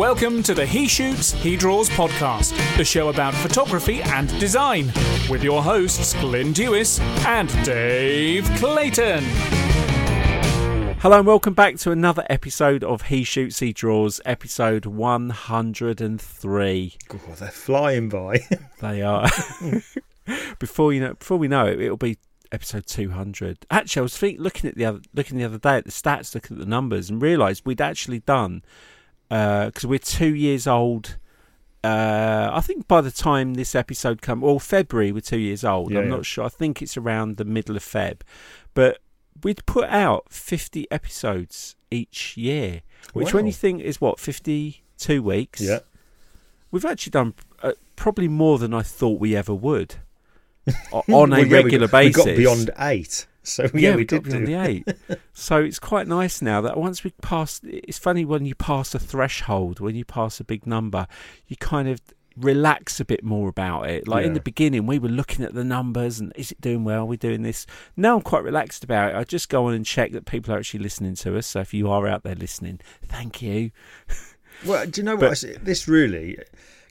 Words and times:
Welcome 0.00 0.42
to 0.44 0.54
the 0.54 0.64
He 0.64 0.88
Shoots, 0.88 1.32
He 1.32 1.58
Draws 1.58 1.90
podcast, 1.90 2.56
the 2.78 2.84
show 2.86 3.10
about 3.10 3.34
photography 3.34 4.00
and 4.00 4.30
design, 4.40 4.86
with 5.28 5.44
your 5.44 5.62
hosts 5.62 6.14
Glyn 6.14 6.54
Dewis 6.54 6.98
and 7.26 7.50
Dave 7.66 8.48
Clayton. 8.56 9.22
Hello 11.00 11.18
and 11.18 11.26
welcome 11.26 11.52
back 11.52 11.76
to 11.80 11.90
another 11.90 12.24
episode 12.30 12.82
of 12.82 13.02
He 13.02 13.24
Shoots, 13.24 13.58
He 13.58 13.74
Draws, 13.74 14.22
episode 14.24 14.86
103. 14.86 16.94
God, 17.06 17.20
they're 17.36 17.50
flying 17.50 18.08
by. 18.08 18.38
They 18.80 19.02
are. 19.02 19.28
before 20.58 20.94
you 20.94 21.00
know, 21.00 21.12
before 21.12 21.36
we 21.36 21.46
know 21.46 21.66
it, 21.66 21.78
it'll 21.78 21.98
be 21.98 22.16
episode 22.50 22.86
200. 22.86 23.66
Actually, 23.70 24.00
I 24.00 24.02
was 24.04 24.16
think, 24.16 24.40
looking 24.40 24.70
at 24.70 24.76
the 24.76 24.86
other, 24.86 25.00
looking 25.12 25.36
the 25.36 25.44
other 25.44 25.58
day 25.58 25.76
at 25.76 25.84
the 25.84 25.90
stats, 25.90 26.34
looking 26.34 26.56
at 26.56 26.60
the 26.60 26.70
numbers, 26.70 27.10
and 27.10 27.20
realised 27.20 27.66
we'd 27.66 27.82
actually 27.82 28.20
done 28.20 28.62
because 29.30 29.86
we're 29.86 29.98
two 29.98 30.34
years 30.34 30.66
old. 30.66 31.16
Uh, 31.82 32.50
I 32.52 32.60
think 32.60 32.86
by 32.86 33.00
the 33.00 33.10
time 33.10 33.54
this 33.54 33.74
episode 33.74 34.20
come, 34.20 34.44
or 34.44 34.60
February, 34.60 35.12
we're 35.12 35.20
two 35.20 35.38
years 35.38 35.64
old. 35.64 35.92
Yeah, 35.92 36.00
I'm 36.00 36.04
yeah. 36.04 36.16
not 36.16 36.26
sure. 36.26 36.44
I 36.44 36.48
think 36.50 36.82
it's 36.82 36.96
around 36.96 37.38
the 37.38 37.44
middle 37.44 37.76
of 37.76 37.82
Feb, 37.82 38.20
but 38.74 38.98
we'd 39.42 39.64
put 39.64 39.88
out 39.88 40.26
50 40.30 40.90
episodes 40.90 41.76
each 41.90 42.36
year, 42.36 42.82
which 43.14 43.32
when 43.32 43.46
you 43.46 43.52
think 43.52 43.80
is 43.80 44.00
what 44.00 44.20
52 44.20 45.22
weeks. 45.22 45.60
yeah. 45.60 45.80
We've 46.72 46.84
actually 46.84 47.10
done 47.10 47.34
uh, 47.62 47.72
probably 47.96 48.28
more 48.28 48.58
than 48.58 48.72
I 48.72 48.82
thought 48.82 49.18
we 49.18 49.34
ever 49.34 49.54
would 49.54 49.96
on 50.92 51.32
a 51.32 51.40
we 51.40 51.44
regular 51.48 51.88
got, 51.88 51.92
basis. 51.92 52.24
We 52.24 52.30
got 52.32 52.36
beyond 52.36 52.70
eight. 52.78 53.26
So, 53.42 53.66
yeah, 53.74 53.96
we 53.96 54.04
got 54.04 54.24
did 54.24 54.32
do. 54.32 54.46
the 54.46 54.54
eight. 54.54 54.86
so 55.32 55.56
it's 55.62 55.78
quite 55.78 56.06
nice 56.06 56.42
now 56.42 56.60
that 56.60 56.76
once 56.76 57.02
we 57.02 57.10
pass, 57.22 57.60
it's 57.64 57.98
funny 57.98 58.24
when 58.26 58.44
you 58.44 58.54
pass 58.54 58.94
a 58.94 58.98
threshold, 58.98 59.80
when 59.80 59.96
you 59.96 60.04
pass 60.04 60.40
a 60.40 60.44
big 60.44 60.66
number, 60.66 61.06
you 61.46 61.56
kind 61.56 61.88
of 61.88 62.00
relax 62.36 63.00
a 63.00 63.04
bit 63.04 63.24
more 63.24 63.48
about 63.48 63.88
it. 63.88 64.06
Like 64.06 64.26
in 64.26 64.34
the 64.34 64.40
beginning, 64.40 64.86
we 64.86 64.98
were 64.98 65.08
looking 65.08 65.44
at 65.44 65.54
the 65.54 65.64
numbers 65.64 66.20
and 66.20 66.32
is 66.36 66.52
it 66.52 66.60
doing 66.60 66.84
well? 66.84 67.02
Are 67.02 67.06
we 67.06 67.16
doing 67.16 67.42
this? 67.42 67.66
Now 67.96 68.16
I'm 68.16 68.22
quite 68.22 68.44
relaxed 68.44 68.84
about 68.84 69.14
it. 69.14 69.16
I 69.16 69.24
just 69.24 69.48
go 69.48 69.66
on 69.66 69.74
and 69.74 69.86
check 69.86 70.12
that 70.12 70.26
people 70.26 70.54
are 70.54 70.58
actually 70.58 70.80
listening 70.80 71.14
to 71.16 71.36
us. 71.38 71.46
So 71.46 71.60
if 71.60 71.72
you 71.74 71.90
are 71.90 72.06
out 72.06 72.22
there 72.22 72.34
listening, 72.34 72.80
thank 73.06 73.40
you. 73.42 73.70
Well, 74.66 74.86
do 74.86 75.00
you 75.00 75.04
know 75.06 75.16
But- 75.16 75.30
what? 75.42 75.64
This 75.64 75.88
really, 75.88 76.36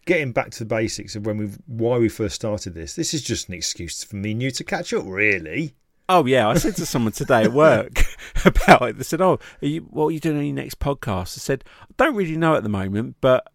getting 0.07 0.31
back 0.31 0.49
to 0.51 0.59
the 0.59 0.65
basics 0.65 1.15
of 1.15 1.27
when 1.27 1.37
we 1.37 1.45
why 1.67 1.99
we 1.99 2.09
first 2.09 2.33
started 2.33 2.73
this, 2.73 2.95
this 2.95 3.13
is 3.13 3.21
just 3.21 3.47
an 3.47 3.53
excuse 3.53 4.03
for 4.03 4.15
me 4.15 4.31
and 4.31 4.41
you 4.41 4.49
to 4.49 4.63
catch 4.63 4.91
up, 4.91 5.03
really. 5.05 5.75
Oh 6.09 6.25
yeah, 6.25 6.47
I 6.49 6.55
said 6.55 6.75
to 6.77 6.87
someone 6.87 7.13
today 7.13 7.43
at 7.43 7.53
work 7.53 8.03
about 8.45 8.81
it. 8.81 8.97
They 8.97 9.03
said, 9.03 9.21
"Oh, 9.21 9.39
are 9.61 9.67
you, 9.67 9.81
what 9.81 10.07
are 10.07 10.11
you 10.11 10.19
doing 10.19 10.37
on 10.37 10.45
your 10.45 10.55
next 10.55 10.79
podcast?" 10.79 11.37
I 11.37 11.39
said, 11.39 11.63
"I 11.83 11.93
don't 11.97 12.15
really 12.15 12.35
know 12.35 12.55
at 12.55 12.63
the 12.63 12.69
moment, 12.69 13.17
but 13.21 13.47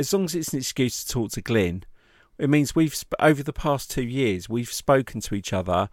as 0.00 0.12
long 0.12 0.24
as 0.24 0.34
it's 0.34 0.52
an 0.52 0.58
excuse 0.58 1.04
to 1.04 1.12
talk 1.12 1.32
to 1.32 1.42
Glyn, 1.42 1.84
it 2.38 2.48
means 2.48 2.74
we've 2.74 2.94
sp- 2.96 3.20
over 3.20 3.42
the 3.42 3.52
past 3.52 3.90
two 3.90 4.02
years 4.02 4.48
we've 4.48 4.72
spoken 4.72 5.20
to 5.20 5.34
each 5.34 5.52
other 5.52 5.90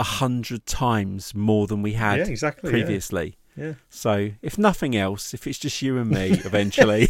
a 0.00 0.04
hundred 0.04 0.66
times 0.66 1.32
more 1.32 1.68
than 1.68 1.80
we 1.80 1.92
had 1.92 2.18
yeah, 2.18 2.26
exactly. 2.26 2.68
yeah. 2.68 2.72
previously." 2.72 3.38
Yeah. 3.56 3.74
So, 3.88 4.32
if 4.42 4.58
nothing 4.58 4.96
else, 4.96 5.32
if 5.32 5.46
it's 5.46 5.60
just 5.60 5.80
you 5.80 5.96
and 5.98 6.10
me 6.10 6.30
eventually, 6.44 7.08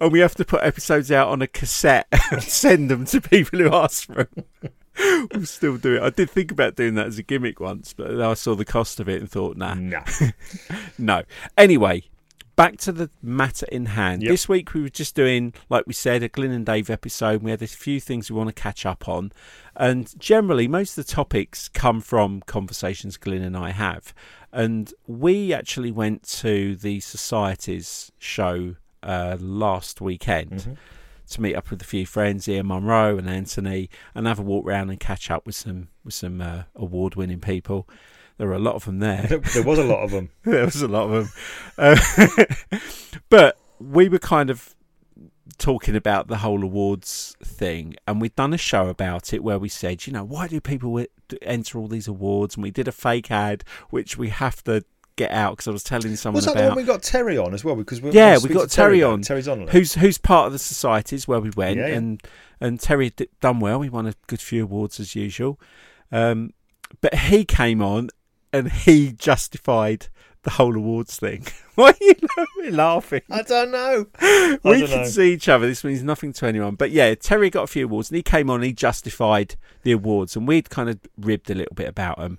and 0.00 0.10
we 0.10 0.18
have 0.18 0.34
to 0.34 0.44
put 0.44 0.64
episodes 0.64 1.12
out 1.12 1.28
on 1.28 1.40
a 1.40 1.46
cassette 1.46 2.08
and 2.32 2.42
send 2.42 2.90
them 2.90 3.04
to 3.04 3.20
people 3.20 3.60
who 3.60 3.72
ask 3.72 4.06
for 4.06 4.28
them, 4.34 4.44
we'll 5.34 5.46
still 5.46 5.76
do 5.76 5.96
it. 5.96 6.02
I 6.02 6.10
did 6.10 6.30
think 6.30 6.50
about 6.50 6.76
doing 6.76 6.94
that 6.94 7.06
as 7.06 7.18
a 7.18 7.22
gimmick 7.22 7.60
once, 7.60 7.92
but 7.92 8.20
I 8.20 8.34
saw 8.34 8.54
the 8.54 8.64
cost 8.64 9.00
of 9.00 9.08
it 9.08 9.20
and 9.20 9.30
thought, 9.30 9.56
nah, 9.56 9.74
Nah. 9.74 10.04
no. 10.98 11.22
Anyway, 11.56 12.04
back 12.56 12.76
to 12.78 12.92
the 12.92 13.10
matter 13.22 13.66
in 13.72 13.86
hand. 13.86 14.22
Yep. 14.22 14.30
This 14.30 14.48
week 14.48 14.74
we 14.74 14.82
were 14.82 14.88
just 14.90 15.14
doing, 15.14 15.54
like 15.70 15.86
we 15.86 15.94
said, 15.94 16.22
a 16.22 16.28
Glyn 16.28 16.50
and 16.52 16.66
Dave 16.66 16.90
episode. 16.90 17.42
We 17.42 17.50
had 17.50 17.62
a 17.62 17.66
few 17.66 18.00
things 18.00 18.30
we 18.30 18.36
want 18.36 18.54
to 18.54 18.62
catch 18.62 18.84
up 18.84 19.08
on. 19.08 19.32
And 19.74 20.12
generally, 20.20 20.68
most 20.68 20.98
of 20.98 21.06
the 21.06 21.12
topics 21.12 21.68
come 21.68 22.00
from 22.02 22.42
conversations 22.42 23.16
Glyn 23.16 23.42
and 23.42 23.56
I 23.56 23.70
have. 23.70 24.12
And 24.52 24.92
we 25.06 25.54
actually 25.54 25.90
went 25.90 26.24
to 26.40 26.76
the 26.76 27.00
Society's 27.00 28.12
show 28.18 28.76
uh, 29.02 29.36
last 29.40 30.00
weekend 30.02 30.50
Mhm. 30.52 30.76
To 31.30 31.40
meet 31.40 31.54
up 31.54 31.70
with 31.70 31.82
a 31.82 31.86
few 31.86 32.06
friends, 32.06 32.48
Ian 32.48 32.68
Monroe 32.68 33.18
and 33.18 33.28
Anthony, 33.28 33.88
and 34.14 34.26
have 34.26 34.38
a 34.38 34.42
walk 34.42 34.66
round 34.66 34.90
and 34.90 35.00
catch 35.00 35.30
up 35.30 35.46
with 35.46 35.54
some 35.54 35.88
with 36.04 36.14
some 36.14 36.40
uh, 36.40 36.64
award 36.74 37.14
winning 37.14 37.40
people. 37.40 37.88
There 38.38 38.48
were 38.48 38.54
a 38.54 38.58
lot 38.58 38.74
of 38.74 38.84
them 38.84 38.98
there. 38.98 39.22
There, 39.22 39.38
there 39.38 39.62
was 39.62 39.78
a 39.78 39.84
lot 39.84 40.02
of 40.02 40.10
them. 40.10 40.30
there 40.44 40.64
was 40.64 40.82
a 40.82 40.88
lot 40.88 41.10
of 41.10 41.32
them. 41.78 41.96
Uh, 42.76 42.76
but 43.28 43.58
we 43.78 44.08
were 44.08 44.18
kind 44.18 44.50
of 44.50 44.74
talking 45.58 45.94
about 45.94 46.28
the 46.28 46.38
whole 46.38 46.62
awards 46.62 47.36
thing, 47.42 47.94
and 48.06 48.20
we'd 48.20 48.34
done 48.34 48.52
a 48.52 48.58
show 48.58 48.88
about 48.88 49.32
it 49.32 49.44
where 49.44 49.58
we 49.58 49.68
said, 49.68 50.06
you 50.06 50.12
know, 50.12 50.24
why 50.24 50.48
do 50.48 50.60
people 50.60 51.04
enter 51.42 51.78
all 51.78 51.88
these 51.88 52.08
awards? 52.08 52.56
And 52.56 52.62
we 52.62 52.70
did 52.70 52.88
a 52.88 52.92
fake 52.92 53.30
ad, 53.30 53.64
which 53.90 54.16
we 54.16 54.30
have 54.30 54.62
to 54.64 54.84
get 55.16 55.30
out 55.30 55.52
because 55.52 55.68
I 55.68 55.70
was 55.70 55.82
telling 55.84 56.14
someone 56.16 56.36
Was 56.38 56.46
that 56.46 56.56
the 56.56 56.68
one 56.68 56.76
we 56.76 56.82
got 56.84 57.02
Terry 57.02 57.36
on 57.38 57.54
as 57.54 57.64
well? 57.64 57.76
Because 57.76 58.00
we 58.00 58.10
Yeah, 58.10 58.38
we 58.42 58.48
got 58.48 58.70
Terry 58.70 58.98
Terry 58.98 59.02
on. 59.02 59.22
Terry's 59.22 59.48
on. 59.48 59.66
who's 59.68 59.94
who's 59.94 60.18
part 60.18 60.46
of 60.46 60.52
the 60.52 60.58
societies 60.58 61.26
where 61.28 61.40
we 61.40 61.50
went, 61.56 61.78
Yeah, 61.78 61.88
yeah. 61.88 61.94
and 61.94 62.22
and 62.60 62.80
Terry 62.80 63.06
had 63.06 63.16
d- 63.16 63.28
done 63.40 63.60
well. 63.60 63.80
He 63.82 63.88
won 63.90 64.06
a 64.06 64.14
good 64.26 64.40
few 64.40 64.64
awards 64.64 64.98
as 65.00 65.14
usual, 65.16 65.58
um, 66.10 66.52
but 67.00 67.14
he 67.14 67.44
came 67.44 67.82
on 67.82 68.08
and 68.52 68.70
he 68.70 69.12
justified 69.12 70.06
the 70.44 70.50
whole 70.50 70.76
awards 70.76 71.16
thing. 71.18 71.46
Why 71.76 71.90
are 71.90 71.94
you 72.00 72.70
laughing? 72.72 73.22
I 73.30 73.42
don't 73.42 73.70
know. 73.70 74.06
we 74.64 74.80
don't 74.80 74.88
can 74.88 75.02
know. 75.02 75.04
see 75.06 75.32
each 75.32 75.48
other. 75.48 75.66
This 75.66 75.84
means 75.84 76.02
nothing 76.02 76.32
to 76.34 76.46
anyone. 76.46 76.74
But 76.74 76.90
yeah, 76.90 77.14
Terry 77.14 77.48
got 77.48 77.62
a 77.62 77.66
few 77.68 77.84
awards, 77.86 78.10
and 78.10 78.16
he 78.16 78.22
came 78.22 78.50
on. 78.50 78.56
and 78.56 78.64
He 78.64 78.72
justified 78.72 79.54
the 79.84 79.92
awards, 79.92 80.34
and 80.36 80.46
we'd 80.48 80.68
kind 80.68 80.90
of 80.90 80.98
ribbed 81.16 81.50
a 81.50 81.54
little 81.54 81.74
bit 81.74 81.88
about 81.88 82.18
them. 82.18 82.38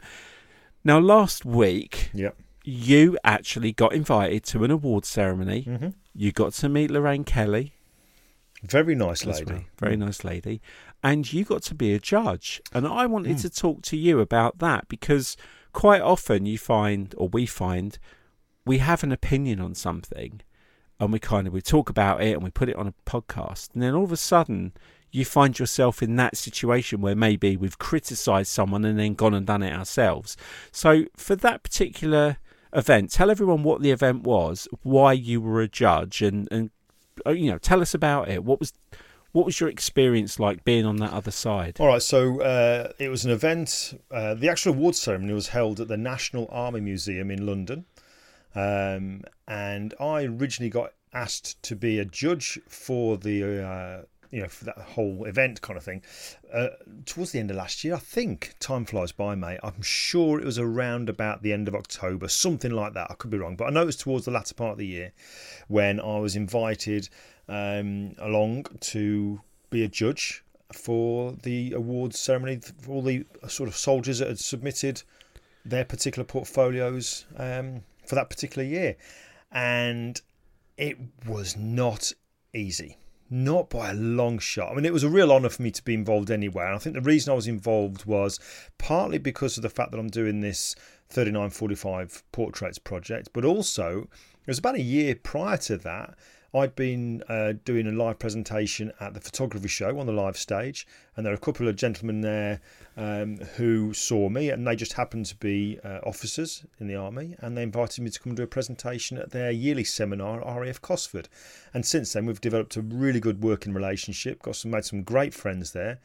Now, 0.84 1.00
last 1.00 1.46
week, 1.46 2.10
Yep. 2.14 2.36
You 2.64 3.18
actually 3.24 3.72
got 3.72 3.94
invited 3.94 4.44
to 4.46 4.64
an 4.64 4.72
awards 4.72 5.08
ceremony. 5.08 5.62
hmm 5.64 5.88
You 6.16 6.32
got 6.32 6.54
to 6.54 6.70
meet 6.70 6.92
Lorraine 6.92 7.24
Kelly. 7.24 7.74
Very 8.64 8.96
nice 8.96 9.26
lady. 9.26 9.52
well. 9.52 9.64
Very 9.78 9.98
nice 9.98 10.24
lady. 10.24 10.62
And 11.04 11.32
you 11.34 11.44
got 11.44 11.64
to 11.64 11.76
be 11.76 11.94
a 11.94 12.00
judge. 12.00 12.62
And 12.72 12.88
I 12.88 13.06
wanted 13.08 13.36
Mm. 13.38 13.42
to 13.42 13.50
talk 13.50 13.82
to 13.84 13.98
you 13.98 14.20
about 14.22 14.60
that 14.60 14.88
because 14.88 15.36
quite 15.74 16.02
often 16.02 16.46
you 16.46 16.58
find, 16.58 17.14
or 17.18 17.28
we 17.28 17.46
find, 17.46 17.98
we 18.66 18.78
have 18.78 19.04
an 19.04 19.12
opinion 19.12 19.60
on 19.60 19.76
something 19.76 20.40
and 21.00 21.12
we 21.12 21.20
kind 21.20 21.48
of 21.48 21.52
we 21.54 21.62
talk 21.62 21.90
about 21.90 22.22
it 22.24 22.34
and 22.36 22.44
we 22.44 22.50
put 22.52 22.70
it 22.70 22.78
on 22.78 22.88
a 22.88 22.94
podcast. 23.06 23.74
And 23.74 23.84
then 23.84 23.94
all 23.94 24.06
of 24.06 24.12
a 24.14 24.18
sudden 24.18 24.72
you 25.12 25.26
find 25.26 25.60
yourself 25.60 26.02
in 26.02 26.16
that 26.16 26.38
situation 26.38 27.02
where 27.02 27.16
maybe 27.16 27.58
we've 27.58 27.78
criticized 27.78 28.50
someone 28.52 28.86
and 28.86 28.98
then 28.98 29.14
gone 29.16 29.34
and 29.34 29.46
done 29.46 29.62
it 29.62 29.74
ourselves. 29.74 30.38
So 30.72 31.06
for 31.18 31.36
that 31.36 31.64
particular 31.64 32.38
event, 32.74 33.12
tell 33.12 33.30
everyone 33.30 33.64
what 33.64 33.82
the 33.82 33.92
event 33.92 34.24
was, 34.24 34.68
why 34.82 35.14
you 35.14 35.42
were 35.42 35.62
a 35.62 35.68
judge 35.68 36.22
and, 36.22 36.48
and 36.52 36.72
uh, 37.26 37.32
you 37.32 37.52
know, 37.52 37.58
tell 37.58 37.82
us 37.82 37.94
about 37.94 38.30
it. 38.30 38.44
What 38.44 38.60
was 38.60 38.74
what 39.32 39.46
was 39.46 39.60
your 39.60 39.70
experience 39.70 40.40
like 40.40 40.64
being 40.64 40.86
on 40.86 40.98
that 40.98 41.12
other 41.12 41.32
side? 41.32 41.78
All 41.80 41.88
right, 41.88 42.02
so 42.02 42.40
uh, 42.42 42.92
it 43.00 43.10
was 43.10 43.26
an 43.26 43.32
event. 43.32 44.00
Uh, 44.12 44.36
the 44.36 44.48
actual 44.48 44.74
awards 44.74 45.00
ceremony 45.00 45.34
was 45.34 45.50
held 45.50 45.80
at 45.80 45.88
the 45.88 45.98
National 45.98 46.48
Army 46.52 46.82
Museum 46.82 47.32
in 47.32 47.46
London, 47.46 47.86
um, 48.54 49.24
and 49.48 49.94
I 50.00 50.24
originally 50.24 50.70
got 50.70 50.94
asked 51.14 51.62
to 51.64 51.76
be 51.76 52.00
a 52.00 52.06
judge 52.06 52.60
for 52.68 53.18
the, 53.18 53.66
uh, 53.66 54.02
you 54.34 54.42
know, 54.42 54.48
for 54.48 54.66
that 54.66 54.78
whole 54.80 55.26
event 55.26 55.62
kind 55.62 55.78
of 55.78 55.84
thing. 55.84 56.02
Uh, 56.52 56.70
towards 57.06 57.32
the 57.32 57.40
end 57.40 57.52
of 57.52 57.58
last 57.58 57.84
year, 57.84 57.94
I 57.94 58.00
think. 58.00 58.56
Time 58.60 58.84
flies 58.84 59.12
by, 59.12 59.36
mate. 59.36 59.60
I'm 59.62 59.82
sure 59.84 60.40
it 60.40 60.46
was 60.46 60.58
around 60.58 61.08
about 61.08 61.44
the 61.44 61.54
end 61.54 61.68
of 61.68 61.76
October, 61.76 62.28
something 62.28 62.72
like 62.72 62.94
that. 62.94 63.12
I 63.12 63.14
could 63.14 63.30
be 63.30 63.38
wrong, 63.38 63.56
but 63.56 63.66
I 63.66 63.70
know 63.70 63.84
it 63.84 63.86
was 63.86 63.96
towards 63.96 64.26
the 64.26 64.32
latter 64.32 64.56
part 64.56 64.72
of 64.72 64.78
the 64.80 64.88
year 64.88 65.14
when 65.68 66.00
I 66.00 66.18
was 66.18 66.36
invited 66.36 67.10
um, 67.48 68.16
along 68.18 68.66
to 68.80 69.40
be 69.70 69.84
a 69.84 69.88
judge 69.88 70.44
for 70.72 71.34
the 71.44 71.74
awards 71.74 72.18
ceremony 72.18 72.60
for 72.82 72.94
all 72.94 73.02
the 73.04 73.28
sort 73.48 73.70
of 73.70 73.76
soldiers 73.76 74.18
that 74.18 74.30
had 74.30 74.40
submitted 74.40 75.04
their 75.64 75.86
particular 75.86 76.26
portfolios 76.26 77.26
um, 77.38 77.84
for 78.08 78.16
that 78.16 78.32
particular 78.32 78.68
year. 78.68 78.96
And 79.52 80.20
it 80.76 80.98
was 81.28 81.56
not 81.56 82.12
easy. 82.52 82.98
Not 83.36 83.72
by 83.72 83.90
a 83.90 83.96
long 83.96 84.38
shot. 84.38 84.72
I 84.72 84.76
mean, 84.76 84.86
it 84.86 84.94
was 84.94 85.04
a 85.04 85.10
real 85.10 85.32
honour 85.32 85.50
for 85.50 85.64
me 85.64 85.72
to 85.72 85.84
be 85.84 85.96
involved 85.96 86.30
anyway. 86.30 86.66
And 86.66 86.76
I 86.76 86.78
think 86.78 86.94
the 86.94 87.02
reason 87.02 87.32
I 87.32 87.36
was 87.36 87.48
involved 87.48 88.06
was 88.06 88.40
partly 88.78 89.18
because 89.18 89.58
of 89.58 89.64
the 89.64 89.72
fact 89.72 89.90
that 89.90 89.98
I'm 89.98 90.10
doing 90.10 90.42
this 90.42 90.76
3945 91.10 92.22
portraits 92.32 92.78
project, 92.78 93.30
but 93.34 93.44
also 93.44 94.02
it 94.02 94.48
was 94.48 94.60
about 94.60 94.76
a 94.76 94.82
year 94.84 95.16
prior 95.16 95.58
to 95.58 95.78
that. 95.78 96.14
I'd 96.54 96.76
been 96.76 97.24
uh, 97.28 97.54
doing 97.66 97.88
a 97.88 97.92
live 97.92 98.20
presentation 98.20 98.92
at 99.00 99.16
the 99.16 99.20
photography 99.20 99.68
show 99.68 99.98
on 99.98 100.06
the 100.06 100.12
live 100.12 100.38
stage, 100.38 100.86
and 101.18 101.26
there 101.26 101.32
were 101.32 101.38
a 101.38 101.40
couple 101.40 101.68
of 101.68 101.76
gentlemen 101.76 102.22
there 102.22 102.62
um, 102.96 103.38
who 103.56 103.94
saw 103.94 104.30
me, 104.30 104.50
and 104.50 104.68
they 104.68 104.76
just 104.76 104.94
happened 104.94 105.26
to 105.28 105.36
be 105.36 105.80
uh, 105.84 106.00
officers 106.04 106.66
in 106.80 106.88
the 106.88 106.96
army, 106.96 107.36
and 107.40 107.58
they 107.58 107.64
invited 107.64 108.04
me 108.04 108.10
to 108.10 108.20
come 108.20 108.36
do 108.36 108.44
a 108.44 108.48
presentation 108.48 109.18
at 109.18 109.32
their 109.32 109.52
yearly 109.52 109.84
seminar 109.84 110.42
at 110.42 110.60
RAF 110.60 110.82
Cosford. 110.82 111.30
And 111.74 111.86
since 111.86 112.14
then, 112.14 112.26
we've 112.26 112.42
developed 112.42 112.78
a 112.78 112.82
really 112.82 113.20
good 113.20 113.44
working 113.44 113.74
relationship, 113.74 114.42
got 114.42 114.56
some 114.56 114.72
made 114.72 114.86
some 114.86 115.04
great 115.04 115.34
friends 115.34 115.72
there, 115.72 116.00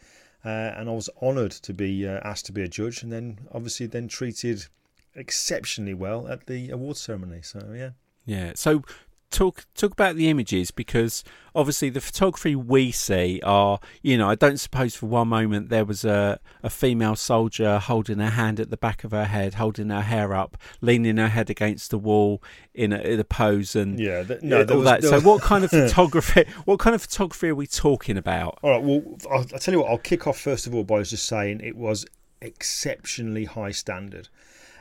uh, 0.44 0.49
and 0.49 0.88
I 0.88 0.93
was 0.93 1.11
honoured 1.20 1.52
to 1.52 1.75
be 1.75 2.06
uh, 2.06 2.20
asked 2.25 2.46
to 2.46 2.52
be 2.52 2.62
a 2.62 2.69
judge, 2.69 3.02
and 3.02 3.12
then 3.12 3.38
obviously 3.52 3.87
then 3.87 4.08
treated 4.08 4.67
exceptionally 5.14 5.94
well 5.94 6.29
at 6.29 6.46
the 6.46 6.70
award 6.70 6.96
ceremony. 6.96 7.43
So 7.43 7.73
yeah. 7.75 7.90
Yeah. 8.25 8.52
So 8.55 8.82
talk 9.31 9.67
talk 9.75 9.93
about 9.93 10.17
the 10.17 10.29
images 10.29 10.71
because 10.71 11.23
obviously 11.55 11.91
the 11.91 12.01
photography 12.01 12.57
we 12.57 12.91
see 12.91 13.41
are 13.45 13.79
you 14.03 14.17
know 14.17 14.29
I 14.29 14.35
don't 14.35 14.59
suppose 14.59 14.95
for 14.95 15.07
one 15.07 15.29
moment 15.29 15.69
there 15.69 15.85
was 15.85 16.05
a 16.05 16.41
a 16.63 16.71
female 16.71 17.17
soldier 17.17 17.79
holding 17.79 18.19
her 18.19 18.31
hand 18.31 18.59
at 18.59 18.71
the 18.71 18.77
back 18.77 19.05
of 19.05 19.11
her 19.11 19.27
head 19.27 19.55
holding 19.55 19.91
her 19.91 20.03
hair 20.03 20.33
up 20.33 20.57
leaning 20.81 21.19
her 21.19 21.29
head 21.29 21.51
against 21.51 21.91
the 21.91 21.99
wall 21.99 22.43
in 22.75 22.93
a, 22.93 22.99
in 23.01 23.21
a 23.21 23.25
pose 23.25 23.77
and 23.77 24.01
yeah 24.01 24.23
th- 24.23 24.43
no 24.43 24.63
all 24.63 24.79
was, 24.79 24.85
that. 24.85 25.03
So 25.05 25.21
what 25.21 25.43
kind 25.43 25.65
of 25.65 25.71
photography 25.71 26.45
what 26.65 26.79
kind 26.79 26.95
of 26.95 27.03
photography 27.03 27.49
are 27.49 27.55
we 27.55 27.67
talking 27.67 28.17
about? 28.17 28.59
All 28.63 28.71
right 28.71 28.83
well 28.83 29.03
I'll, 29.31 29.47
I'll 29.53 29.59
tell 29.59 29.75
you 29.75 29.81
what 29.81 29.91
I'll 29.91 29.99
kick 29.99 30.27
off 30.27 30.39
first 30.39 30.67
of 30.67 30.75
all 30.75 30.85
by 30.85 31.03
just 31.03 31.27
saying 31.27 31.61
it 31.61 31.77
was 31.77 32.07
exceptionally 32.41 33.45
high 33.45 33.73
standard 33.73 34.29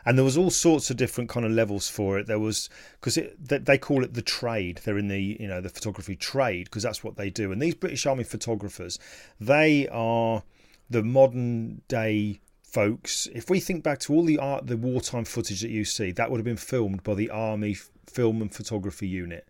and 0.08 0.18
there 0.18 0.24
was 0.24 0.38
all 0.38 0.50
sorts 0.50 0.90
of 0.90 0.96
different 0.96 1.30
kind 1.30 1.46
of 1.46 1.52
levels 1.52 1.90
for 1.90 2.18
it. 2.18 2.28
There 2.28 2.40
was 2.40 2.70
because 2.94 3.20
they 3.42 3.78
call 3.78 4.06
it 4.06 4.14
the 4.14 4.22
trade. 4.22 4.80
They're 4.86 4.98
in 4.98 5.10
the 5.10 5.38
you 5.38 5.50
know 5.50 5.60
the 5.60 5.68
photography 5.68 6.16
trade 6.16 6.64
because 6.64 6.84
that's 6.84 7.04
what 7.04 7.18
they 7.18 7.30
do. 7.30 7.52
And 7.52 7.62
these 7.62 7.76
British 7.76 8.06
Army 8.06 8.24
photographers, 8.24 8.98
they 9.38 9.86
are 9.90 10.44
the 10.90 11.04
modern 11.04 11.82
day 11.90 12.40
folks. 12.64 13.28
If 13.36 13.50
we 13.50 13.60
think 13.60 13.84
back 13.84 14.00
to 14.02 14.14
all 14.14 14.24
the 14.24 14.40
art, 14.40 14.68
the 14.68 14.78
wartime 14.78 15.26
footage 15.26 15.60
that 15.60 15.72
you 15.72 15.84
see, 15.84 16.12
that 16.14 16.32
would 16.32 16.38
have 16.38 16.46
been 16.46 16.56
filmed 16.56 17.04
by 17.04 17.14
the 17.14 17.30
Army 17.30 17.76
Film 18.06 18.42
and 18.42 18.56
Photography 18.56 19.10
Unit. 19.10 19.46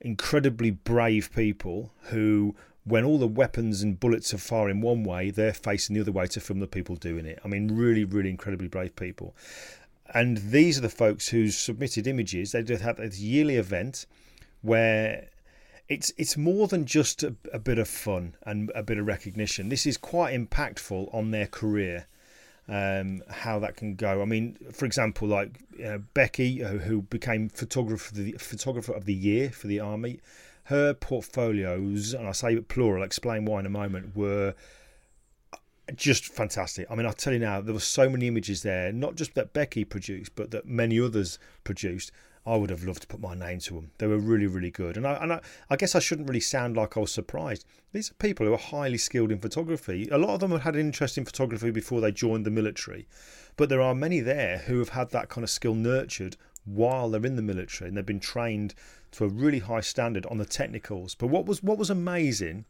Incredibly 0.00 0.72
brave 0.72 1.30
people 1.32 1.92
who 2.06 2.56
when 2.84 3.04
all 3.04 3.18
the 3.18 3.26
weapons 3.26 3.82
and 3.82 3.98
bullets 3.98 4.34
are 4.34 4.38
firing 4.38 4.80
one 4.80 5.04
way, 5.04 5.30
they're 5.30 5.54
facing 5.54 5.94
the 5.94 6.00
other 6.02 6.12
way 6.12 6.26
to 6.26 6.40
film 6.40 6.60
the 6.60 6.66
people 6.66 6.96
doing 6.96 7.24
it. 7.24 7.38
I 7.44 7.48
mean, 7.48 7.68
really, 7.74 8.04
really 8.04 8.28
incredibly 8.28 8.68
brave 8.68 8.94
people. 8.94 9.34
And 10.12 10.38
these 10.38 10.78
are 10.78 10.82
the 10.82 10.88
folks 10.88 11.28
who 11.28 11.48
submitted 11.48 12.06
images. 12.06 12.52
They 12.52 12.62
did 12.62 12.80
have 12.80 12.96
this 12.96 13.18
yearly 13.18 13.56
event 13.56 14.06
where 14.62 15.28
it's 15.88 16.12
it's 16.16 16.36
more 16.36 16.66
than 16.68 16.86
just 16.86 17.22
a, 17.22 17.34
a, 17.52 17.58
bit 17.58 17.78
of 17.78 17.88
fun 17.88 18.34
and 18.44 18.70
a 18.74 18.82
bit 18.82 18.98
of 18.98 19.06
recognition. 19.06 19.68
This 19.68 19.86
is 19.86 19.96
quite 19.96 20.34
impactful 20.34 21.14
on 21.14 21.30
their 21.30 21.46
career. 21.46 22.06
Um, 22.66 23.22
how 23.28 23.58
that 23.58 23.76
can 23.76 23.94
go. 23.94 24.22
I 24.22 24.24
mean, 24.24 24.56
for 24.72 24.86
example, 24.86 25.28
like 25.28 25.60
uh, 25.84 25.98
Becky, 26.14 26.60
who 26.60 27.02
became 27.02 27.50
photographer 27.50 28.14
the 28.14 28.32
photographer 28.38 28.92
of 28.92 29.04
the 29.04 29.12
year 29.12 29.50
for 29.50 29.66
the 29.66 29.80
army, 29.80 30.20
her 30.64 30.94
portfolios, 30.94 32.14
and 32.14 32.26
I 32.26 32.32
say 32.32 32.56
plural, 32.60 33.02
explain 33.02 33.44
why 33.44 33.60
in 33.60 33.66
a 33.66 33.70
moment, 33.70 34.16
were 34.16 34.54
just 35.94 36.26
fantastic. 36.26 36.86
I 36.90 36.94
mean, 36.94 37.06
I'll 37.06 37.12
tell 37.12 37.32
you 37.32 37.38
now, 37.38 37.60
there 37.60 37.74
were 37.74 37.80
so 37.80 38.08
many 38.08 38.28
images 38.28 38.62
there, 38.62 38.92
not 38.92 39.16
just 39.16 39.34
that 39.34 39.52
Becky 39.52 39.84
produced, 39.84 40.34
but 40.34 40.50
that 40.50 40.66
many 40.66 40.98
others 41.00 41.38
produced. 41.62 42.10
I 42.46 42.56
would 42.56 42.68
have 42.70 42.84
loved 42.84 43.02
to 43.02 43.06
put 43.06 43.20
my 43.20 43.34
name 43.34 43.58
to 43.60 43.74
them. 43.74 43.90
They 43.96 44.06
were 44.06 44.18
really, 44.18 44.46
really 44.46 44.70
good. 44.70 44.98
And 44.98 45.06
I, 45.06 45.14
and 45.14 45.32
I, 45.32 45.40
I 45.70 45.76
guess 45.76 45.94
I 45.94 45.98
shouldn't 45.98 46.28
really 46.28 46.40
sound 46.40 46.76
like 46.76 46.96
I 46.96 47.00
was 47.00 47.10
surprised. 47.10 47.64
These 47.92 48.10
are 48.10 48.14
people 48.14 48.44
who 48.46 48.52
are 48.52 48.58
highly 48.58 48.98
skilled 48.98 49.32
in 49.32 49.38
photography. 49.38 50.08
A 50.10 50.18
lot 50.18 50.34
of 50.34 50.40
them 50.40 50.50
have 50.50 50.62
had 50.62 50.74
an 50.74 50.80
interest 50.80 51.16
in 51.16 51.24
photography 51.24 51.70
before 51.70 52.02
they 52.02 52.12
joined 52.12 52.44
the 52.44 52.50
military, 52.50 53.06
but 53.56 53.70
there 53.70 53.80
are 53.80 53.94
many 53.94 54.20
there 54.20 54.58
who 54.58 54.78
have 54.78 54.90
had 54.90 55.10
that 55.10 55.30
kind 55.30 55.42
of 55.42 55.48
skill 55.48 55.74
nurtured 55.74 56.36
while 56.66 57.08
they're 57.10 57.24
in 57.24 57.36
the 57.36 57.42
military 57.42 57.88
and 57.88 57.96
they've 57.96 58.04
been 58.04 58.20
trained 58.20 58.74
to 59.12 59.24
a 59.24 59.28
really 59.28 59.60
high 59.60 59.80
standard 59.80 60.26
on 60.26 60.38
the 60.38 60.44
technicals. 60.44 61.14
But 61.14 61.28
what 61.28 61.46
was 61.46 61.62
what 61.62 61.78
was 61.78 61.88
amazing 61.88 62.66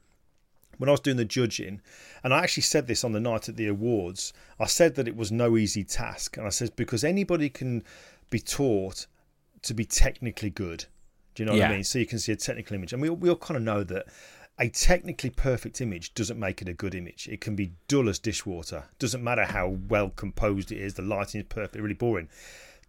when 0.79 0.89
I 0.89 0.93
was 0.93 1.01
doing 1.01 1.17
the 1.17 1.25
judging, 1.25 1.81
and 2.23 2.33
I 2.35 2.43
actually 2.43 2.63
said 2.63 2.87
this 2.87 3.05
on 3.05 3.13
the 3.13 3.21
night 3.21 3.49
at 3.49 3.57
the 3.57 3.69
awards, 3.69 4.33
I 4.59 4.67
said 4.67 4.95
that 4.97 5.09
it 5.09 5.17
was 5.17 5.31
no 5.31 5.57
easy 5.57 5.85
task. 5.85 6.37
And 6.37 6.47
I 6.47 6.51
said, 6.51 6.75
because 6.77 7.05
anybody 7.05 7.49
can 7.49 7.83
be 8.31 8.41
taught 8.41 9.07
to 9.63 9.75
be 9.75 9.85
technically 9.85 10.51
good. 10.51 10.87
Do 11.35 11.43
you 11.43 11.47
know 11.47 11.55
yeah. 11.55 11.65
what 11.65 11.73
I 11.73 11.75
mean? 11.75 11.85
So 11.85 11.99
you 11.99 12.07
can 12.07 12.19
see 12.19 12.33
a 12.33 12.37
technical 12.37 12.77
image. 12.77 12.93
And 12.93 13.03
we, 13.03 13.11
we 13.11 13.29
all 13.29 13.37
kind 13.37 13.57
of 13.57 13.63
know 13.63 13.83
that 13.85 14.07
a 14.59 14.69
technically 14.69 15.31
perfect 15.31 15.81
image 15.81 16.15
doesn't 16.15 16.39
make 16.39 16.63
it 16.63 16.69
a 16.69 16.75
good 16.75 16.95
image. 16.95 17.29
It 17.29 17.41
can 17.41 17.57
be 17.57 17.73
dull 17.89 18.09
as 18.09 18.19
dishwater. 18.19 18.85
Doesn't 18.99 19.25
matter 19.25 19.45
how 19.45 19.79
well 19.89 20.11
composed 20.11 20.71
it 20.71 20.79
is, 20.79 20.95
the 20.95 21.03
lighting 21.03 21.41
is 21.41 21.47
perfect, 21.49 21.83
really 21.83 21.95
boring. 21.95 22.29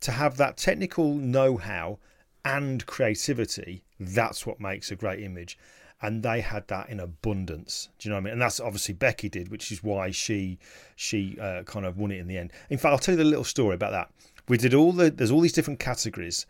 To 0.02 0.12
have 0.12 0.38
that 0.38 0.58
technical 0.58 1.16
know 1.16 1.58
how 1.58 1.98
and 2.44 2.86
creativity, 2.86 3.84
that's 4.00 4.46
what 4.46 4.60
makes 4.60 4.92
a 4.92 4.96
great 4.96 5.24
image 5.24 5.58
and 6.02 6.24
they 6.24 6.42
had 6.42 6.68
that 6.68 6.90
in 6.90 7.00
abundance. 7.00 7.90
Do 8.00 8.08
you 8.08 8.12
know 8.12 8.18
what 8.18 8.22
I 8.22 8.24
mean? 8.26 8.34
And 8.34 8.42
that's 8.42 8.60
obviously 8.60 8.94
Becky 8.94 9.30
did, 9.30 9.50
which 9.50 9.72
is 9.72 9.84
why 9.84 10.12
she 10.12 10.60
she 10.96 11.38
uh, 11.40 11.64
kind 11.64 11.86
of 11.86 11.98
won 11.98 12.12
it 12.12 12.20
in 12.20 12.28
the 12.28 12.38
end. 12.38 12.52
In 12.70 12.78
fact, 12.78 12.92
I'll 12.92 13.00
tell 13.00 13.14
you 13.14 13.18
the 13.18 13.30
little 13.30 13.44
story 13.44 13.76
about 13.76 13.92
that. 13.92 14.12
We 14.48 14.58
did 14.58 14.74
all 14.74 14.92
the 14.92 15.10
there's 15.10 15.32
all 15.32 15.42
these 15.42 15.54
different 15.54 15.80
categories. 15.80 16.46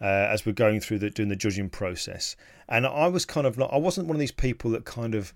Uh, 0.00 0.04
as 0.30 0.46
we're 0.46 0.52
going 0.52 0.78
through 0.78 0.96
the 0.96 1.10
doing 1.10 1.28
the 1.28 1.34
judging 1.34 1.68
process, 1.68 2.36
and 2.68 2.86
I 2.86 3.08
was 3.08 3.24
kind 3.24 3.48
of 3.48 3.58
like 3.58 3.68
I 3.72 3.78
wasn't 3.78 4.06
one 4.06 4.14
of 4.14 4.20
these 4.20 4.30
people 4.30 4.70
that 4.70 4.84
kind 4.84 5.12
of 5.12 5.34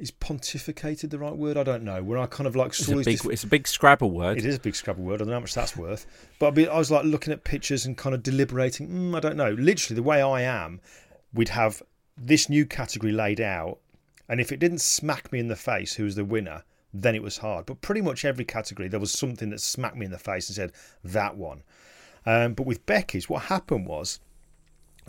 is 0.00 0.10
pontificated 0.10 1.10
the 1.10 1.18
right 1.18 1.36
word? 1.36 1.56
I 1.56 1.62
don't 1.62 1.82
know. 1.82 2.02
Where 2.02 2.18
I 2.18 2.26
kind 2.26 2.46
of 2.46 2.56
like 2.56 2.72
saw 2.72 2.98
it's 2.98 3.06
a, 3.06 3.10
big, 3.10 3.32
it's 3.32 3.44
a 3.44 3.46
big 3.46 3.68
Scrabble 3.68 4.10
word. 4.10 4.38
It 4.38 4.46
is 4.46 4.56
a 4.56 4.60
big 4.60 4.74
Scrabble 4.74 5.02
word. 5.02 5.16
I 5.16 5.18
don't 5.18 5.28
know 5.28 5.34
how 5.34 5.40
much 5.40 5.54
that's 5.54 5.76
worth. 5.76 6.06
But 6.38 6.58
I, 6.58 6.66
I 6.66 6.78
was 6.78 6.90
like 6.90 7.04
looking 7.04 7.32
at 7.32 7.44
pictures 7.44 7.84
and 7.84 7.96
kind 7.96 8.14
of 8.14 8.22
deliberating. 8.22 8.88
Mm, 8.88 9.16
I 9.16 9.20
don't 9.20 9.36
know. 9.36 9.50
Literally, 9.52 9.96
the 9.96 10.02
way 10.02 10.22
I 10.22 10.42
am, 10.42 10.80
we'd 11.34 11.50
have 11.50 11.82
this 12.20 12.48
new 12.48 12.66
category 12.66 13.12
laid 13.12 13.40
out, 13.40 13.78
and 14.28 14.40
if 14.40 14.52
it 14.52 14.60
didn't 14.60 14.80
smack 14.80 15.32
me 15.32 15.40
in 15.40 15.48
the 15.48 15.56
face 15.56 15.94
who 15.94 16.04
was 16.04 16.14
the 16.14 16.24
winner, 16.24 16.62
then 16.92 17.14
it 17.14 17.22
was 17.22 17.38
hard. 17.38 17.66
But 17.66 17.80
pretty 17.80 18.02
much 18.02 18.24
every 18.24 18.44
category, 18.44 18.88
there 18.88 19.00
was 19.00 19.12
something 19.12 19.50
that 19.50 19.60
smacked 19.60 19.96
me 19.96 20.06
in 20.06 20.12
the 20.12 20.18
face 20.18 20.48
and 20.48 20.56
said, 20.56 20.72
that 21.02 21.36
one. 21.36 21.62
Um, 22.26 22.54
but 22.54 22.66
with 22.66 22.84
Becky's, 22.84 23.28
what 23.28 23.44
happened 23.44 23.86
was 23.86 24.20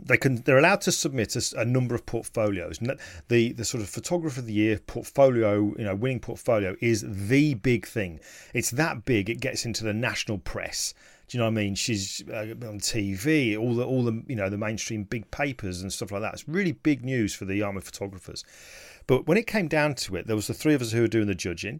they 0.02 0.18
can 0.18 0.38
they're 0.44 0.58
allowed 0.58 0.82
to 0.82 0.92
submit 0.92 1.36
a, 1.36 1.60
a, 1.60 1.66
number 1.66 1.94
of 1.94 2.06
portfolios. 2.06 2.80
The 3.28 3.52
the 3.52 3.66
sort 3.66 3.84
of 3.84 3.90
photographer 3.90 4.40
of 4.40 4.46
the 4.46 4.54
year 4.54 4.80
portfolio, 4.80 5.76
you 5.78 5.84
know, 5.84 5.96
winning 5.96 6.22
portfolio 6.22 6.76
is 6.80 7.04
the 7.06 7.56
big 7.56 7.86
thing. 7.86 8.20
It's 8.54 8.72
that 8.72 9.06
big 9.06 9.30
it 9.30 9.42
gets 9.42 9.66
into 9.66 9.84
the 9.84 9.94
national 9.94 10.40
press. 10.40 10.94
Do 11.32 11.38
you 11.38 11.40
know 11.40 11.46
what 11.46 11.60
I 11.60 11.64
mean? 11.64 11.76
She's 11.76 12.22
uh, 12.30 12.42
on 12.68 12.82
TV, 12.82 13.58
all 13.58 13.74
the 13.74 13.86
all 13.86 14.04
the 14.04 14.22
you 14.28 14.36
know 14.36 14.50
the 14.50 14.58
mainstream 14.58 15.04
big 15.04 15.32
papers 15.32 15.82
and 15.82 15.94
stuff 15.94 16.12
like 16.12 16.22
that. 16.24 16.34
It's 16.34 16.46
really 16.46 16.74
big 16.74 17.06
news 17.06 17.34
for 17.34 17.46
the 17.46 17.62
army 17.62 17.80
photographers. 17.80 18.44
But 19.08 19.28
when 19.28 19.38
it 19.38 19.48
came 19.48 19.70
down 19.70 19.96
to 19.96 20.18
it, 20.18 20.28
there 20.28 20.36
was 20.36 20.48
the 20.48 20.54
three 20.54 20.74
of 20.74 20.82
us 20.82 20.92
who 20.92 21.00
were 21.00 21.08
doing 21.08 21.28
the 21.28 21.36
judging. 21.36 21.80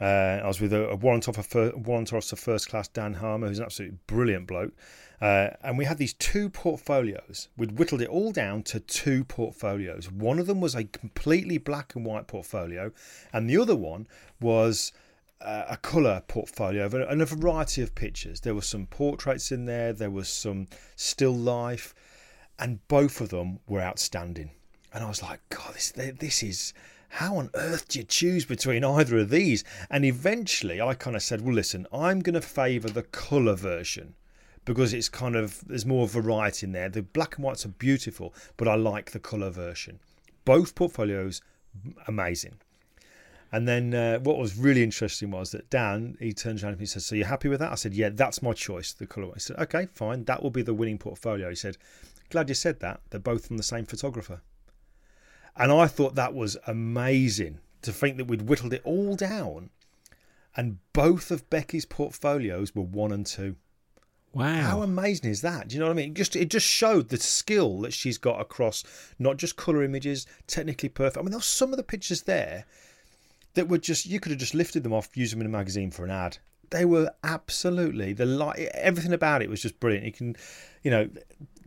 Uh, 0.00 0.38
I 0.44 0.46
was 0.46 0.60
with 0.60 0.72
a, 0.72 0.90
a 0.90 0.94
warrant 0.94 1.28
officer, 1.28 1.72
warrant 1.74 2.12
officer 2.12 2.36
first 2.36 2.68
class 2.68 2.86
Dan 2.86 3.14
Harmer, 3.14 3.48
who's 3.48 3.58
an 3.58 3.64
absolutely 3.64 3.98
brilliant 4.06 4.46
bloke. 4.46 4.74
Uh, 5.20 5.48
and 5.64 5.76
we 5.76 5.84
had 5.84 5.98
these 5.98 6.12
two 6.12 6.48
portfolios. 6.48 7.48
We'd 7.56 7.80
whittled 7.80 8.00
it 8.00 8.08
all 8.08 8.30
down 8.30 8.62
to 8.62 8.78
two 8.78 9.24
portfolios. 9.24 10.08
One 10.08 10.38
of 10.38 10.46
them 10.46 10.60
was 10.60 10.76
a 10.76 10.84
completely 10.84 11.58
black 11.58 11.96
and 11.96 12.06
white 12.06 12.28
portfolio, 12.28 12.92
and 13.32 13.50
the 13.50 13.58
other 13.58 13.74
one 13.74 14.06
was 14.40 14.92
a 15.40 15.78
colour 15.80 16.22
portfolio 16.26 16.86
and 17.08 17.22
a 17.22 17.26
variety 17.26 17.82
of 17.82 17.94
pictures. 17.94 18.40
There 18.40 18.54
were 18.54 18.62
some 18.62 18.86
portraits 18.86 19.52
in 19.52 19.66
there, 19.66 19.92
there 19.92 20.10
was 20.10 20.28
some 20.28 20.66
still 20.96 21.34
life, 21.34 21.94
and 22.58 22.86
both 22.88 23.20
of 23.20 23.28
them 23.28 23.60
were 23.68 23.80
outstanding. 23.80 24.50
And 24.92 25.04
I 25.04 25.08
was 25.08 25.22
like, 25.22 25.40
God, 25.48 25.74
this 25.74 25.92
this 25.92 26.42
is 26.42 26.72
how 27.10 27.36
on 27.36 27.50
earth 27.54 27.88
do 27.88 28.00
you 28.00 28.04
choose 28.04 28.44
between 28.44 28.84
either 28.84 29.18
of 29.18 29.30
these? 29.30 29.64
And 29.90 30.04
eventually, 30.04 30.80
I 30.80 30.94
kind 30.94 31.16
of 31.16 31.22
said, 31.22 31.40
well, 31.40 31.54
listen, 31.54 31.86
I'm 31.92 32.20
going 32.20 32.34
to 32.34 32.40
favour 32.40 32.90
the 32.90 33.02
colour 33.02 33.54
version 33.54 34.14
because 34.64 34.92
it's 34.92 35.08
kind 35.08 35.36
of 35.36 35.62
there's 35.66 35.86
more 35.86 36.06
variety 36.06 36.66
in 36.66 36.72
there. 36.72 36.88
The 36.88 37.02
black 37.02 37.36
and 37.36 37.44
whites 37.44 37.64
are 37.64 37.70
beautiful, 37.70 38.34
but 38.56 38.68
I 38.68 38.74
like 38.74 39.12
the 39.12 39.20
colour 39.20 39.50
version. 39.50 40.00
Both 40.44 40.74
portfolios 40.74 41.40
amazing. 42.06 42.58
And 43.50 43.66
then 43.66 43.94
uh, 43.94 44.18
what 44.18 44.36
was 44.36 44.58
really 44.58 44.82
interesting 44.82 45.30
was 45.30 45.52
that 45.52 45.70
Dan, 45.70 46.16
he 46.20 46.34
turns 46.34 46.62
around 46.62 46.72
and 46.72 46.80
he 46.80 46.86
says, 46.86 47.06
So 47.06 47.14
you're 47.14 47.26
happy 47.26 47.48
with 47.48 47.60
that? 47.60 47.72
I 47.72 47.76
said, 47.76 47.94
Yeah, 47.94 48.10
that's 48.10 48.42
my 48.42 48.52
choice, 48.52 48.92
the 48.92 49.06
colour. 49.06 49.30
He 49.34 49.40
said, 49.40 49.56
Okay, 49.58 49.88
fine. 49.94 50.24
That 50.24 50.42
will 50.42 50.50
be 50.50 50.62
the 50.62 50.74
winning 50.74 50.98
portfolio. 50.98 51.48
He 51.48 51.54
said, 51.54 51.78
Glad 52.30 52.48
you 52.50 52.54
said 52.54 52.80
that. 52.80 53.00
They're 53.08 53.20
both 53.20 53.46
from 53.46 53.56
the 53.56 53.62
same 53.62 53.86
photographer. 53.86 54.42
And 55.56 55.72
I 55.72 55.86
thought 55.86 56.14
that 56.14 56.34
was 56.34 56.56
amazing 56.66 57.58
to 57.82 57.92
think 57.92 58.16
that 58.18 58.26
we'd 58.26 58.42
whittled 58.42 58.74
it 58.74 58.82
all 58.84 59.16
down. 59.16 59.70
And 60.54 60.78
both 60.92 61.30
of 61.30 61.48
Becky's 61.48 61.84
portfolios 61.84 62.74
were 62.74 62.82
one 62.82 63.12
and 63.12 63.24
two. 63.24 63.56
Wow. 64.34 64.60
How 64.60 64.82
amazing 64.82 65.30
is 65.30 65.40
that? 65.40 65.68
Do 65.68 65.74
you 65.74 65.80
know 65.80 65.86
what 65.86 65.92
I 65.92 65.96
mean? 65.96 66.10
It 66.10 66.14
just 66.14 66.36
it 66.36 66.50
just 66.50 66.66
showed 66.66 67.08
the 67.08 67.16
skill 67.16 67.80
that 67.80 67.92
she's 67.92 68.18
got 68.18 68.40
across 68.40 68.84
not 69.18 69.38
just 69.38 69.56
color 69.56 69.82
images, 69.82 70.26
technically 70.46 70.90
perfect. 70.90 71.16
I 71.16 71.22
mean, 71.22 71.30
there 71.30 71.38
were 71.38 71.42
some 71.42 71.72
of 71.72 71.78
the 71.78 71.82
pictures 71.82 72.22
there 72.22 72.66
that 73.54 73.68
were 73.68 73.78
just 73.78 74.06
you 74.06 74.20
could 74.20 74.30
have 74.30 74.38
just 74.38 74.54
lifted 74.54 74.82
them 74.82 74.92
off, 74.92 75.16
used 75.16 75.32
them 75.32 75.40
in 75.40 75.46
a 75.46 75.50
magazine 75.50 75.90
for 75.90 76.04
an 76.04 76.10
ad. 76.10 76.38
They 76.70 76.84
were 76.84 77.10
absolutely 77.24 78.12
the 78.12 78.26
light. 78.26 78.58
Everything 78.74 79.12
about 79.12 79.42
it 79.42 79.48
was 79.48 79.62
just 79.62 79.80
brilliant. 79.80 80.06
You 80.06 80.12
can, 80.12 80.36
you 80.82 80.90
know, 80.90 81.08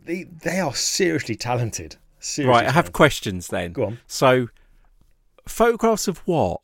they 0.04 0.24
they 0.24 0.60
are 0.60 0.74
seriously 0.74 1.36
talented. 1.36 1.96
Seriously 2.18 2.54
right, 2.54 2.68
I 2.68 2.72
have 2.72 2.92
questions 2.92 3.48
then. 3.48 3.72
Go 3.72 3.84
on. 3.84 3.98
So, 4.06 4.48
photographs 5.46 6.06
of 6.08 6.18
what? 6.18 6.60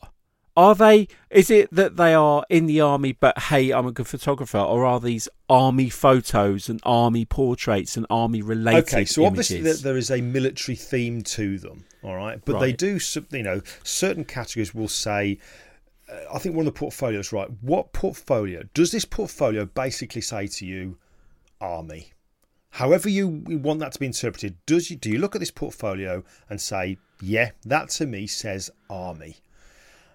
Are 0.56 0.74
they? 0.74 1.06
Is 1.30 1.50
it 1.50 1.68
that 1.72 1.96
they 1.96 2.14
are 2.14 2.44
in 2.48 2.66
the 2.66 2.80
army, 2.80 3.12
but 3.12 3.38
hey, 3.38 3.70
I'm 3.70 3.86
a 3.86 3.92
good 3.92 4.08
photographer, 4.08 4.58
or 4.58 4.84
are 4.84 4.98
these 4.98 5.28
army 5.48 5.88
photos 5.88 6.68
and 6.68 6.80
army 6.82 7.24
portraits 7.24 7.96
and 7.96 8.06
army 8.10 8.42
related? 8.42 8.92
Okay, 8.92 9.04
so 9.04 9.24
obviously 9.24 9.58
images? 9.58 9.82
there, 9.82 9.92
there 9.92 9.98
is 9.98 10.10
a 10.10 10.20
military 10.20 10.74
theme 10.74 11.22
to 11.22 11.58
them, 11.58 11.84
all 12.02 12.16
right. 12.16 12.42
But 12.44 12.60
they 12.60 12.72
do, 12.72 12.98
you 13.30 13.42
know, 13.42 13.60
certain 13.82 14.24
categories 14.24 14.74
will 14.74 14.88
say. 14.88 15.38
Uh, 16.10 16.34
I 16.34 16.38
think 16.38 16.54
one 16.54 16.66
of 16.66 16.72
the 16.72 16.78
portfolios, 16.78 17.32
right? 17.32 17.48
What 17.60 17.92
portfolio 17.92 18.62
does 18.72 18.92
this 18.92 19.04
portfolio 19.04 19.66
basically 19.66 20.22
say 20.22 20.46
to 20.46 20.66
you? 20.66 20.96
Army. 21.60 22.12
However 22.70 23.08
you 23.08 23.28
want 23.28 23.80
that 23.80 23.92
to 23.92 23.98
be 23.98 24.06
interpreted, 24.06 24.56
does 24.66 24.90
you 24.90 24.96
do 24.96 25.10
you 25.10 25.18
look 25.18 25.34
at 25.34 25.40
this 25.40 25.50
portfolio 25.50 26.22
and 26.48 26.60
say, 26.60 26.98
yeah, 27.20 27.50
that 27.64 27.88
to 27.90 28.06
me 28.06 28.26
says 28.26 28.70
army? 28.88 29.36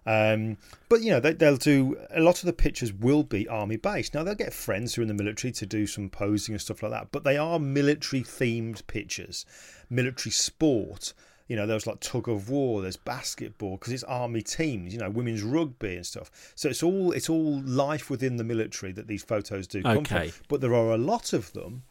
Um, 0.05 0.57
but 0.89 1.01
you 1.01 1.11
know 1.11 1.19
they, 1.19 1.33
they'll 1.33 1.55
do 1.55 1.97
a 2.11 2.19
lot 2.19 2.39
of 2.39 2.45
the 2.45 2.53
pictures 2.53 2.91
will 2.91 3.23
be 3.23 3.47
army 3.47 3.77
based. 3.77 4.13
Now 4.13 4.23
they'll 4.23 4.35
get 4.35 4.53
friends 4.53 4.93
who 4.93 5.01
are 5.01 5.03
in 5.03 5.07
the 5.07 5.13
military 5.13 5.51
to 5.53 5.65
do 5.65 5.87
some 5.87 6.09
posing 6.09 6.53
and 6.53 6.61
stuff 6.61 6.83
like 6.83 6.91
that, 6.91 7.11
but 7.11 7.23
they 7.23 7.37
are 7.37 7.59
military 7.59 8.21
themed 8.21 8.85
pictures, 8.87 9.45
military 9.89 10.31
sport. 10.31 11.13
You 11.47 11.55
know, 11.57 11.65
there's 11.67 11.85
like 11.85 11.99
tug 11.99 12.29
of 12.29 12.49
war, 12.49 12.81
there's 12.81 12.97
basketball 12.97 13.77
because 13.77 13.91
it's 13.91 14.03
army 14.03 14.41
teams. 14.41 14.93
You 14.93 14.99
know, 14.99 15.09
women's 15.09 15.43
rugby 15.43 15.95
and 15.95 16.05
stuff. 16.05 16.31
So 16.55 16.69
it's 16.69 16.81
all 16.83 17.11
it's 17.11 17.29
all 17.29 17.61
life 17.61 18.09
within 18.09 18.37
the 18.37 18.43
military 18.43 18.91
that 18.93 19.07
these 19.07 19.23
photos 19.23 19.67
do 19.67 19.83
come 19.83 19.97
Okay. 19.97 20.29
from. 20.29 20.45
But 20.47 20.61
there 20.61 20.73
are 20.73 20.91
a 20.91 20.97
lot 20.97 21.33
of 21.33 21.51
them 21.53 21.83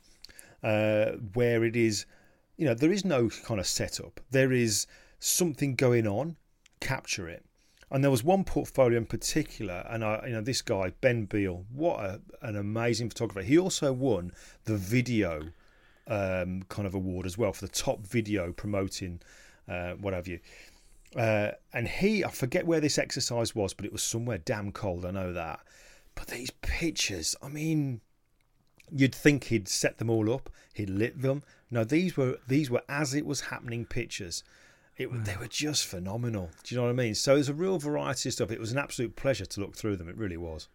uh, 0.62 1.12
where 1.34 1.64
it 1.64 1.76
is, 1.76 2.06
you 2.56 2.64
know, 2.64 2.74
there 2.74 2.92
is 2.92 3.04
no 3.04 3.28
kind 3.44 3.60
of 3.60 3.66
setup. 3.66 4.20
There 4.30 4.52
is 4.52 4.86
something 5.18 5.74
going 5.74 6.06
on, 6.06 6.36
capture 6.80 7.28
it. 7.28 7.44
And 7.90 8.02
there 8.02 8.10
was 8.10 8.24
one 8.24 8.42
portfolio 8.44 8.96
in 8.96 9.04
particular, 9.04 9.86
and 9.90 10.02
I, 10.02 10.24
you 10.26 10.32
know, 10.32 10.40
this 10.40 10.62
guy 10.62 10.94
Ben 11.02 11.26
Beal, 11.26 11.66
what 11.70 12.00
a, 12.00 12.20
an 12.40 12.56
amazing 12.56 13.10
photographer. 13.10 13.42
He 13.42 13.58
also 13.58 13.92
won 13.92 14.32
the 14.64 14.78
video 14.78 15.50
um, 16.06 16.62
kind 16.70 16.86
of 16.86 16.94
award 16.94 17.26
as 17.26 17.36
well 17.36 17.52
for 17.52 17.66
the 17.66 17.72
top 17.72 18.06
video 18.06 18.50
promoting 18.50 19.20
uh, 19.68 19.92
what 19.92 20.14
have 20.14 20.28
you. 20.28 20.40
Uh, 21.16 21.52
and 21.72 21.86
he, 21.88 22.24
I 22.24 22.30
forget 22.30 22.66
where 22.66 22.80
this 22.80 22.98
exercise 22.98 23.54
was, 23.54 23.74
but 23.74 23.84
it 23.84 23.92
was 23.92 24.02
somewhere 24.02 24.38
damn 24.38 24.72
cold. 24.72 25.04
I 25.04 25.10
know 25.10 25.32
that. 25.32 25.60
But 26.14 26.28
these 26.28 26.50
pictures, 26.50 27.36
I 27.42 27.48
mean, 27.48 28.00
you'd 28.90 29.14
think 29.14 29.44
he'd 29.44 29.68
set 29.68 29.98
them 29.98 30.10
all 30.10 30.32
up, 30.32 30.50
he'd 30.74 30.90
lit 30.90 31.20
them. 31.20 31.42
No, 31.70 31.84
these 31.84 32.16
were 32.16 32.38
these 32.46 32.70
were 32.70 32.82
as 32.88 33.14
it 33.14 33.24
was 33.26 33.42
happening 33.42 33.84
pictures. 33.86 34.44
It, 34.98 35.08
Hmm. 35.08 35.24
They 35.24 35.36
were 35.36 35.48
just 35.48 35.86
phenomenal. 35.86 36.50
Do 36.64 36.74
you 36.74 36.80
know 36.80 36.84
what 36.84 36.90
I 36.90 36.94
mean? 36.94 37.14
So 37.14 37.34
there's 37.34 37.48
a 37.48 37.54
real 37.54 37.78
variety 37.78 38.28
of 38.28 38.34
stuff. 38.34 38.50
It 38.50 38.60
was 38.60 38.72
an 38.72 38.78
absolute 38.78 39.16
pleasure 39.16 39.46
to 39.46 39.60
look 39.60 39.74
through 39.74 39.96
them. 39.96 40.08
It 40.08 40.16
really 40.18 40.36
was. 40.36 40.68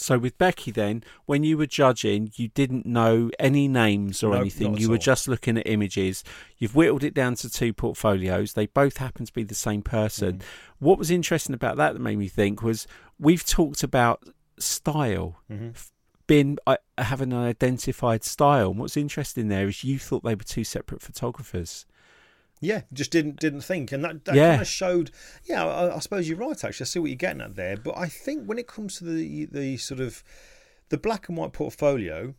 So 0.00 0.16
with 0.16 0.38
Becky, 0.38 0.70
then, 0.70 1.02
when 1.26 1.42
you 1.42 1.58
were 1.58 1.66
judging, 1.66 2.30
you 2.36 2.46
didn't 2.46 2.86
know 2.86 3.32
any 3.40 3.66
names 3.66 4.22
or 4.22 4.32
No, 4.34 4.40
anything. 4.42 4.76
You 4.78 4.88
were 4.90 4.94
all. 4.94 5.00
just 5.00 5.26
looking 5.26 5.58
at 5.58 5.66
images. 5.66 6.22
You've 6.56 6.76
whittled 6.76 7.02
it 7.02 7.14
down 7.14 7.34
to 7.34 7.50
two 7.50 7.72
portfolios. 7.72 8.52
They 8.52 8.66
both 8.66 8.98
happen 8.98 9.26
to 9.26 9.32
be 9.32 9.42
the 9.42 9.56
same 9.56 9.82
person. 9.82 10.38
Mm. 10.38 10.42
What 10.78 10.98
was 10.98 11.10
interesting 11.10 11.52
about 11.52 11.78
that 11.78 11.94
that 11.94 12.00
made 12.00 12.16
me 12.18 12.28
think 12.28 12.62
was 12.62 12.86
we've 13.18 13.44
talked 13.44 13.82
about 13.82 14.22
style, 14.56 15.40
Mhm. 15.50 15.74
being 16.28 16.58
uh, 16.64 16.76
having 16.96 17.32
an 17.32 17.40
identified 17.40 18.22
style. 18.22 18.70
And 18.70 18.78
what's 18.78 18.96
interesting 18.96 19.48
there 19.48 19.66
is 19.66 19.82
you 19.82 19.98
thought 19.98 20.22
they 20.22 20.36
were 20.36 20.44
two 20.44 20.62
separate 20.64 21.02
photographers. 21.02 21.86
Yeah, 22.60 22.82
just 22.92 23.10
didn't 23.10 23.38
didn't 23.38 23.60
think, 23.62 23.92
and 23.92 24.02
that, 24.04 24.24
that 24.24 24.34
Yeah. 24.34 24.50
kind 24.50 24.62
of 24.62 24.68
showed. 24.68 25.10
Yeah, 25.44 25.64
I, 25.64 25.96
I 25.96 25.98
suppose 26.00 26.28
you're 26.28 26.38
right. 26.38 26.62
Actually, 26.64 26.84
I 26.84 26.86
see 26.86 26.98
what 26.98 27.06
you're 27.10 27.16
getting 27.16 27.42
at 27.42 27.54
there. 27.56 27.76
But 27.76 27.96
I 27.96 28.08
think 28.08 28.44
when 28.46 28.58
it 28.58 28.66
comes 28.66 28.96
to 28.98 29.04
the 29.04 29.46
the 29.46 29.76
sort 29.76 30.00
of 30.00 30.22
the 30.88 30.98
black 30.98 31.28
and 31.28 31.36
white 31.38 31.52
portfolio, 31.52 32.34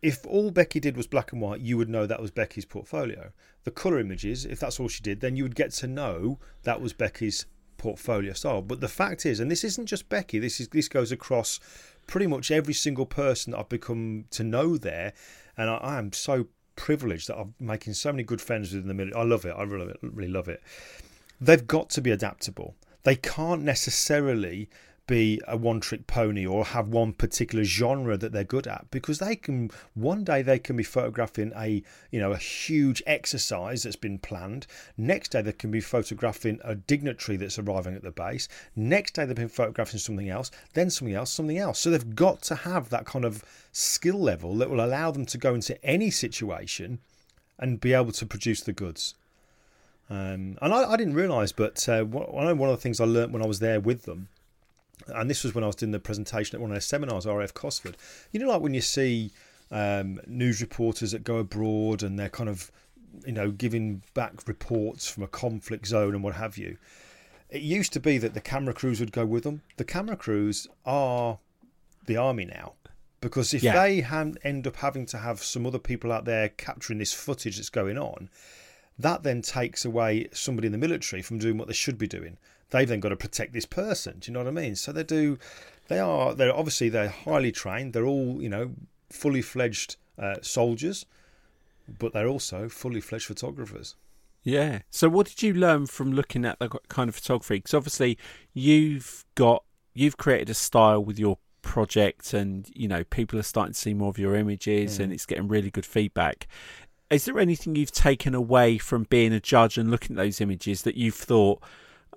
if 0.00 0.24
all 0.26 0.50
Becky 0.50 0.80
did 0.80 0.96
was 0.96 1.06
black 1.06 1.32
and 1.32 1.40
white, 1.40 1.60
you 1.60 1.76
would 1.76 1.88
know 1.88 2.06
that 2.06 2.20
was 2.22 2.30
Becky's 2.30 2.64
portfolio. 2.64 3.32
The 3.64 3.70
color 3.70 3.98
images, 4.00 4.44
if 4.44 4.58
that's 4.60 4.80
all 4.80 4.88
she 4.88 5.02
did, 5.02 5.20
then 5.20 5.36
you 5.36 5.42
would 5.44 5.54
get 5.54 5.72
to 5.74 5.86
know 5.86 6.38
that 6.62 6.80
was 6.80 6.92
Becky's 6.92 7.46
portfolio 7.76 8.32
style. 8.32 8.62
But 8.62 8.80
the 8.80 8.88
fact 8.88 9.26
is, 9.26 9.38
and 9.40 9.50
this 9.50 9.64
isn't 9.64 9.86
just 9.86 10.08
Becky. 10.08 10.38
This 10.38 10.60
is 10.60 10.68
this 10.68 10.88
goes 10.88 11.12
across 11.12 11.60
pretty 12.06 12.26
much 12.26 12.50
every 12.50 12.74
single 12.74 13.06
person 13.06 13.50
that 13.52 13.58
I've 13.58 13.68
become 13.68 14.24
to 14.30 14.42
know 14.42 14.76
there, 14.76 15.12
and 15.56 15.68
I, 15.70 15.74
I 15.76 15.98
am 15.98 16.12
so 16.12 16.46
privileged 16.76 17.28
that 17.28 17.38
I'm 17.38 17.54
making 17.60 17.94
so 17.94 18.12
many 18.12 18.22
good 18.22 18.40
friends 18.40 18.72
within 18.72 18.88
the 18.88 18.94
military. 18.94 19.20
I 19.20 19.24
love 19.24 19.44
it. 19.44 19.54
I 19.56 19.62
really, 19.62 19.94
really 20.02 20.32
love 20.32 20.48
it. 20.48 20.62
They've 21.40 21.66
got 21.66 21.90
to 21.90 22.00
be 22.00 22.10
adaptable. 22.10 22.74
They 23.02 23.16
can't 23.16 23.62
necessarily 23.62 24.68
be 25.06 25.40
a 25.48 25.56
one 25.56 25.80
trick 25.80 26.06
pony 26.06 26.46
or 26.46 26.64
have 26.64 26.88
one 26.88 27.12
particular 27.12 27.64
genre 27.64 28.16
that 28.16 28.32
they're 28.32 28.44
good 28.44 28.66
at 28.66 28.90
because 28.90 29.18
they 29.18 29.34
can 29.34 29.70
one 29.94 30.24
day 30.24 30.42
they 30.42 30.58
can 30.58 30.76
be 30.76 30.82
photographing 30.82 31.52
a 31.56 31.82
you 32.10 32.20
know 32.20 32.32
a 32.32 32.36
huge 32.36 33.02
exercise 33.06 33.82
that's 33.82 33.96
been 33.96 34.18
planned. 34.18 34.66
Next 34.96 35.32
day 35.32 35.42
they 35.42 35.52
can 35.52 35.70
be 35.70 35.80
photographing 35.80 36.60
a 36.64 36.74
dignitary 36.74 37.36
that's 37.36 37.58
arriving 37.58 37.94
at 37.94 38.02
the 38.02 38.12
base. 38.12 38.48
Next 38.76 39.14
day 39.14 39.24
they've 39.24 39.36
been 39.36 39.48
photographing 39.48 39.98
something 39.98 40.28
else 40.28 40.50
then 40.74 40.90
something 40.90 41.14
else 41.14 41.30
something 41.30 41.58
else. 41.58 41.78
So 41.78 41.90
they've 41.90 42.14
got 42.14 42.42
to 42.42 42.54
have 42.54 42.90
that 42.90 43.04
kind 43.04 43.24
of 43.24 43.44
skill 43.72 44.20
level 44.20 44.56
that 44.56 44.70
will 44.70 44.84
allow 44.84 45.10
them 45.10 45.26
to 45.26 45.38
go 45.38 45.54
into 45.54 45.82
any 45.84 46.10
situation 46.10 47.00
and 47.58 47.80
be 47.80 47.92
able 47.92 48.12
to 48.12 48.26
produce 48.26 48.60
the 48.62 48.72
goods. 48.72 49.14
Um, 50.10 50.58
and 50.60 50.74
I, 50.74 50.92
I 50.92 50.96
didn't 50.96 51.14
realise, 51.14 51.52
but 51.52 51.88
uh, 51.88 52.04
one 52.04 52.58
one 52.58 52.68
of 52.68 52.76
the 52.76 52.82
things 52.82 53.00
I 53.00 53.04
learnt 53.04 53.32
when 53.32 53.42
I 53.42 53.46
was 53.46 53.60
there 53.60 53.80
with 53.80 54.02
them, 54.02 54.28
and 55.08 55.28
this 55.30 55.44
was 55.44 55.54
when 55.54 55.64
I 55.64 55.66
was 55.66 55.76
doing 55.76 55.92
the 55.92 55.98
presentation 56.00 56.56
at 56.56 56.60
one 56.60 56.70
of 56.70 56.74
their 56.74 56.80
seminars, 56.80 57.26
RF 57.26 57.54
Cosford. 57.54 57.96
You 58.30 58.40
know, 58.40 58.48
like 58.48 58.60
when 58.60 58.74
you 58.74 58.80
see 58.80 59.30
um, 59.70 60.20
news 60.26 60.60
reporters 60.60 61.12
that 61.12 61.24
go 61.24 61.36
abroad 61.36 62.02
and 62.02 62.18
they're 62.18 62.28
kind 62.28 62.48
of, 62.48 62.70
you 63.26 63.32
know, 63.32 63.50
giving 63.50 64.02
back 64.14 64.46
reports 64.46 65.10
from 65.10 65.22
a 65.22 65.28
conflict 65.28 65.86
zone 65.86 66.14
and 66.14 66.22
what 66.22 66.34
have 66.34 66.58
you. 66.58 66.76
It 67.50 67.62
used 67.62 67.92
to 67.94 68.00
be 68.00 68.18
that 68.18 68.34
the 68.34 68.40
camera 68.40 68.72
crews 68.74 69.00
would 69.00 69.12
go 69.12 69.26
with 69.26 69.44
them. 69.44 69.62
The 69.76 69.84
camera 69.84 70.16
crews 70.16 70.66
are 70.86 71.38
the 72.06 72.16
army 72.16 72.44
now. 72.46 72.74
Because 73.20 73.54
if 73.54 73.62
Yeah. 73.62 73.80
they 73.80 74.00
ha- 74.00 74.32
end 74.42 74.66
up 74.66 74.76
having 74.76 75.06
to 75.06 75.18
have 75.18 75.42
some 75.42 75.66
other 75.66 75.78
people 75.78 76.10
out 76.12 76.24
there 76.24 76.48
capturing 76.48 76.98
this 76.98 77.12
footage 77.12 77.56
that's 77.56 77.70
going 77.70 77.96
on, 77.96 78.28
that 78.98 79.22
then 79.22 79.42
takes 79.42 79.84
away 79.84 80.28
somebody 80.32 80.66
in 80.66 80.72
the 80.72 80.78
military 80.78 81.22
from 81.22 81.38
doing 81.38 81.56
what 81.56 81.68
they 81.68 81.74
should 81.74 81.98
be 81.98 82.06
doing. 82.08 82.36
They've 82.72 82.88
then 82.88 83.00
got 83.00 83.10
to 83.10 83.16
protect 83.16 83.52
this 83.52 83.66
person. 83.66 84.18
Do 84.18 84.30
you 84.30 84.32
know 84.32 84.40
what 84.40 84.48
I 84.48 84.52
mean? 84.52 84.76
So 84.76 84.92
they 84.92 85.04
do. 85.04 85.38
They 85.88 85.98
are. 85.98 86.34
They're 86.34 86.54
obviously 86.54 86.88
they're 86.88 87.10
highly 87.10 87.52
trained. 87.52 87.92
They're 87.92 88.06
all 88.06 88.40
you 88.40 88.48
know 88.48 88.72
fully 89.10 89.42
fledged 89.42 89.96
uh, 90.18 90.36
soldiers, 90.40 91.04
but 91.98 92.14
they're 92.14 92.26
also 92.26 92.70
fully 92.70 93.02
fledged 93.02 93.26
photographers. 93.26 93.94
Yeah. 94.42 94.80
So, 94.90 95.10
what 95.10 95.26
did 95.26 95.42
you 95.42 95.52
learn 95.52 95.86
from 95.86 96.12
looking 96.14 96.46
at 96.46 96.58
the 96.60 96.70
kind 96.88 97.10
of 97.10 97.14
photography? 97.14 97.56
Because 97.56 97.74
obviously, 97.74 98.16
you've 98.54 99.26
got 99.34 99.64
you've 99.92 100.16
created 100.16 100.48
a 100.48 100.54
style 100.54 101.04
with 101.04 101.18
your 101.18 101.36
project, 101.60 102.32
and 102.32 102.70
you 102.74 102.88
know 102.88 103.04
people 103.04 103.38
are 103.38 103.44
starting 103.44 103.74
to 103.74 103.78
see 103.78 103.92
more 103.92 104.08
of 104.08 104.18
your 104.18 104.34
images, 104.34 104.98
and 104.98 105.12
it's 105.12 105.26
getting 105.26 105.46
really 105.46 105.70
good 105.70 105.86
feedback. 105.86 106.48
Is 107.10 107.26
there 107.26 107.38
anything 107.38 107.76
you've 107.76 107.92
taken 107.92 108.34
away 108.34 108.78
from 108.78 109.02
being 109.10 109.34
a 109.34 109.40
judge 109.40 109.76
and 109.76 109.90
looking 109.90 110.16
at 110.16 110.22
those 110.22 110.40
images 110.40 110.80
that 110.82 110.94
you've 110.96 111.14
thought, 111.14 111.62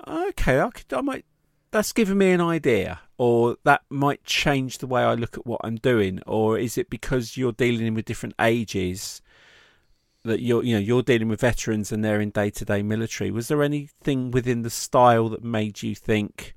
okay, 0.08 0.60
I 0.60 0.70
could, 0.70 0.94
I 0.94 1.02
might, 1.02 1.26
that's 1.72 1.94
given 1.94 2.18
me 2.18 2.32
an 2.32 2.42
idea, 2.42 3.02
or 3.18 3.58
that 3.64 3.82
might 3.90 4.24
change 4.24 4.78
the 4.78 4.88
way 4.88 5.02
I 5.04 5.14
look 5.14 5.38
at 5.38 5.46
what 5.46 5.62
I'm 5.64 5.78
doing, 5.78 6.22
or 6.26 6.58
is 6.58 6.78
it 6.78 6.90
because 6.90 7.38
you're 7.38 7.52
dealing 7.52 7.94
with 7.94 8.06
different 8.06 8.36
ages? 8.40 9.22
that 10.26 10.42
you're 10.42 10.64
you 10.64 10.74
know 10.74 10.80
you're 10.80 11.04
dealing 11.04 11.28
with 11.28 11.40
veterans 11.40 11.92
and 11.92 12.04
they're 12.04 12.20
in 12.20 12.32
day 12.32 12.50
to 12.50 12.66
day 12.66 12.82
military. 12.82 13.32
Was 13.32 13.48
there 13.48 13.64
anything 13.64 14.32
within 14.32 14.64
the 14.64 14.70
style 14.70 15.30
that 15.30 15.44
made 15.44 15.84
you 15.84 15.96
think 15.96 16.56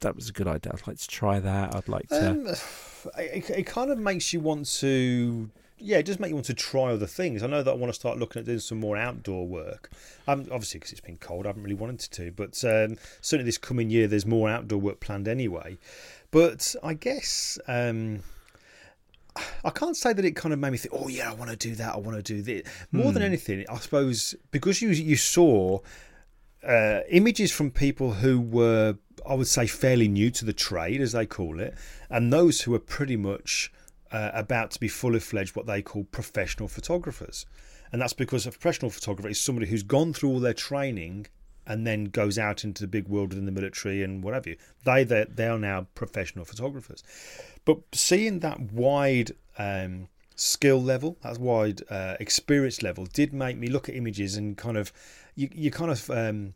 that 0.00 0.16
was 0.16 0.28
a 0.28 0.32
good 0.32 0.48
idea? 0.48 0.72
I'd 0.74 0.86
like 0.86 0.98
to 0.98 1.08
try 1.08 1.38
that. 1.38 1.74
I'd 1.74 1.88
like 1.88 2.08
to. 2.08 2.30
Um, 2.30 2.46
it, 3.18 3.50
it 3.50 3.66
kind 3.66 3.90
of 3.90 3.98
makes 3.98 4.32
you 4.32 4.40
want 4.40 4.66
to. 4.78 5.50
Yeah, 5.84 5.98
it 5.98 6.06
does 6.06 6.18
make 6.18 6.30
you 6.30 6.34
want 6.34 6.46
to 6.46 6.54
try 6.54 6.92
other 6.92 7.06
things. 7.06 7.42
I 7.42 7.46
know 7.46 7.62
that 7.62 7.70
I 7.70 7.74
want 7.74 7.92
to 7.92 7.98
start 7.98 8.18
looking 8.18 8.40
at 8.40 8.46
doing 8.46 8.58
some 8.58 8.80
more 8.80 8.96
outdoor 8.96 9.46
work. 9.46 9.90
Um, 10.26 10.48
obviously, 10.50 10.80
because 10.80 10.92
it's 10.92 11.00
been 11.02 11.18
cold, 11.18 11.44
I 11.44 11.50
haven't 11.50 11.62
really 11.62 11.74
wanted 11.74 12.10
to. 12.12 12.32
But 12.32 12.64
um, 12.64 12.96
certainly 13.20 13.44
this 13.44 13.58
coming 13.58 13.90
year, 13.90 14.06
there's 14.06 14.24
more 14.24 14.48
outdoor 14.48 14.78
work 14.78 15.00
planned 15.00 15.28
anyway. 15.28 15.76
But 16.30 16.74
I 16.82 16.94
guess 16.94 17.58
um, 17.68 18.20
I 19.62 19.68
can't 19.68 19.94
say 19.94 20.14
that 20.14 20.24
it 20.24 20.36
kind 20.36 20.54
of 20.54 20.58
made 20.58 20.70
me 20.70 20.78
think, 20.78 20.94
oh 20.96 21.08
yeah, 21.08 21.30
I 21.30 21.34
want 21.34 21.50
to 21.50 21.56
do 21.56 21.74
that, 21.74 21.94
I 21.94 21.98
want 21.98 22.16
to 22.16 22.22
do 22.22 22.40
this. 22.40 22.62
More 22.90 23.12
than 23.12 23.22
anything, 23.22 23.66
I 23.68 23.76
suppose 23.76 24.34
because 24.52 24.80
you 24.80 24.88
you 24.88 25.16
saw 25.16 25.80
uh, 26.66 27.00
images 27.10 27.52
from 27.52 27.70
people 27.70 28.12
who 28.14 28.40
were, 28.40 28.96
I 29.28 29.34
would 29.34 29.48
say, 29.48 29.66
fairly 29.66 30.08
new 30.08 30.30
to 30.30 30.46
the 30.46 30.54
trade, 30.54 31.02
as 31.02 31.12
they 31.12 31.26
call 31.26 31.60
it, 31.60 31.74
and 32.08 32.32
those 32.32 32.62
who 32.62 32.74
are 32.74 32.80
pretty 32.80 33.16
much 33.16 33.70
uh, 34.14 34.30
about 34.32 34.70
to 34.70 34.78
be 34.78 34.86
fully 34.86 35.18
fledged 35.18 35.56
what 35.56 35.66
they 35.66 35.82
call 35.82 36.04
professional 36.04 36.68
photographers. 36.68 37.46
And 37.90 38.00
that's 38.00 38.12
because 38.12 38.46
a 38.46 38.52
professional 38.52 38.90
photographer 38.90 39.28
is 39.28 39.40
somebody 39.40 39.66
who's 39.66 39.82
gone 39.82 40.12
through 40.12 40.30
all 40.30 40.40
their 40.40 40.54
training 40.54 41.26
and 41.66 41.84
then 41.84 42.04
goes 42.04 42.38
out 42.38 42.62
into 42.62 42.82
the 42.82 42.86
big 42.86 43.08
world 43.08 43.30
within 43.30 43.44
the 43.44 43.50
military 43.52 44.04
and 44.04 44.22
whatever. 44.22 44.50
They 44.84 45.02
they 45.02 45.24
they 45.28 45.48
are 45.48 45.58
now 45.58 45.88
professional 45.96 46.44
photographers. 46.44 47.02
But 47.64 47.78
seeing 47.92 48.38
that 48.40 48.60
wide 48.60 49.32
um, 49.58 50.06
skill 50.36 50.80
level, 50.80 51.16
that 51.22 51.38
wide 51.38 51.82
uh, 51.90 52.16
experience 52.20 52.82
level, 52.82 53.06
did 53.06 53.32
make 53.32 53.56
me 53.56 53.66
look 53.66 53.88
at 53.88 53.96
images 53.96 54.36
and 54.36 54.56
kind 54.56 54.76
of 54.76 54.92
you 55.34 55.48
you 55.52 55.72
kind 55.72 55.90
of 55.90 56.08
um, 56.10 56.54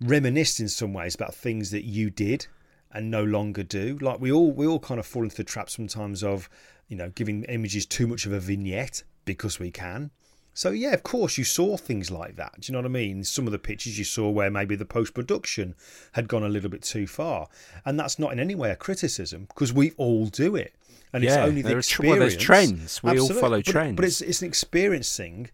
reminisce 0.00 0.60
in 0.60 0.68
some 0.68 0.92
ways 0.92 1.16
about 1.16 1.34
things 1.34 1.72
that 1.72 1.84
you 1.84 2.10
did 2.10 2.46
and 2.92 3.10
no 3.10 3.24
longer 3.24 3.64
do. 3.64 3.98
Like 4.00 4.20
we 4.20 4.30
all 4.30 4.52
we 4.52 4.66
all 4.66 4.78
kind 4.78 5.00
of 5.00 5.06
fall 5.06 5.24
into 5.24 5.36
the 5.36 5.44
trap 5.44 5.68
sometimes 5.68 6.22
of 6.22 6.48
you 6.88 6.96
know 6.96 7.10
giving 7.14 7.44
images 7.44 7.86
too 7.86 8.06
much 8.06 8.26
of 8.26 8.32
a 8.32 8.40
vignette 8.40 9.02
because 9.24 9.58
we 9.58 9.70
can. 9.70 10.10
So 10.56 10.70
yeah, 10.70 10.92
of 10.92 11.02
course 11.02 11.36
you 11.36 11.42
saw 11.44 11.76
things 11.76 12.10
like 12.12 12.36
that. 12.36 12.60
Do 12.60 12.70
you 12.70 12.72
know 12.74 12.78
what 12.78 12.86
I 12.86 12.90
mean? 12.90 13.24
Some 13.24 13.46
of 13.46 13.52
the 13.52 13.58
pictures 13.58 13.98
you 13.98 14.04
saw 14.04 14.30
where 14.30 14.50
maybe 14.52 14.76
the 14.76 14.84
post 14.84 15.12
production 15.12 15.74
had 16.12 16.28
gone 16.28 16.44
a 16.44 16.48
little 16.48 16.70
bit 16.70 16.82
too 16.82 17.06
far, 17.08 17.48
and 17.84 17.98
that's 17.98 18.18
not 18.18 18.32
in 18.32 18.38
any 18.38 18.54
way 18.54 18.70
a 18.70 18.76
criticism 18.76 19.46
because 19.48 19.72
we 19.72 19.90
all 19.96 20.26
do 20.26 20.54
it, 20.54 20.74
and 21.12 21.24
it's 21.24 21.34
only 21.34 21.62
the 21.62 21.76
experience. 21.76 22.34
well, 22.36 22.44
trends. 22.44 23.02
We 23.02 23.18
all 23.18 23.28
follow 23.32 23.58
But- 23.58 23.66
trends. 23.66 23.96
but 23.96 24.04
it's 24.04 24.20
it's 24.20 24.42
an 24.42 24.48
experiencing 24.48 25.50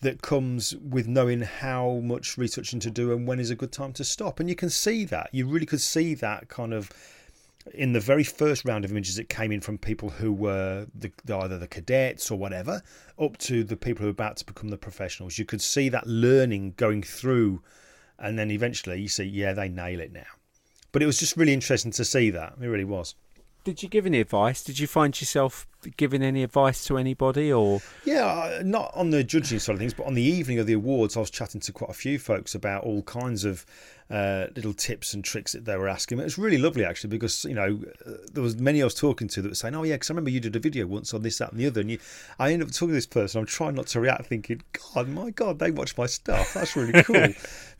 that 0.00 0.20
comes 0.22 0.76
with 0.76 1.06
knowing 1.08 1.40
how 1.40 2.00
much 2.04 2.36
retouching 2.36 2.78
to 2.78 2.90
do 2.90 3.10
and 3.12 3.26
when 3.26 3.40
is 3.40 3.48
a 3.50 3.54
good 3.54 3.72
time 3.72 3.90
to 3.94 4.04
stop. 4.04 4.38
And 4.38 4.50
you 4.50 4.54
can 4.54 4.68
see 4.68 5.06
that. 5.06 5.30
You 5.32 5.46
really 5.48 5.64
could 5.64 5.80
see 5.80 6.12
that 6.16 6.48
kind 6.48 6.74
of 6.74 6.90
in 7.72 7.92
the 7.92 8.00
very 8.00 8.24
first 8.24 8.64
round 8.64 8.84
of 8.84 8.90
images 8.90 9.16
that 9.16 9.28
came 9.28 9.50
in 9.50 9.60
from 9.60 9.78
people 9.78 10.10
who 10.10 10.32
were 10.32 10.86
the, 10.94 11.10
either 11.34 11.58
the 11.58 11.68
cadets 11.68 12.30
or 12.30 12.38
whatever, 12.38 12.82
up 13.18 13.38
to 13.38 13.64
the 13.64 13.76
people 13.76 14.02
who 14.02 14.08
are 14.08 14.10
about 14.10 14.36
to 14.36 14.44
become 14.44 14.68
the 14.68 14.76
professionals. 14.76 15.38
You 15.38 15.44
could 15.44 15.62
see 15.62 15.88
that 15.88 16.06
learning 16.06 16.74
going 16.76 17.02
through, 17.02 17.62
and 18.18 18.38
then 18.38 18.50
eventually 18.50 19.00
you 19.00 19.08
see, 19.08 19.24
yeah, 19.24 19.52
they 19.52 19.68
nail 19.68 20.00
it 20.00 20.12
now. 20.12 20.26
But 20.92 21.02
it 21.02 21.06
was 21.06 21.18
just 21.18 21.36
really 21.36 21.52
interesting 21.52 21.90
to 21.92 22.04
see 22.04 22.30
that. 22.30 22.54
It 22.60 22.66
really 22.66 22.84
was. 22.84 23.14
Did 23.64 23.82
you 23.82 23.88
give 23.88 24.04
any 24.04 24.20
advice? 24.20 24.62
Did 24.62 24.78
you 24.78 24.86
find 24.86 25.18
yourself 25.18 25.66
giving 25.96 26.22
any 26.22 26.42
advice 26.42 26.84
to 26.86 26.98
anybody, 26.98 27.52
or 27.52 27.80
Yeah, 28.04 28.26
uh, 28.26 28.62
not 28.64 28.92
on 28.94 29.10
the 29.10 29.24
judging 29.24 29.58
side 29.58 29.74
of 29.74 29.78
things, 29.78 29.94
but 29.94 30.06
on 30.06 30.14
the 30.14 30.22
evening 30.22 30.58
of 30.58 30.66
the 30.66 30.74
awards, 30.74 31.16
I 31.16 31.20
was 31.20 31.30
chatting 31.30 31.60
to 31.62 31.72
quite 31.72 31.90
a 31.90 31.94
few 31.94 32.18
folks 32.18 32.54
about 32.54 32.84
all 32.84 33.02
kinds 33.02 33.44
of 33.44 33.64
uh, 34.10 34.48
little 34.54 34.74
tips 34.74 35.14
and 35.14 35.24
tricks 35.24 35.52
that 35.52 35.64
they 35.64 35.76
were 35.76 35.88
asking. 35.88 36.18
It 36.18 36.24
was 36.24 36.36
really 36.36 36.58
lovely 36.58 36.84
actually 36.84 37.10
because 37.10 37.44
you 37.44 37.54
know 37.54 37.80
uh, 38.06 38.10
there 38.32 38.42
was 38.42 38.56
many 38.56 38.82
I 38.82 38.84
was 38.84 38.94
talking 38.94 39.28
to 39.28 39.42
that 39.42 39.48
were 39.48 39.54
saying, 39.54 39.74
"Oh 39.74 39.82
yeah, 39.82 39.94
because 39.94 40.10
I 40.10 40.12
remember 40.12 40.30
you 40.30 40.40
did 40.40 40.54
a 40.56 40.60
video 40.60 40.86
once 40.86 41.14
on 41.14 41.22
this, 41.22 41.38
that, 41.38 41.52
and 41.52 41.60
the 41.60 41.66
other." 41.66 41.80
And 41.80 41.90
you, 41.90 41.98
I 42.38 42.52
ended 42.52 42.68
up 42.68 42.74
talking 42.74 42.88
to 42.88 42.94
this 42.94 43.06
person. 43.06 43.40
I'm 43.40 43.46
trying 43.46 43.74
not 43.74 43.86
to 43.88 44.00
react, 44.00 44.26
thinking, 44.26 44.62
"God, 44.94 45.08
my 45.08 45.30
God, 45.30 45.58
they 45.58 45.70
watch 45.70 45.96
my 45.96 46.06
stuff. 46.06 46.52
That's 46.54 46.76
really 46.76 47.02
cool." 47.04 47.28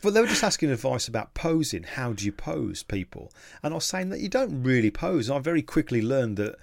but 0.03 0.15
they 0.15 0.21
were 0.21 0.27
just 0.27 0.45
asking 0.45 0.71
advice 0.71 1.09
about 1.09 1.35
posing. 1.35 1.83
How 1.83 2.13
do 2.13 2.25
you 2.25 2.33
pose, 2.33 2.83
people? 2.83 3.31
And 3.63 3.75
I 3.75 3.77
was 3.77 3.85
saying 3.85 4.09
that 4.11 4.21
you 4.21 4.29
don't 4.29 4.63
really 4.63 4.91
pose. 4.91 5.29
And 5.29 5.37
I 5.37 5.41
very 5.41 5.63
quickly 5.63 6.01
learned 6.01 6.37
that 6.39 6.57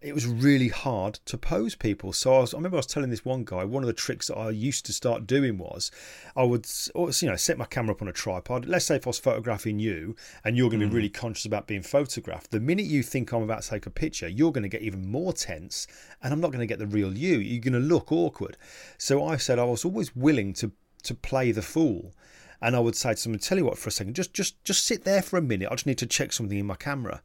it 0.00 0.14
was 0.14 0.26
really 0.26 0.68
hard 0.68 1.14
to 1.24 1.36
pose 1.36 1.74
people. 1.74 2.12
So 2.12 2.36
I, 2.36 2.40
was, 2.40 2.54
I 2.54 2.58
remember 2.58 2.76
I 2.76 2.78
was 2.78 2.86
telling 2.86 3.10
this 3.10 3.24
one 3.24 3.44
guy 3.44 3.64
one 3.64 3.82
of 3.82 3.88
the 3.88 3.92
tricks 3.92 4.28
that 4.28 4.36
I 4.36 4.50
used 4.50 4.86
to 4.86 4.92
start 4.92 5.26
doing 5.26 5.58
was 5.58 5.90
I 6.36 6.44
would 6.44 6.66
you 6.94 7.28
know 7.28 7.36
set 7.36 7.58
my 7.58 7.64
camera 7.64 7.94
up 7.94 8.02
on 8.02 8.08
a 8.08 8.12
tripod. 8.12 8.66
Let's 8.66 8.84
say 8.84 8.96
if 8.96 9.06
I 9.06 9.10
was 9.10 9.18
photographing 9.18 9.80
you 9.80 10.14
and 10.44 10.56
you're 10.56 10.70
going 10.70 10.80
to 10.80 10.86
be 10.86 10.92
mm. 10.92 10.96
really 10.96 11.08
conscious 11.08 11.46
about 11.46 11.66
being 11.66 11.82
photographed, 11.82 12.52
the 12.52 12.60
minute 12.60 12.86
you 12.86 13.02
think 13.02 13.32
I'm 13.32 13.42
about 13.42 13.62
to 13.62 13.70
take 13.70 13.86
a 13.86 13.90
picture, 13.90 14.28
you're 14.28 14.52
going 14.52 14.62
to 14.62 14.68
get 14.68 14.82
even 14.82 15.10
more 15.10 15.32
tense, 15.32 15.88
and 16.22 16.32
I'm 16.32 16.40
not 16.40 16.52
going 16.52 16.60
to 16.60 16.66
get 16.66 16.78
the 16.78 16.86
real 16.86 17.16
you. 17.16 17.38
You're 17.38 17.60
going 17.60 17.72
to 17.72 17.80
look 17.80 18.12
awkward. 18.12 18.56
So 18.98 19.24
I 19.24 19.36
said 19.36 19.58
I 19.58 19.64
was 19.64 19.84
always 19.84 20.14
willing 20.14 20.52
to 20.54 20.70
to 21.04 21.14
play 21.14 21.52
the 21.52 21.62
fool. 21.62 22.12
And 22.60 22.74
I 22.74 22.80
would 22.80 22.96
say 22.96 23.10
to 23.10 23.16
someone, 23.16 23.38
tell 23.38 23.56
you 23.56 23.64
what, 23.64 23.78
for 23.78 23.88
a 23.88 23.92
second, 23.92 24.14
just 24.14 24.32
just 24.32 24.62
just 24.64 24.84
sit 24.84 25.04
there 25.04 25.22
for 25.22 25.38
a 25.38 25.42
minute. 25.42 25.68
I 25.70 25.74
just 25.74 25.86
need 25.86 25.98
to 25.98 26.06
check 26.06 26.32
something 26.32 26.58
in 26.58 26.66
my 26.66 26.76
camera. 26.76 27.22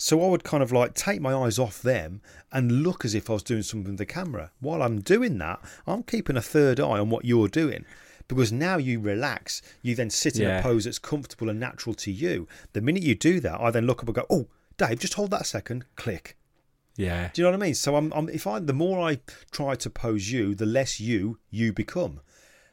So 0.00 0.24
I 0.24 0.28
would 0.28 0.44
kind 0.44 0.62
of 0.62 0.70
like 0.72 0.94
take 0.94 1.20
my 1.20 1.34
eyes 1.34 1.58
off 1.58 1.82
them 1.82 2.22
and 2.52 2.82
look 2.84 3.04
as 3.04 3.14
if 3.14 3.28
I 3.28 3.32
was 3.34 3.42
doing 3.42 3.62
something 3.62 3.90
with 3.92 3.98
the 3.98 4.06
camera. 4.06 4.52
While 4.60 4.80
I'm 4.82 5.00
doing 5.00 5.38
that, 5.38 5.60
I'm 5.88 6.04
keeping 6.04 6.36
a 6.36 6.40
third 6.42 6.78
eye 6.78 6.98
on 7.00 7.10
what 7.10 7.24
you're 7.24 7.48
doing. 7.48 7.84
Because 8.28 8.52
now 8.52 8.76
you 8.76 9.00
relax, 9.00 9.60
you 9.82 9.94
then 9.96 10.10
sit 10.10 10.36
in 10.36 10.42
Yeah. 10.42 10.60
a 10.60 10.62
pose 10.62 10.84
that's 10.84 10.98
comfortable 11.00 11.48
and 11.48 11.58
natural 11.58 11.94
to 11.96 12.12
you. 12.12 12.46
The 12.74 12.80
minute 12.80 13.02
you 13.02 13.14
do 13.16 13.40
that, 13.40 13.60
I 13.60 13.70
then 13.70 13.86
look 13.86 14.00
up 14.02 14.06
and 14.08 14.14
go, 14.14 14.26
"Oh, 14.30 14.46
Dave, 14.76 15.00
just 15.00 15.14
hold 15.14 15.30
that 15.32 15.40
a 15.42 15.44
second." 15.44 15.84
Click. 15.96 16.36
yeah, 16.96 17.30
Do 17.32 17.40
you 17.40 17.44
know 17.46 17.52
what 17.52 17.62
I 17.62 17.66
mean? 17.66 17.74
So 17.74 17.96
I'm, 17.96 18.12
I'm 18.12 18.28
if 18.28 18.46
I 18.46 18.58
the 18.60 18.72
more 18.72 19.00
I 19.00 19.20
try 19.50 19.74
to 19.76 19.88
pose 19.90 20.30
you, 20.30 20.54
the 20.54 20.66
less 20.66 21.00
you 21.00 21.38
you 21.50 21.72
become. 21.72 22.20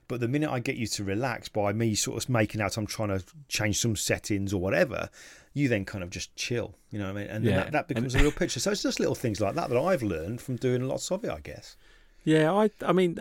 But 0.08 0.20
the 0.20 0.28
minute 0.28 0.50
I 0.52 0.60
get 0.60 0.76
you 0.76 0.88
to 0.88 1.04
relax 1.04 1.50
by 1.50 1.74
me 1.74 1.96
sort 1.96 2.22
of 2.24 2.30
making 2.30 2.62
out 2.62 2.78
I'm 2.78 2.86
trying 2.86 3.10
to 3.10 3.24
change 3.48 3.80
some 3.80 3.96
settings 3.96 4.54
or 4.54 4.62
whatever, 4.62 5.10
you 5.54 5.68
then 5.68 5.86
kind 5.86 6.04
of 6.04 6.10
just 6.10 6.36
chill. 6.36 6.76
You 6.92 7.00
know 7.00 7.06
what 7.06 7.18
I 7.18 7.22
mean? 7.22 7.30
And 7.30 7.46
then 7.46 7.54
Yeah. 7.54 7.64
that, 7.64 7.72
that 7.72 7.88
becomes 7.88 8.14
a 8.16 8.20
real 8.20 8.32
picture. 8.32 8.60
So 8.60 8.72
it's 8.72 8.84
just 8.84 9.00
little 9.00 9.16
things 9.16 9.42
like 9.42 9.56
that 9.56 9.70
that 9.70 9.78
I've 9.80 10.04
learned 10.04 10.42
from 10.42 10.58
doing 10.58 10.88
lots 10.88 11.12
of 11.12 11.24
it, 11.24 11.32
I 11.32 11.40
guess. 11.40 11.76
yeah. 12.24 12.52
I, 12.54 12.70
I 12.82 12.92
mean, 12.92 13.20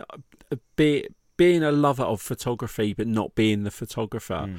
uh, 0.51 0.55
be, 0.75 1.07
being 1.37 1.63
a 1.63 1.71
lover 1.71 2.03
of 2.03 2.21
photography, 2.21 2.93
but 2.93 3.07
not 3.07 3.35
being 3.35 3.63
the 3.63 3.71
photographer, 3.71 4.49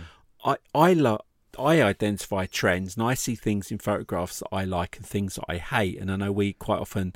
I, 0.45 0.57
I 0.75 0.93
love. 0.93 1.21
I 1.59 1.81
identify 1.81 2.45
trends 2.45 2.97
and 2.97 3.07
I 3.07 3.15
see 3.15 3.35
things 3.35 3.71
in 3.71 3.79
photographs 3.79 4.41
that 4.41 4.49
I 4.53 4.65
like 4.67 4.99
and 4.99 5.07
things 5.07 5.37
that 5.37 5.45
I 5.49 5.57
hate. 5.57 5.99
And 5.99 6.11
I 6.13 6.17
know 6.17 6.31
we 6.31 6.53
quite 6.53 6.81
often 6.81 7.15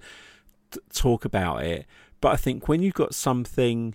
t- 0.71 0.81
talk 0.95 1.27
about 1.27 1.63
it, 1.63 1.85
but 2.23 2.33
I 2.33 2.37
think 2.37 2.67
when 2.67 2.81
you've 2.81 2.95
got 2.95 3.15
something, 3.15 3.95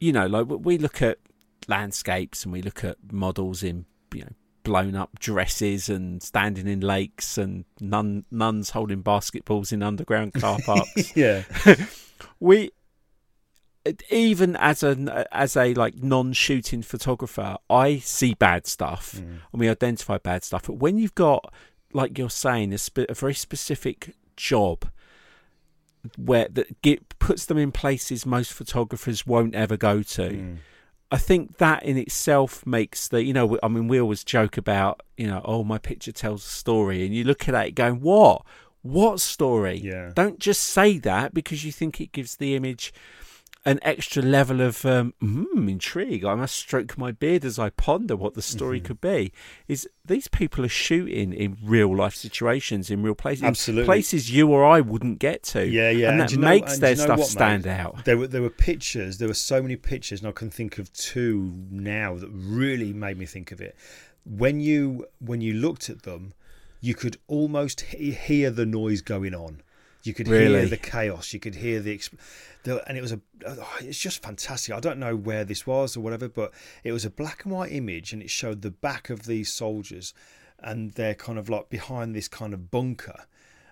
you 0.00 0.12
know, 0.12 0.26
like 0.26 0.46
we 0.48 0.78
look 0.78 1.02
at 1.02 1.18
landscapes 1.66 2.44
and 2.44 2.52
we 2.52 2.62
look 2.62 2.84
at 2.84 2.96
models 3.10 3.62
in, 3.62 3.86
you 4.14 4.22
know, 4.22 4.32
blown 4.62 4.94
up 4.94 5.18
dresses 5.18 5.88
and 5.88 6.22
standing 6.22 6.66
in 6.66 6.80
lakes 6.80 7.38
and 7.38 7.64
nun, 7.80 8.24
nuns 8.30 8.70
holding 8.70 9.02
basketballs 9.02 9.72
in 9.72 9.82
underground 9.82 10.34
car 10.34 10.58
parks. 10.66 11.12
Yeah. 11.16 11.44
we 12.40 12.70
even 14.10 14.54
as 14.56 14.82
a 14.82 15.26
as 15.34 15.56
a 15.56 15.72
like 15.72 16.02
non-shooting 16.02 16.82
photographer 16.82 17.56
i 17.70 17.96
see 17.98 18.34
bad 18.34 18.66
stuff 18.66 19.14
mm. 19.16 19.38
and 19.50 19.60
we 19.60 19.66
identify 19.66 20.18
bad 20.18 20.44
stuff. 20.44 20.64
But 20.66 20.74
when 20.74 20.98
you've 20.98 21.14
got 21.14 21.52
like 21.94 22.18
you're 22.18 22.28
saying 22.28 22.74
a, 22.74 22.78
spe- 22.78 23.08
a 23.08 23.14
very 23.14 23.34
specific 23.34 24.14
job 24.36 24.90
where 26.16 26.48
that 26.50 26.80
get, 26.82 27.18
puts 27.18 27.46
them 27.46 27.58
in 27.58 27.72
places 27.72 28.24
most 28.26 28.52
photographers 28.52 29.26
won't 29.26 29.54
ever 29.54 29.76
go 29.76 30.02
to. 30.02 30.30
Hmm. 30.30 30.54
I 31.10 31.16
think 31.16 31.56
that 31.56 31.84
in 31.84 31.96
itself 31.96 32.66
makes 32.66 33.08
the 33.08 33.22
you 33.22 33.32
know 33.32 33.58
I 33.62 33.68
mean 33.68 33.88
we 33.88 34.00
always 34.00 34.24
joke 34.24 34.58
about 34.58 35.02
you 35.16 35.26
know 35.26 35.40
oh 35.44 35.64
my 35.64 35.78
picture 35.78 36.12
tells 36.12 36.44
a 36.44 36.48
story 36.48 37.06
and 37.06 37.14
you 37.14 37.24
look 37.24 37.48
at 37.48 37.66
it 37.66 37.74
going 37.74 38.00
what? 38.00 38.42
What 38.82 39.20
story? 39.20 39.78
Yeah. 39.78 40.12
don't 40.14 40.38
just 40.38 40.62
say 40.62 40.98
that 40.98 41.34
because 41.34 41.64
you 41.64 41.72
think 41.72 42.00
it 42.00 42.12
gives 42.12 42.36
the 42.36 42.54
image 42.54 42.92
an 43.64 43.78
extra 43.82 44.22
level 44.22 44.60
of 44.60 44.84
um, 44.86 45.12
mm, 45.22 45.70
intrigue. 45.70 46.24
I 46.24 46.34
must 46.34 46.54
stroke 46.54 46.96
my 46.96 47.12
beard 47.12 47.44
as 47.44 47.58
I 47.58 47.70
ponder 47.70 48.16
what 48.16 48.34
the 48.34 48.40
story 48.42 48.78
Mm-hmm. 48.78 48.86
could 48.86 49.00
be. 49.00 49.32
Is 49.66 49.86
these 50.04 50.28
people 50.28 50.64
are 50.64 50.68
shooting 50.70 51.32
in 51.32 51.58
real 51.62 51.94
life 51.94 52.14
situations, 52.14 52.90
in 52.90 53.02
real 53.02 53.14
places, 53.14 53.42
Absolutely. 53.44 53.84
places 53.84 54.30
you 54.30 54.48
or 54.50 54.64
I 54.64 54.80
wouldn't 54.80 55.18
get 55.18 55.42
to. 55.44 55.66
Yeah, 55.66 55.90
yeah. 55.90 56.10
and 56.12 56.20
And 56.20 56.30
that 56.30 56.36
know- 56.38 56.48
makes 56.48 56.74
and 56.74 56.82
their 56.82 56.96
know 56.96 57.02
stuff 57.04 57.18
what, 57.18 57.28
stand 57.28 57.64
mate? 57.66 57.70
out. 57.72 58.04
There 58.04 58.16
were 58.16 58.26
there 58.28 58.42
were 58.42 58.50
pictures. 58.50 59.18
There 59.18 59.28
were 59.28 59.34
so 59.34 59.60
many 59.60 59.76
pictures, 59.76 60.20
and 60.20 60.28
I 60.28 60.32
can 60.32 60.50
think 60.50 60.78
of 60.78 60.92
two 60.92 61.52
now 61.70 62.14
that 62.16 62.28
really 62.32 62.92
made 62.92 63.18
me 63.18 63.26
think 63.26 63.52
of 63.52 63.60
it. 63.60 63.76
When 64.24 64.60
you 64.60 65.06
when 65.20 65.40
you 65.40 65.54
looked 65.54 65.90
at 65.90 66.02
them, 66.02 66.32
you 66.80 66.94
could 66.94 67.16
almost 67.26 67.80
he- 67.82 68.12
hear 68.12 68.50
the 68.50 68.64
noise 68.66 69.00
going 69.02 69.34
on. 69.34 69.62
You 70.02 70.14
could 70.14 70.26
hear 70.26 70.66
the 70.66 70.76
chaos. 70.76 71.32
You 71.32 71.40
could 71.40 71.56
hear 71.56 71.80
the, 71.80 72.00
the 72.62 72.88
and 72.88 72.96
it 72.96 73.00
was 73.00 73.12
a. 73.12 73.20
oh, 73.46 73.76
it's 73.80 73.98
just 73.98 74.22
fantastic. 74.22 74.74
I 74.74 74.80
don't 74.80 74.98
know 74.98 75.16
where 75.16 75.44
this 75.44 75.66
was 75.66 75.96
or 75.96 76.00
whatever, 76.00 76.28
but 76.28 76.52
it 76.84 76.92
was 76.92 77.04
a 77.04 77.10
black 77.10 77.44
and 77.44 77.52
white 77.52 77.72
image, 77.72 78.12
and 78.12 78.22
it 78.22 78.30
showed 78.30 78.62
the 78.62 78.70
back 78.70 79.10
of 79.10 79.26
these 79.26 79.52
soldiers, 79.52 80.14
and 80.60 80.92
they're 80.92 81.14
kind 81.14 81.38
of 81.38 81.48
like 81.48 81.68
behind 81.68 82.14
this 82.14 82.28
kind 82.28 82.54
of 82.54 82.70
bunker 82.70 83.26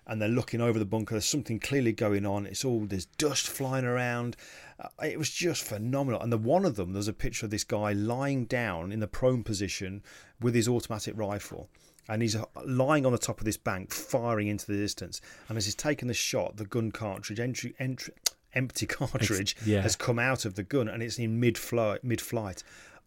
and 0.06 0.22
they're 0.22 0.28
looking 0.28 0.60
over 0.60 0.78
the 0.78 0.84
bunker. 0.84 1.14
There's 1.14 1.26
something 1.26 1.58
clearly 1.58 1.92
going 1.92 2.24
on. 2.24 2.46
It's 2.46 2.64
all 2.64 2.86
there's 2.86 3.06
dust 3.06 3.48
flying 3.48 3.84
around. 3.84 4.36
Uh, 4.78 4.88
it 5.04 5.18
was 5.18 5.30
just 5.30 5.64
phenomenal. 5.64 6.20
And 6.20 6.32
the 6.32 6.38
one 6.38 6.64
of 6.64 6.76
them, 6.76 6.92
there's 6.92 7.08
a 7.08 7.12
picture 7.12 7.46
of 7.46 7.50
this 7.50 7.64
guy 7.64 7.92
lying 7.92 8.44
down 8.44 8.92
in 8.92 9.00
the 9.00 9.08
prone 9.08 9.42
position 9.42 10.02
with 10.40 10.54
his 10.54 10.68
automatic 10.68 11.14
rifle, 11.16 11.68
and 12.08 12.22
he's 12.22 12.36
uh, 12.36 12.44
lying 12.64 13.04
on 13.06 13.12
the 13.12 13.18
top 13.18 13.38
of 13.38 13.44
this 13.44 13.56
bank, 13.56 13.92
firing 13.92 14.48
into 14.48 14.66
the 14.66 14.76
distance. 14.76 15.20
And 15.48 15.58
as 15.58 15.64
he's 15.64 15.74
taking 15.74 16.08
the 16.08 16.14
shot, 16.14 16.56
the 16.56 16.64
gun 16.64 16.90
cartridge, 16.90 17.40
entry, 17.40 17.74
entry, 17.78 18.14
empty 18.54 18.86
cartridge, 18.86 19.56
yeah. 19.64 19.82
has 19.82 19.96
come 19.96 20.18
out 20.18 20.44
of 20.44 20.54
the 20.54 20.62
gun, 20.62 20.88
and 20.88 21.02
it's 21.02 21.18
in 21.18 21.40
mid 21.40 21.58
flight. 21.58 22.04
Mid 22.04 22.20
flight. 22.20 22.62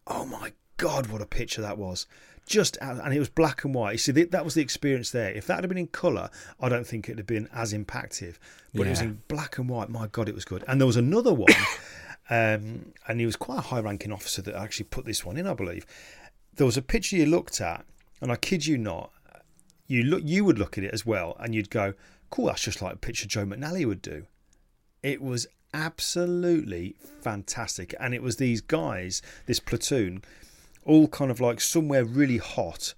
Oh 0.06 0.24
my 0.24 0.52
god, 0.76 1.08
what 1.08 1.22
a 1.22 1.26
picture 1.26 1.62
that 1.62 1.78
was! 1.78 2.06
Just 2.46 2.78
out, 2.80 3.04
and 3.04 3.14
it 3.14 3.18
was 3.18 3.28
black 3.28 3.64
and 3.64 3.74
white. 3.74 3.92
You 3.92 3.98
see, 3.98 4.12
that 4.12 4.44
was 4.44 4.54
the 4.54 4.62
experience 4.62 5.10
there. 5.10 5.30
If 5.30 5.46
that 5.46 5.60
had 5.60 5.68
been 5.68 5.78
in 5.78 5.86
colour, 5.88 6.30
I 6.60 6.68
don't 6.68 6.86
think 6.86 7.08
it'd 7.08 7.18
have 7.18 7.26
been 7.26 7.48
as 7.52 7.72
impactful. 7.72 8.36
But 8.74 8.86
it 8.86 8.90
was 8.90 9.00
in 9.00 9.22
black 9.28 9.58
and 9.58 9.68
white. 9.68 9.88
My 9.88 10.06
god, 10.06 10.28
it 10.28 10.34
was 10.34 10.44
good. 10.44 10.64
And 10.66 10.80
there 10.80 10.86
was 10.86 10.96
another 10.96 11.34
one. 11.34 11.52
Um, 12.32 12.92
and 13.08 13.18
he 13.18 13.26
was 13.26 13.34
quite 13.34 13.58
a 13.58 13.62
high 13.62 13.80
ranking 13.80 14.12
officer 14.12 14.40
that 14.42 14.54
actually 14.54 14.84
put 14.84 15.04
this 15.04 15.24
one 15.24 15.36
in, 15.36 15.48
I 15.48 15.54
believe. 15.54 15.84
There 16.54 16.64
was 16.64 16.76
a 16.76 16.82
picture 16.82 17.16
you 17.16 17.26
looked 17.26 17.60
at, 17.60 17.84
and 18.20 18.30
I 18.30 18.36
kid 18.36 18.66
you 18.66 18.78
not, 18.78 19.12
you 19.86 20.02
look 20.04 20.22
you 20.24 20.44
would 20.44 20.58
look 20.58 20.78
at 20.78 20.84
it 20.84 20.94
as 20.94 21.04
well, 21.04 21.36
and 21.40 21.54
you'd 21.54 21.70
go, 21.70 21.94
"Cool, 22.30 22.46
that's 22.46 22.62
just 22.62 22.82
like 22.82 22.94
a 22.94 22.98
picture 22.98 23.26
Joe 23.26 23.44
McNally 23.44 23.86
would 23.86 24.02
do." 24.02 24.26
It 25.02 25.20
was 25.20 25.46
absolutely 25.72 26.96
fantastic, 27.20 27.94
and 27.98 28.14
it 28.14 28.22
was 28.22 28.36
these 28.36 28.60
guys, 28.60 29.22
this 29.46 29.60
platoon, 29.60 30.22
all 30.84 31.08
kind 31.08 31.30
of 31.30 31.40
like 31.40 31.60
somewhere 31.60 32.04
really 32.04 32.38
hot, 32.38 32.94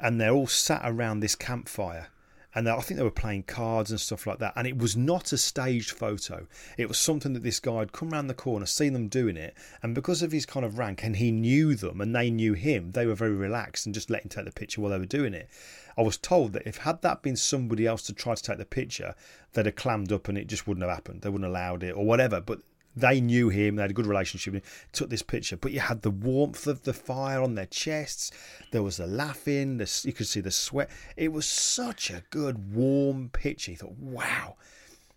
and 0.00 0.20
they're 0.20 0.32
all 0.32 0.46
sat 0.46 0.82
around 0.84 1.20
this 1.20 1.34
campfire. 1.34 2.08
And 2.54 2.68
I 2.68 2.80
think 2.80 2.98
they 2.98 3.04
were 3.04 3.10
playing 3.10 3.44
cards 3.44 3.90
and 3.90 4.00
stuff 4.00 4.26
like 4.26 4.38
that. 4.38 4.52
And 4.56 4.66
it 4.66 4.78
was 4.78 4.96
not 4.96 5.32
a 5.32 5.38
staged 5.38 5.90
photo. 5.90 6.46
It 6.78 6.88
was 6.88 6.98
something 6.98 7.32
that 7.32 7.42
this 7.42 7.60
guy 7.60 7.80
had 7.80 7.92
come 7.92 8.10
round 8.10 8.30
the 8.30 8.34
corner, 8.34 8.66
seen 8.66 8.92
them 8.92 9.08
doing 9.08 9.36
it, 9.36 9.54
and 9.82 9.94
because 9.94 10.22
of 10.22 10.32
his 10.32 10.46
kind 10.46 10.64
of 10.64 10.78
rank, 10.78 11.02
and 11.02 11.16
he 11.16 11.30
knew 11.32 11.74
them, 11.74 12.00
and 12.00 12.14
they 12.14 12.30
knew 12.30 12.52
him, 12.52 12.92
they 12.92 13.06
were 13.06 13.14
very 13.14 13.34
relaxed 13.34 13.86
and 13.86 13.94
just 13.94 14.10
let 14.10 14.22
him 14.22 14.28
take 14.28 14.44
the 14.44 14.52
picture 14.52 14.80
while 14.80 14.90
they 14.90 14.98
were 14.98 15.04
doing 15.04 15.34
it. 15.34 15.48
I 15.96 16.02
was 16.02 16.16
told 16.16 16.52
that 16.52 16.66
if 16.66 16.78
had 16.78 17.02
that 17.02 17.22
been 17.22 17.36
somebody 17.36 17.86
else 17.86 18.02
to 18.02 18.12
try 18.12 18.34
to 18.34 18.42
take 18.42 18.58
the 18.58 18.64
picture, 18.64 19.14
they'd 19.52 19.66
have 19.66 19.76
clammed 19.76 20.12
up 20.12 20.28
and 20.28 20.36
it 20.36 20.48
just 20.48 20.66
wouldn't 20.66 20.84
have 20.84 20.94
happened. 20.94 21.22
They 21.22 21.28
wouldn't 21.28 21.44
have 21.44 21.52
allowed 21.52 21.82
it 21.82 21.92
or 21.92 22.04
whatever. 22.04 22.40
But 22.40 22.60
they 22.96 23.20
knew 23.20 23.48
him, 23.48 23.76
they 23.76 23.82
had 23.82 23.90
a 23.90 23.94
good 23.94 24.06
relationship, 24.06 24.64
took 24.92 25.10
this 25.10 25.22
picture. 25.22 25.56
But 25.56 25.72
you 25.72 25.80
had 25.80 26.02
the 26.02 26.10
warmth 26.10 26.66
of 26.66 26.82
the 26.82 26.92
fire 26.92 27.42
on 27.42 27.54
their 27.54 27.66
chests, 27.66 28.30
there 28.70 28.82
was 28.82 28.96
the 28.98 29.06
laughing, 29.06 29.78
the, 29.78 30.00
you 30.04 30.12
could 30.12 30.26
see 30.26 30.40
the 30.40 30.50
sweat. 30.50 30.90
It 31.16 31.32
was 31.32 31.46
such 31.46 32.10
a 32.10 32.22
good, 32.30 32.74
warm 32.74 33.30
picture. 33.30 33.70
You 33.72 33.76
thought, 33.78 33.98
wow. 33.98 34.56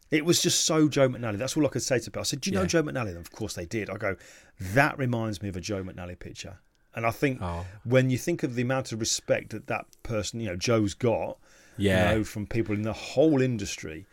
It 0.09 0.23
was 0.23 0.41
just 0.41 0.65
so 0.65 0.87
Joe 0.87 1.09
McNally. 1.09 1.37
That's 1.37 1.57
all 1.57 1.65
I 1.65 1.69
could 1.69 1.83
say 1.83 1.99
to 1.99 2.05
people. 2.05 2.21
I 2.21 2.23
said, 2.23 2.39
Do 2.39 2.49
you 2.49 2.55
know 2.55 2.61
Yeah. 2.61 2.67
Joe 2.67 2.83
McNally? 2.83 3.09
And 3.09 3.17
of 3.17 3.31
course 3.31 3.55
they 3.55 3.65
did. 3.65 3.89
I 3.89 3.97
go, 3.97 4.15
That 4.59 4.97
reminds 4.97 5.41
me 5.41 5.49
of 5.49 5.57
a 5.57 5.59
Joe 5.61 5.83
McNally 5.83 6.17
picture. 6.17 6.59
And 6.95 7.05
I 7.05 7.11
think 7.11 7.41
Oh. 7.41 7.65
when 7.83 8.09
you 8.09 8.17
think 8.17 8.41
of 8.41 8.55
the 8.55 8.61
amount 8.61 8.93
of 8.93 9.01
respect 9.01 9.49
that 9.49 9.67
that 9.67 9.85
person, 10.03 10.39
you 10.39 10.47
know, 10.47 10.55
Joe's 10.55 10.93
got, 10.93 11.37
Yeah. 11.75 12.11
you 12.11 12.17
know, 12.19 12.23
from 12.23 12.47
people 12.47 12.73
in 12.73 12.83
the 12.83 12.93
whole 12.93 13.41
industry, 13.41 14.05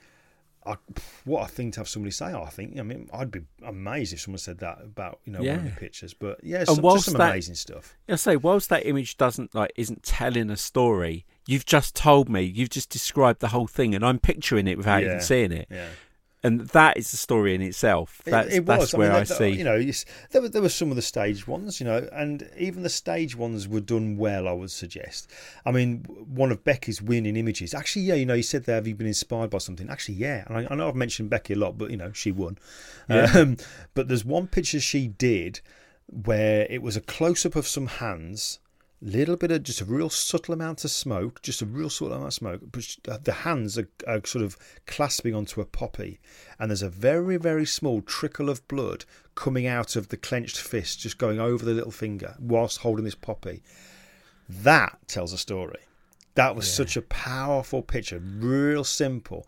I, 0.67 0.77
what 1.25 1.49
a 1.49 1.53
thing 1.53 1.71
to 1.73 1.81
have 1.81 1.89
somebody 1.89 2.11
say. 2.11 2.33
Oh, 2.33 2.43
I 2.43 2.49
think. 2.51 2.79
I 2.79 2.83
mean, 2.83 3.09
I'd 3.13 3.31
be 3.31 3.41
amazed 3.65 4.13
if 4.15 4.21
someone 4.21 4.39
said 4.39 4.59
that 4.61 4.79
about 4.83 5.21
you 5.25 5.33
know 5.33 5.41
one 5.41 5.49
of 5.57 5.65
the 5.65 5.71
pictures. 5.71 6.15
But 6.15 6.43
yeah, 6.43 6.65
some, 6.65 6.79
whilst 6.83 7.05
just 7.05 7.13
some 7.13 7.19
that- 7.19 7.31
amazing 7.33 7.55
stuff. 7.57 7.95
I 8.09 8.17
say, 8.17 8.37
whilst 8.37 8.69
that 8.71 8.87
image 8.87 9.17
doesn't 9.17 9.55
like 9.55 9.73
isn't 9.77 10.03
telling 10.03 10.51
a 10.51 10.57
story, 10.57 11.27
you've 11.47 11.67
just 11.67 11.95
told 11.95 12.29
me, 12.29 12.43
you've 12.43 12.71
just 12.71 12.91
described 12.91 13.41
the 13.41 13.49
whole 13.49 13.67
thing, 13.67 13.95
and 13.95 14.05
I'm 14.05 14.19
picturing 14.19 14.67
it 14.67 14.77
without 14.79 15.03
Yeah. 15.03 15.09
even 15.09 15.21
seeing 15.21 15.53
it, 15.53 15.69
Yeah. 15.71 15.89
And 16.45 16.61
that 16.61 16.99
is 16.99 17.11
the 17.11 17.17
story 17.17 17.55
in 17.55 17.63
itself. 17.63 18.21
That's 18.25 18.57
it, 18.57 18.67
that's 18.67 18.93
was. 18.93 18.95
where 18.95 19.11
I, 19.11 19.15
mean, 19.15 19.21
I 19.23 19.25
see. 19.25 19.49
You 19.49 19.65
know, 19.65 19.83
there 20.31 20.43
were 20.43 20.49
there 20.49 20.61
were 20.61 20.69
some 20.69 20.91
of 20.91 20.97
the 20.97 21.03
stage 21.03 21.49
ones, 21.49 21.81
you 21.81 21.87
know, 21.87 22.07
and 22.13 22.49
even 22.59 22.83
the 22.83 22.91
stage 22.91 23.35
ones 23.35 23.67
were 23.67 23.81
done 23.81 24.19
well. 24.19 24.47
I 24.47 24.53
would 24.53 24.71
suggest. 24.71 25.31
I 25.65 25.73
mean, 25.73 26.05
one 26.05 26.53
of 26.53 26.63
Becky's 26.63 27.01
winning 27.01 27.37
images. 27.37 27.73
Actually, 27.73 28.03
yeah, 28.03 28.15
you 28.15 28.27
know, 28.27 28.35
you 28.35 28.43
said 28.43 28.65
there, 28.65 28.75
have 28.75 28.87
you 28.87 28.95
been 28.95 29.07
inspired 29.07 29.49
by 29.49 29.59
something? 29.59 29.89
Actually, 29.89 30.17
yeah. 30.17 30.45
And 30.47 30.59
I, 30.59 30.67
I 30.71 30.75
know 30.75 30.89
I've 30.89 30.95
mentioned 30.95 31.31
Becky 31.31 31.55
a 31.55 31.57
lot, 31.57 31.79
but 31.79 31.91
you 31.91 31.97
know, 31.97 32.13
she 32.13 32.31
won. 32.31 32.59
Um, 33.09 33.57
but 33.95 34.09
there's 34.09 34.25
one 34.25 34.47
picture 34.47 34.81
she 34.81 35.09
did 35.09 35.61
where 36.07 36.67
it 36.69 36.83
was 36.83 36.97
a 36.97 37.01
close 37.01 37.47
up 37.47 37.57
of 37.57 37.67
some 37.67 37.87
hands. 37.87 38.59
Little 39.07 39.37
bit 39.37 39.51
of 39.51 39.63
just 39.65 39.83
a 39.83 39.85
real 39.85 40.09
subtle 40.09 40.55
amount 40.55 40.83
of 40.83 40.91
smoke, 40.91 41.43
just 41.43 41.61
a 41.61 41.67
real 41.67 41.91
subtle 41.91 42.15
amount 42.15 42.29
of 42.29 42.33
smoke. 42.33 42.63
But 42.73 42.97
uh, 43.07 43.19
the 43.23 43.33
hands 43.33 43.77
are, 43.77 43.91
are 44.09 44.25
sort 44.25 44.43
of 44.43 44.57
clasping 44.87 45.35
onto 45.35 45.61
a 45.61 45.67
poppy, 45.67 46.21
and 46.59 46.71
there's 46.71 46.81
a 46.81 46.89
very, 46.89 47.37
very 47.37 47.67
small 47.67 48.01
trickle 48.01 48.49
of 48.49 48.67
blood 48.67 49.05
coming 49.35 49.67
out 49.67 49.95
of 49.95 50.09
the 50.09 50.17
clenched 50.17 50.57
fist, 50.57 51.01
just 51.01 51.19
going 51.19 51.39
over 51.39 51.67
the 51.67 51.75
little 51.75 51.91
finger 51.91 52.35
whilst 52.41 52.79
holding 52.79 53.05
this 53.05 53.15
poppy. 53.15 53.63
That 54.49 54.97
tells 55.07 55.35
a 55.35 55.39
story. 55.39 55.81
That 56.35 56.57
was 56.57 56.73
such 56.73 56.97
a 56.97 57.03
powerful 57.03 57.83
picture, 57.83 58.19
real 58.19 58.85
simple. 58.85 59.47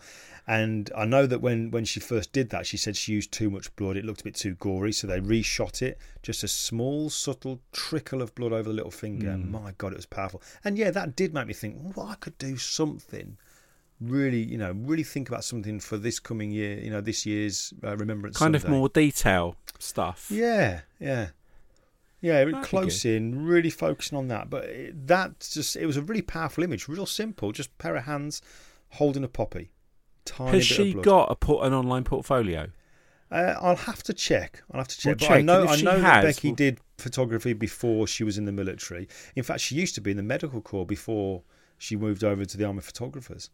And 0.49 0.91
I 0.97 1.05
know 1.05 1.27
that 1.27 1.41
when, 1.41 1.73
when 1.73 1.85
she 1.85 1.99
first 1.99 2.33
did 2.33 2.51
that, 2.51 2.67
she 2.67 2.77
said 2.77 2.97
she 2.97 3.13
used 3.13 3.33
too 3.33 3.51
much 3.51 3.75
blood. 3.75 3.97
It 3.97 4.05
looked 4.05 4.21
a 4.21 4.25
bit 4.25 4.37
too 4.37 4.55
gory, 4.55 4.93
so 4.93 5.09
they 5.09 5.19
reshot 5.19 5.83
it. 5.83 5.99
Just 6.23 6.45
a 6.45 6.49
small, 6.49 7.11
subtle 7.11 7.61
trickle 7.73 8.23
of 8.23 8.33
blood 8.37 8.53
over 8.53 8.69
the 8.69 8.75
little 8.75 8.93
finger. 8.93 9.37
My 9.37 9.73
God, 9.77 9.93
it 9.93 9.97
was 9.97 10.07
powerful. 10.07 10.41
And 10.63 10.79
yeah, 10.79 10.93
that 10.93 11.17
did 11.17 11.35
make 11.35 11.49
me 11.49 11.53
think, 11.53 11.97
well, 11.97 12.07
I 12.07 12.15
could 12.15 12.39
do 12.39 12.57
something. 12.57 13.37
Really, 14.01 14.43
you 14.43 14.57
know, 14.57 14.73
really 14.73 15.03
think 15.03 15.29
about 15.29 15.43
something 15.43 15.81
for 15.81 15.97
this 15.97 16.21
coming 16.21 16.53
year. 16.53 16.79
You 16.79 16.91
know, 16.91 17.01
this 17.01 17.27
year's 17.27 17.73
uh, 17.83 17.97
Remembrance. 17.97 18.37
kind 18.37 18.55
of 18.55 18.69
more 18.69 18.89
detail 18.89 19.57
stuff. 19.81 20.29
Yeah, 20.31 20.83
yeah, 21.01 21.29
yeah. 22.21 22.45
That'd 22.45 22.63
close 22.63 23.05
in, 23.05 23.47
really 23.47 23.71
focusing 23.71 24.17
on 24.17 24.29
that. 24.29 24.51
But 24.51 24.65
it, 24.67 25.07
that's 25.09 25.55
just 25.55 25.77
it 25.77 25.87
was 25.87 25.97
a 25.97 26.03
really 26.03 26.23
powerful 26.23 26.63
image, 26.63 26.89
real 26.89 27.07
simple, 27.07 27.53
just 27.53 27.77
pair 27.79 27.97
of 27.97 28.05
hands 28.05 28.43
holding 28.91 29.25
a 29.25 29.29
poppy. 29.29 29.71
Tiny 30.27 30.51
Has 30.53 30.67
she 30.67 30.93
got 30.93 31.31
a 31.31 31.35
put 31.35 31.63
an 31.63 31.73
online 31.73 32.05
portfolio? 32.05 32.69
Uh, 33.31 33.55
I'll 33.61 33.77
have 33.77 34.03
to 34.05 34.13
check. 34.13 34.63
I'll 34.71 34.81
have 34.81 34.89
to 34.89 34.99
check. 34.99 35.21
We'll 35.21 35.31
but 35.31 35.39
I 35.39 35.41
know, 35.41 35.67
I 35.67 35.77
know 35.81 36.01
that 36.01 36.23
Becky 36.23 36.49
we'll- 36.49 36.57
did 36.57 36.79
photography 36.99 37.53
before 37.55 38.07
she 38.07 38.25
was 38.25 38.39
in 38.39 38.45
the 38.45 38.53
military. 38.53 39.09
In 39.35 39.43
fact, 39.43 39.61
she 39.61 39.75
used 39.75 39.95
to 39.97 40.01
be 40.01 40.11
in 40.11 40.17
the 40.17 40.23
medical 40.23 40.61
corps 40.61 40.87
before 40.87 41.43
she 41.79 41.97
moved 41.97 42.23
over 42.25 42.45
to 42.45 42.57
the 42.57 42.65
army 42.65 42.81
photographers. 42.81 43.51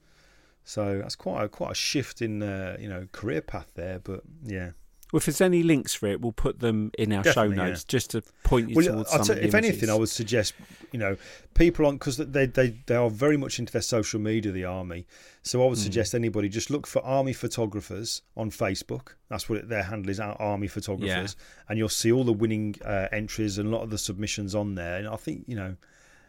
So 0.65 0.99
that's 0.99 1.17
quite 1.17 1.45
a, 1.45 1.49
quite 1.49 1.73
a 1.73 1.75
shift 1.75 2.23
in 2.23 2.43
uh, 2.43 2.77
you 2.79 2.89
know 2.89 3.07
career 3.13 3.41
path 3.41 3.73
there. 3.75 3.99
But 3.99 4.23
yeah, 4.45 4.73
Well, 5.13 5.19
if 5.19 5.27
there's 5.27 5.43
any 5.43 5.63
links 5.63 5.93
for 5.93 6.07
it, 6.07 6.23
we'll 6.23 6.33
put 6.33 6.61
them 6.61 6.91
in 6.99 7.13
our 7.13 7.23
Definitely, 7.23 7.57
show 7.57 7.63
yeah. 7.63 7.69
notes 7.69 7.85
just 7.85 8.11
to 8.13 8.23
point 8.45 8.71
you 8.71 8.77
well, 8.77 8.87
towards 8.87 9.13
I'll 9.13 9.25
some 9.25 9.37
the 9.37 9.45
if 9.47 9.55
anything. 9.55 9.91
I 9.91 9.95
would 9.95 10.09
suggest 10.09 10.55
you 10.91 10.99
know 10.99 11.19
people 11.55 11.85
on 11.87 11.97
because 11.97 12.17
they, 12.17 12.47
they 12.47 12.71
they 12.87 12.95
are 12.97 13.11
very 13.11 13.37
much 13.37 13.59
into 13.59 13.73
their 13.75 13.83
social 13.83 14.19
media, 14.19 14.51
the 14.53 14.65
army. 14.65 15.07
So 15.43 15.63
I 15.63 15.67
would 15.69 15.77
Hmm. 15.77 15.83
suggest 15.85 16.15
anybody 16.15 16.49
just 16.49 16.71
look 16.71 16.87
for 16.87 17.05
army 17.05 17.35
photographers 17.35 18.23
on 18.39 18.51
Facebook. 18.51 19.09
That's 19.29 19.49
what 19.51 19.59
it, 19.59 19.69
their 19.69 19.83
handle 19.83 20.11
is, 20.11 20.19
army 20.19 20.67
photographers, 20.69 21.37
and 21.69 21.79
you'll 21.79 21.89
see 21.91 22.11
all 22.11 22.25
the 22.25 22.33
winning 22.33 22.77
uh, 22.85 23.09
entries 23.13 23.59
and 23.59 23.69
a 23.69 23.71
lot 23.71 23.83
of 23.83 23.91
the 23.91 23.99
submissions 23.99 24.55
on 24.55 24.75
there. 24.77 24.97
And 24.97 25.07
I 25.09 25.17
think 25.17 25.45
you 25.47 25.57
know 25.57 25.77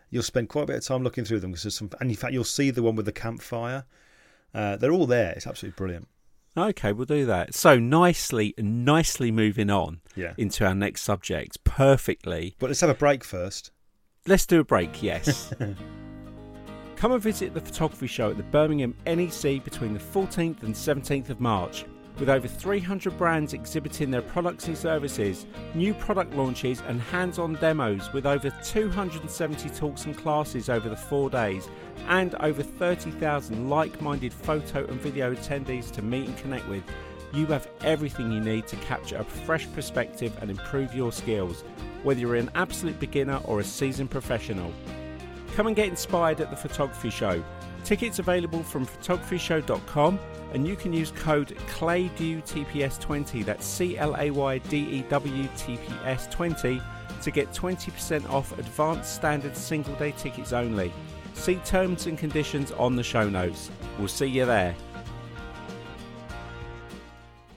you'll 0.10 0.24
spend 0.24 0.50
quite 0.50 0.64
a 0.64 0.68
bit 0.68 0.76
of 0.76 0.84
time 0.86 1.04
looking 1.04 1.24
through 1.24 1.40
them 1.40 1.52
because 1.52 1.64
there's 1.64 1.78
some, 1.78 1.90
and 2.02 2.10
in 2.10 2.18
fact 2.18 2.34
you'll 2.34 2.44
see 2.44 2.70
the 2.70 2.84
one 2.84 2.96
with 2.98 3.06
the 3.06 3.14
campfire. 3.14 3.86
Uh, 4.54 4.76
they're 4.76 4.92
all 4.92 5.08
there. 5.08 5.32
It's 5.32 5.48
absolutely 5.48 5.76
brilliant. 5.78 6.08
Okay, 6.56 6.92
we'll 6.94 7.06
do 7.06 7.26
that. 7.26 7.54
So 7.56 7.80
nicely, 7.80 8.54
nicely 8.58 9.32
moving 9.32 9.70
on 9.72 10.02
Yeah. 10.16 10.34
into 10.38 10.66
our 10.66 10.76
next 10.76 11.02
subject. 11.02 11.64
Perfectly. 11.64 12.56
But 12.60 12.68
let's 12.70 12.82
have 12.82 12.90
a 12.92 12.94
break 12.96 13.24
first. 13.24 13.72
Let's 14.28 14.46
do 14.46 14.60
a 14.60 14.64
break, 14.64 15.02
yes. 15.02 15.52
Come 16.96 17.12
and 17.12 17.22
visit 17.22 17.54
the 17.54 17.60
photography 17.60 18.08
show 18.08 18.30
at 18.30 18.38
the 18.38 18.44
Birmingham 18.44 18.96
NEC 19.06 19.64
between 19.64 19.94
the 19.94 20.00
14th 20.00 20.64
and 20.64 20.74
17th 20.74 21.30
of 21.30 21.42
March. 21.42 21.86
With 22.20 22.30
over 22.30 22.48
300 22.48 23.18
brands 23.18 23.54
exhibiting 23.54 24.12
their 24.12 24.22
products 24.22 24.68
and 24.68 24.78
services, 24.78 25.48
new 25.74 25.96
product 25.96 26.34
launches, 26.36 26.82
and 26.88 27.02
hands 27.02 27.40
on 27.40 27.56
demos, 27.56 28.14
with 28.14 28.28
over 28.28 28.52
270 28.64 29.70
talks 29.70 30.06
and 30.06 30.16
classes 30.16 30.70
over 30.70 30.90
the 30.90 30.96
four 30.96 31.32
days, 31.32 31.70
and 32.08 32.36
over 32.36 32.62
30,000 32.62 33.68
like 33.68 34.00
minded 34.00 34.32
photo 34.32 34.86
and 34.86 35.02
video 35.02 35.34
attendees 35.34 35.92
to 35.92 36.04
meet 36.04 36.28
and 36.28 36.38
connect 36.38 36.68
with, 36.68 36.84
you 37.34 37.48
have 37.48 37.68
everything 37.82 38.32
you 38.32 38.40
need 38.40 38.68
to 38.68 38.76
capture 38.78 39.18
a 39.18 39.24
fresh 39.24 39.68
perspective 39.74 40.38
and 40.40 40.52
improve 40.52 40.94
your 40.94 41.12
skills, 41.12 41.64
whether 42.04 42.20
you're 42.20 42.36
an 42.36 42.52
absolute 42.54 43.00
beginner 43.00 43.42
or 43.46 43.60
a 43.60 43.64
seasoned 43.64 44.12
professional. 44.12 44.72
Come 45.56 45.66
and 45.66 45.76
get 45.76 45.88
inspired 45.88 46.42
at 46.42 46.52
the 46.52 46.56
photography 46.56 47.10
show. 47.10 47.44
Tickets 47.84 48.20
available 48.20 48.64
from 48.64 48.86
photographyshow.com 48.86 50.20
and 50.54 50.68
you 50.68 50.76
can 50.76 50.94
use 50.94 51.12
code 51.12 51.58
CLAYDEWTPS20, 51.68 53.44
that's 53.44 53.66
C 53.66 53.98
L 53.98 54.16
A 54.18 54.30
Y 54.32 54.58
D 54.60 54.78
E 54.78 55.06
W 55.10 55.50
T 55.58 55.78
P 55.78 55.94
S 56.06 56.28
20, 56.28 56.82
to 57.22 57.32
get 57.32 57.52
20% 57.52 58.30
off 58.30 58.58
advanced 58.58 59.16
standard 59.16 59.58
single 59.58 59.96
day 59.96 60.12
tickets 60.12 60.54
only. 60.54 60.94
See 61.34 61.56
terms 61.66 62.06
and 62.06 62.18
conditions 62.18 62.72
on 62.74 62.96
the 62.96 63.04
show 63.04 63.28
notes. 63.28 63.70
We'll 63.98 64.08
see 64.08 64.28
you 64.28 64.46
there. 64.46 64.76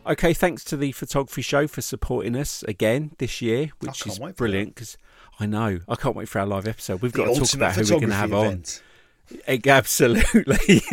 Okay, 0.07 0.33
thanks 0.33 0.63
to 0.65 0.77
the 0.77 0.93
photography 0.93 1.43
show 1.43 1.67
for 1.67 1.83
supporting 1.83 2.37
us 2.37 2.63
again 2.63 3.13
this 3.19 3.43
year, 3.43 3.71
which 3.81 4.07
is 4.07 4.21
brilliant 4.37 4.75
because 4.75 4.97
I 5.41 5.47
know 5.47 5.81
I 5.89 5.97
can't 5.97 6.15
wait 6.15 6.29
for 6.29 6.39
our 6.39 6.47
live 6.47 6.67
episode. 6.67 7.03
We've 7.03 7.13
The 7.13 7.25
got 7.25 7.35
to 7.35 7.41
talk 7.41 7.55
about 7.55 7.75
who 7.75 7.83
we're 7.83 8.01
going 8.01 8.09
to 8.11 8.15
have 8.15 8.31
photography 8.31 8.81
on. 8.81 8.96
Absolutely. 9.49 10.83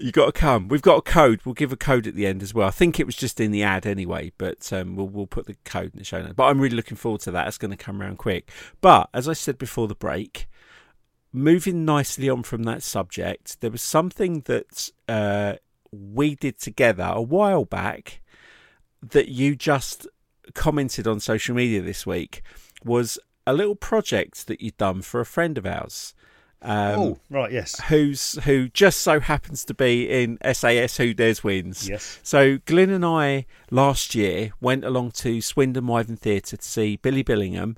you 0.00 0.12
got 0.12 0.26
to 0.26 0.32
come. 0.32 0.68
We've 0.68 0.82
got 0.82 0.98
a 0.98 1.02
code. 1.02 1.40
We'll 1.44 1.54
give 1.54 1.72
a 1.72 1.76
code 1.76 2.06
at 2.06 2.14
the 2.14 2.26
end 2.26 2.42
as 2.42 2.54
well. 2.54 2.68
I 2.68 2.72
think 2.72 2.98
it 2.98 3.06
was 3.06 3.16
just 3.16 3.40
in 3.40 3.50
the 3.50 3.62
ad 3.62 3.86
anyway, 3.86 4.32
but 4.38 4.72
um, 4.72 4.96
we'll 4.96 5.08
we'll 5.08 5.26
put 5.26 5.46
the 5.46 5.56
code 5.64 5.92
in 5.92 5.98
the 5.98 6.04
show 6.04 6.20
notes. 6.20 6.34
But 6.36 6.44
I'm 6.44 6.60
really 6.60 6.76
looking 6.76 6.96
forward 6.96 7.20
to 7.22 7.30
that. 7.32 7.48
It's 7.48 7.58
going 7.58 7.70
to 7.70 7.76
come 7.76 8.00
around 8.00 8.18
quick. 8.18 8.50
But 8.80 9.08
as 9.14 9.28
I 9.28 9.32
said 9.32 9.58
before 9.58 9.88
the 9.88 9.94
break, 9.94 10.48
moving 11.32 11.84
nicely 11.84 12.28
on 12.28 12.42
from 12.42 12.64
that 12.64 12.82
subject, 12.82 13.60
there 13.60 13.70
was 13.70 13.82
something 13.82 14.42
that 14.42 14.90
uh, 15.08 15.54
we 15.90 16.34
did 16.34 16.58
together 16.58 17.10
a 17.12 17.22
while 17.22 17.64
back 17.64 18.20
that 19.02 19.28
you 19.28 19.54
just 19.54 20.06
commented 20.54 21.06
on 21.06 21.20
social 21.20 21.54
media 21.54 21.80
this 21.82 22.06
week 22.06 22.42
was 22.84 23.18
a 23.48 23.54
little 23.54 23.74
project 23.74 24.46
that 24.46 24.60
you'd 24.60 24.76
done 24.76 25.00
for 25.00 25.20
a 25.20 25.26
friend 25.26 25.56
of 25.56 25.64
ours. 25.64 26.14
Um, 26.60 27.00
oh, 27.00 27.18
right, 27.30 27.50
yes. 27.50 27.80
Who's 27.88 28.34
who 28.44 28.68
just 28.68 29.00
so 29.00 29.20
happens 29.20 29.64
to 29.64 29.74
be 29.74 30.08
in 30.08 30.38
SAS 30.52 30.98
Who 30.98 31.14
Dares 31.14 31.42
Wins. 31.42 31.88
Yes. 31.88 32.20
So 32.22 32.58
Glyn 32.66 32.90
and 32.90 33.06
I 33.06 33.46
last 33.70 34.14
year 34.14 34.50
went 34.60 34.84
along 34.84 35.12
to 35.12 35.40
Swindon 35.40 35.86
Wyvern 35.86 36.16
Theatre 36.16 36.58
to 36.58 36.64
see 36.64 36.96
Billy 36.96 37.24
Billingham 37.24 37.76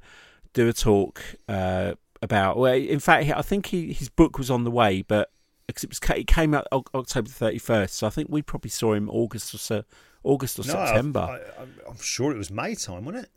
do 0.55 0.69
a 0.69 0.73
talk 0.73 1.23
uh, 1.49 1.95
about. 2.21 2.57
Well, 2.57 2.75
in 2.75 2.99
fact, 2.99 3.31
I 3.31 3.43
think 3.43 3.67
he, 3.67 3.93
his 3.93 4.09
book 4.09 4.39
was 4.39 4.51
on 4.51 4.65
the 4.65 4.71
way, 4.73 5.03
but 5.03 5.31
because 5.69 5.85
it 5.85 5.91
was 5.91 6.01
it 6.19 6.27
came 6.27 6.53
out 6.53 6.67
October 6.73 7.29
thirty 7.29 7.59
first, 7.59 7.95
so 7.95 8.09
I 8.09 8.11
think 8.11 8.29
we 8.29 8.43
probably 8.43 8.71
saw 8.71 8.95
him 8.95 9.09
August 9.09 9.55
or 9.55 9.59
so, 9.59 9.85
August 10.25 10.59
or 10.59 10.63
No, 10.63 10.73
September. 10.73 11.21
I, 11.21 11.63
I'm 11.89 12.01
sure 12.01 12.33
it 12.33 12.39
was 12.39 12.51
May 12.51 12.75
time, 12.75 13.05
wasn't 13.05 13.25
it? 13.25 13.31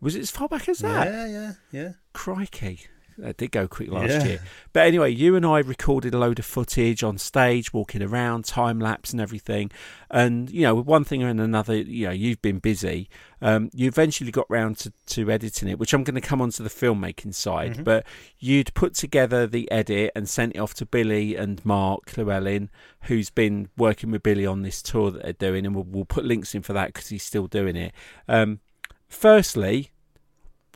Was 0.00 0.14
it 0.16 0.20
as 0.20 0.30
far 0.30 0.48
back 0.48 0.68
as 0.68 0.78
that? 0.78 1.06
Yeah, 1.06 1.26
yeah, 1.26 1.52
yeah. 1.72 1.92
Crikey. 2.12 2.80
That 3.20 3.36
did 3.36 3.50
go 3.50 3.66
quick 3.66 3.90
last 3.90 4.10
Yeah. 4.10 4.24
year. 4.24 4.40
But 4.72 4.86
anyway, 4.86 5.10
you 5.10 5.34
and 5.34 5.44
I 5.44 5.58
recorded 5.58 6.14
a 6.14 6.18
load 6.18 6.38
of 6.38 6.44
footage 6.44 7.02
on 7.02 7.18
stage, 7.18 7.72
walking 7.72 8.00
around, 8.00 8.44
time 8.44 8.78
lapse 8.78 9.10
and 9.10 9.20
everything. 9.20 9.72
And, 10.08 10.48
you 10.50 10.62
know, 10.62 10.76
with 10.76 10.86
one 10.86 11.02
thing 11.02 11.24
and 11.24 11.40
another, 11.40 11.74
you 11.76 12.06
know, 12.06 12.12
you've 12.12 12.40
been 12.42 12.60
busy. 12.60 13.10
Um, 13.42 13.70
you 13.74 13.88
eventually 13.88 14.30
got 14.30 14.46
round 14.48 14.78
to, 14.78 14.92
to 15.06 15.32
editing 15.32 15.68
it, 15.68 15.80
which 15.80 15.92
I'm 15.92 16.04
going 16.04 16.14
to 16.14 16.20
come 16.20 16.40
on 16.40 16.50
to 16.50 16.62
the 16.62 16.68
filmmaking 16.70 17.34
side. 17.34 17.78
Mhm. 17.78 17.82
But 17.84 18.06
you'd 18.38 18.72
put 18.74 18.94
together 18.94 19.48
the 19.48 19.68
edit 19.68 20.12
and 20.14 20.28
sent 20.28 20.54
it 20.54 20.60
off 20.60 20.74
to 20.74 20.86
Billy 20.86 21.34
and 21.34 21.60
Mark 21.66 22.16
Llewellyn, 22.16 22.70
who's 23.08 23.30
been 23.30 23.68
working 23.76 24.12
with 24.12 24.22
Billy 24.22 24.46
on 24.46 24.62
this 24.62 24.80
tour 24.80 25.10
that 25.10 25.22
they're 25.24 25.50
doing. 25.50 25.66
And 25.66 25.74
we'll, 25.74 25.86
we'll 25.88 26.04
put 26.04 26.24
links 26.24 26.54
in 26.54 26.62
for 26.62 26.72
that 26.74 26.92
because 26.94 27.08
he's 27.08 27.24
still 27.24 27.48
doing 27.48 27.74
it. 27.74 27.92
Um, 28.28 28.60
firstly, 29.08 29.90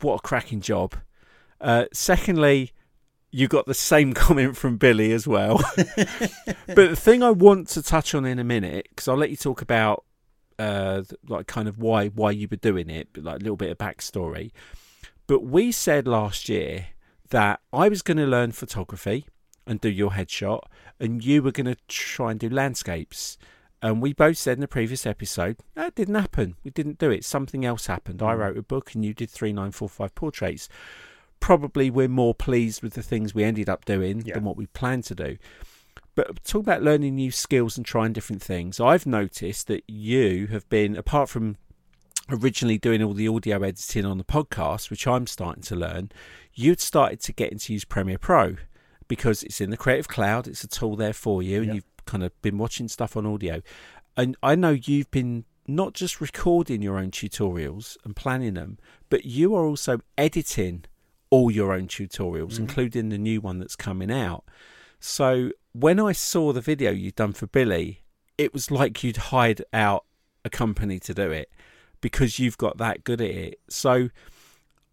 what 0.01 0.15
a 0.15 0.19
cracking 0.19 0.61
job. 0.61 0.95
Uh, 1.61 1.85
secondly, 1.93 2.71
you 3.31 3.47
got 3.47 3.65
the 3.65 3.73
same 3.73 4.13
comment 4.13 4.55
from 4.55 4.77
Billy 4.77 5.11
as 5.11 5.27
well. 5.27 5.61
but 6.67 6.75
the 6.75 6.95
thing 6.95 7.23
I 7.23 7.31
want 7.31 7.67
to 7.69 7.81
touch 7.81 8.13
on 8.13 8.25
in 8.25 8.39
a 8.39 8.43
minute, 8.43 8.87
because 8.89 9.07
I'll 9.07 9.17
let 9.17 9.31
you 9.31 9.37
talk 9.37 9.61
about 9.61 10.05
uh, 10.59 11.01
like 11.27 11.47
kind 11.47 11.67
of 11.67 11.79
why 11.79 12.07
why 12.09 12.31
you 12.31 12.47
were 12.49 12.57
doing 12.57 12.89
it, 12.89 13.09
but 13.13 13.23
like 13.23 13.35
a 13.35 13.43
little 13.43 13.57
bit 13.57 13.71
of 13.71 13.77
backstory. 13.77 14.51
But 15.27 15.43
we 15.43 15.71
said 15.71 16.07
last 16.07 16.47
year 16.49 16.87
that 17.29 17.61
I 17.71 17.89
was 17.89 18.01
going 18.01 18.17
to 18.17 18.27
learn 18.27 18.51
photography 18.51 19.25
and 19.65 19.81
do 19.81 19.89
your 19.89 20.11
headshot, 20.11 20.61
and 20.99 21.23
you 21.23 21.41
were 21.41 21.51
going 21.51 21.73
to 21.73 21.77
try 21.87 22.31
and 22.31 22.39
do 22.39 22.49
landscapes. 22.49 23.37
And 23.83 24.01
we 24.01 24.13
both 24.13 24.37
said 24.37 24.57
in 24.57 24.61
the 24.61 24.67
previous 24.67 25.05
episode 25.05 25.57
that 25.75 25.93
didn't 25.93 26.15
happen. 26.15 26.55
We 26.63 26.71
didn't 26.71 26.97
do 26.97 27.11
it. 27.11 27.25
Something 27.25 27.65
else 27.65 27.85
happened. 27.87 28.23
I 28.23 28.33
Mm. 28.33 28.37
wrote 28.39 28.57
a 28.57 28.63
book, 28.63 28.95
and 28.95 29.03
you 29.05 29.13
did 29.13 29.29
three 29.29 29.51
nine 29.53 29.71
four 29.71 29.89
five 29.89 30.15
portraits. 30.15 30.69
Probably 31.41 31.89
we're 31.91 32.07
more 32.07 32.33
pleased 32.33 32.81
with 32.81 32.93
the 32.93 33.03
things 33.03 33.35
we 33.35 33.43
ended 33.43 33.67
up 33.69 33.83
doing 33.83 34.23
Yeah. 34.25 34.35
than 34.35 34.45
what 34.45 34.55
we 34.55 34.67
planned 34.67 35.03
to 35.05 35.15
do. 35.15 35.37
But 36.15 36.43
talk 36.45 36.61
about 36.61 36.81
learning 36.81 37.15
new 37.15 37.29
skills 37.31 37.75
and 37.75 37.85
trying 37.85 38.13
different 38.13 38.41
things. 38.41 38.79
I've 38.79 39.05
noticed 39.05 39.67
that 39.67 39.83
you 39.87 40.47
have 40.47 40.67
been, 40.69 40.95
apart 40.95 41.27
from 41.29 41.57
originally 42.29 42.77
doing 42.77 43.03
all 43.03 43.13
the 43.13 43.27
audio 43.27 43.61
editing 43.63 44.05
on 44.05 44.17
the 44.17 44.23
podcast, 44.23 44.89
which 44.89 45.05
I'm 45.07 45.27
starting 45.27 45.63
to 45.63 45.75
learn, 45.75 46.11
you'd 46.53 46.79
started 46.79 47.19
to 47.21 47.33
get 47.33 47.51
into 47.51 47.73
use 47.73 47.83
Premiere 47.83 48.17
Pro 48.17 48.55
because 49.09 49.43
it's 49.43 49.59
in 49.59 49.71
the 49.71 49.77
Creative 49.77 50.07
Cloud. 50.07 50.47
It's 50.47 50.63
a 50.63 50.67
tool 50.67 50.95
there 50.95 51.11
for 51.13 51.43
you, 51.43 51.57
and 51.57 51.67
Yeah. 51.67 51.73
you've 51.73 51.92
kind 52.05 52.23
of 52.23 52.39
been 52.41 52.57
watching 52.57 52.87
stuff 52.87 53.15
on 53.17 53.25
audio. 53.25 53.61
And 54.15 54.35
I 54.43 54.55
know 54.55 54.71
you've 54.71 55.11
been 55.11 55.45
not 55.67 55.93
just 55.93 56.19
recording 56.21 56.81
your 56.81 56.97
own 56.97 57.11
tutorials 57.11 57.97
and 58.03 58.15
planning 58.15 58.53
them, 58.55 58.77
but 59.09 59.25
you 59.25 59.55
are 59.55 59.65
also 59.65 59.99
editing 60.17 60.85
all 61.29 61.49
your 61.49 61.73
own 61.73 61.87
tutorials, 61.87 62.53
Mhm. 62.55 62.59
including 62.59 63.09
the 63.09 63.17
new 63.17 63.41
one 63.41 63.59
that's 63.59 63.75
coming 63.75 64.11
out. 64.11 64.43
So 64.99 65.51
when 65.71 65.99
I 65.99 66.11
saw 66.11 66.53
the 66.53 66.61
video 66.61 66.91
you'd 66.91 67.15
done 67.15 67.33
for 67.33 67.47
Billy, 67.47 68.03
it 68.37 68.53
was 68.53 68.69
like 68.69 69.03
you'd 69.03 69.17
hired 69.17 69.63
out 69.73 70.05
a 70.45 70.49
company 70.49 70.99
to 70.99 71.13
do 71.13 71.31
it 71.31 71.49
because 72.01 72.37
you've 72.39 72.57
got 72.57 72.77
that 72.77 73.03
good 73.03 73.21
at 73.21 73.29
it. 73.31 73.59
So 73.69 74.09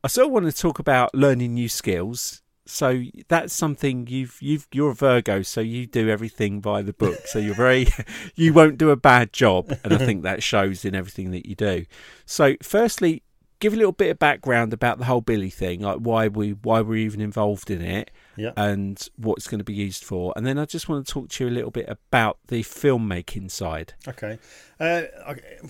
I 0.02 0.08
sort 0.08 0.28
of 0.28 0.32
want 0.32 0.46
to 0.46 0.52
talk 0.52 0.78
about 0.78 1.14
learning 1.14 1.54
new 1.54 1.68
skills. 1.68 2.39
So 2.70 3.02
that's 3.28 3.52
something 3.52 4.06
you've 4.06 4.38
you've 4.40 4.66
you're 4.72 4.90
a 4.90 4.94
Virgo, 4.94 5.42
so 5.42 5.60
you 5.60 5.86
do 5.86 6.08
everything 6.08 6.60
by 6.60 6.82
the 6.82 6.92
book. 6.92 7.26
So 7.26 7.38
you're 7.38 7.54
very 7.54 7.88
you 8.34 8.52
won't 8.52 8.78
do 8.78 8.90
a 8.90 8.96
bad 8.96 9.32
job, 9.32 9.76
and 9.84 9.92
I 9.92 9.98
think 10.06 10.22
that 10.22 10.42
shows 10.42 10.84
in 10.84 10.94
everything 10.94 11.30
that 11.32 11.46
you 11.46 11.54
do. 11.54 11.86
So 12.26 12.54
firstly, 12.62 13.22
give 13.58 13.74
a 13.74 13.76
little 13.76 13.92
bit 13.92 14.10
of 14.10 14.18
background 14.18 14.72
about 14.72 14.98
the 14.98 15.04
whole 15.04 15.20
Billy 15.20 15.50
thing, 15.50 15.80
like 15.80 15.98
why 15.98 16.28
we 16.28 16.52
why 16.52 16.80
we're 16.80 16.96
even 16.96 17.20
involved 17.20 17.70
in 17.70 17.82
it, 17.82 18.10
Yeah. 18.36 18.52
and 18.56 19.06
what 19.16 19.36
it's 19.38 19.48
going 19.48 19.58
to 19.58 19.64
be 19.64 19.74
used 19.74 20.02
for. 20.04 20.32
And 20.36 20.46
then 20.46 20.58
I 20.58 20.64
just 20.64 20.88
want 20.88 21.06
to 21.06 21.12
talk 21.12 21.28
to 21.30 21.44
you 21.44 21.50
a 21.50 21.52
little 21.52 21.70
bit 21.70 21.86
about 21.88 22.38
the 22.48 22.62
filmmaking 22.62 23.50
side. 23.50 23.92
Okay. 24.08 24.38
Uh, 24.78 25.02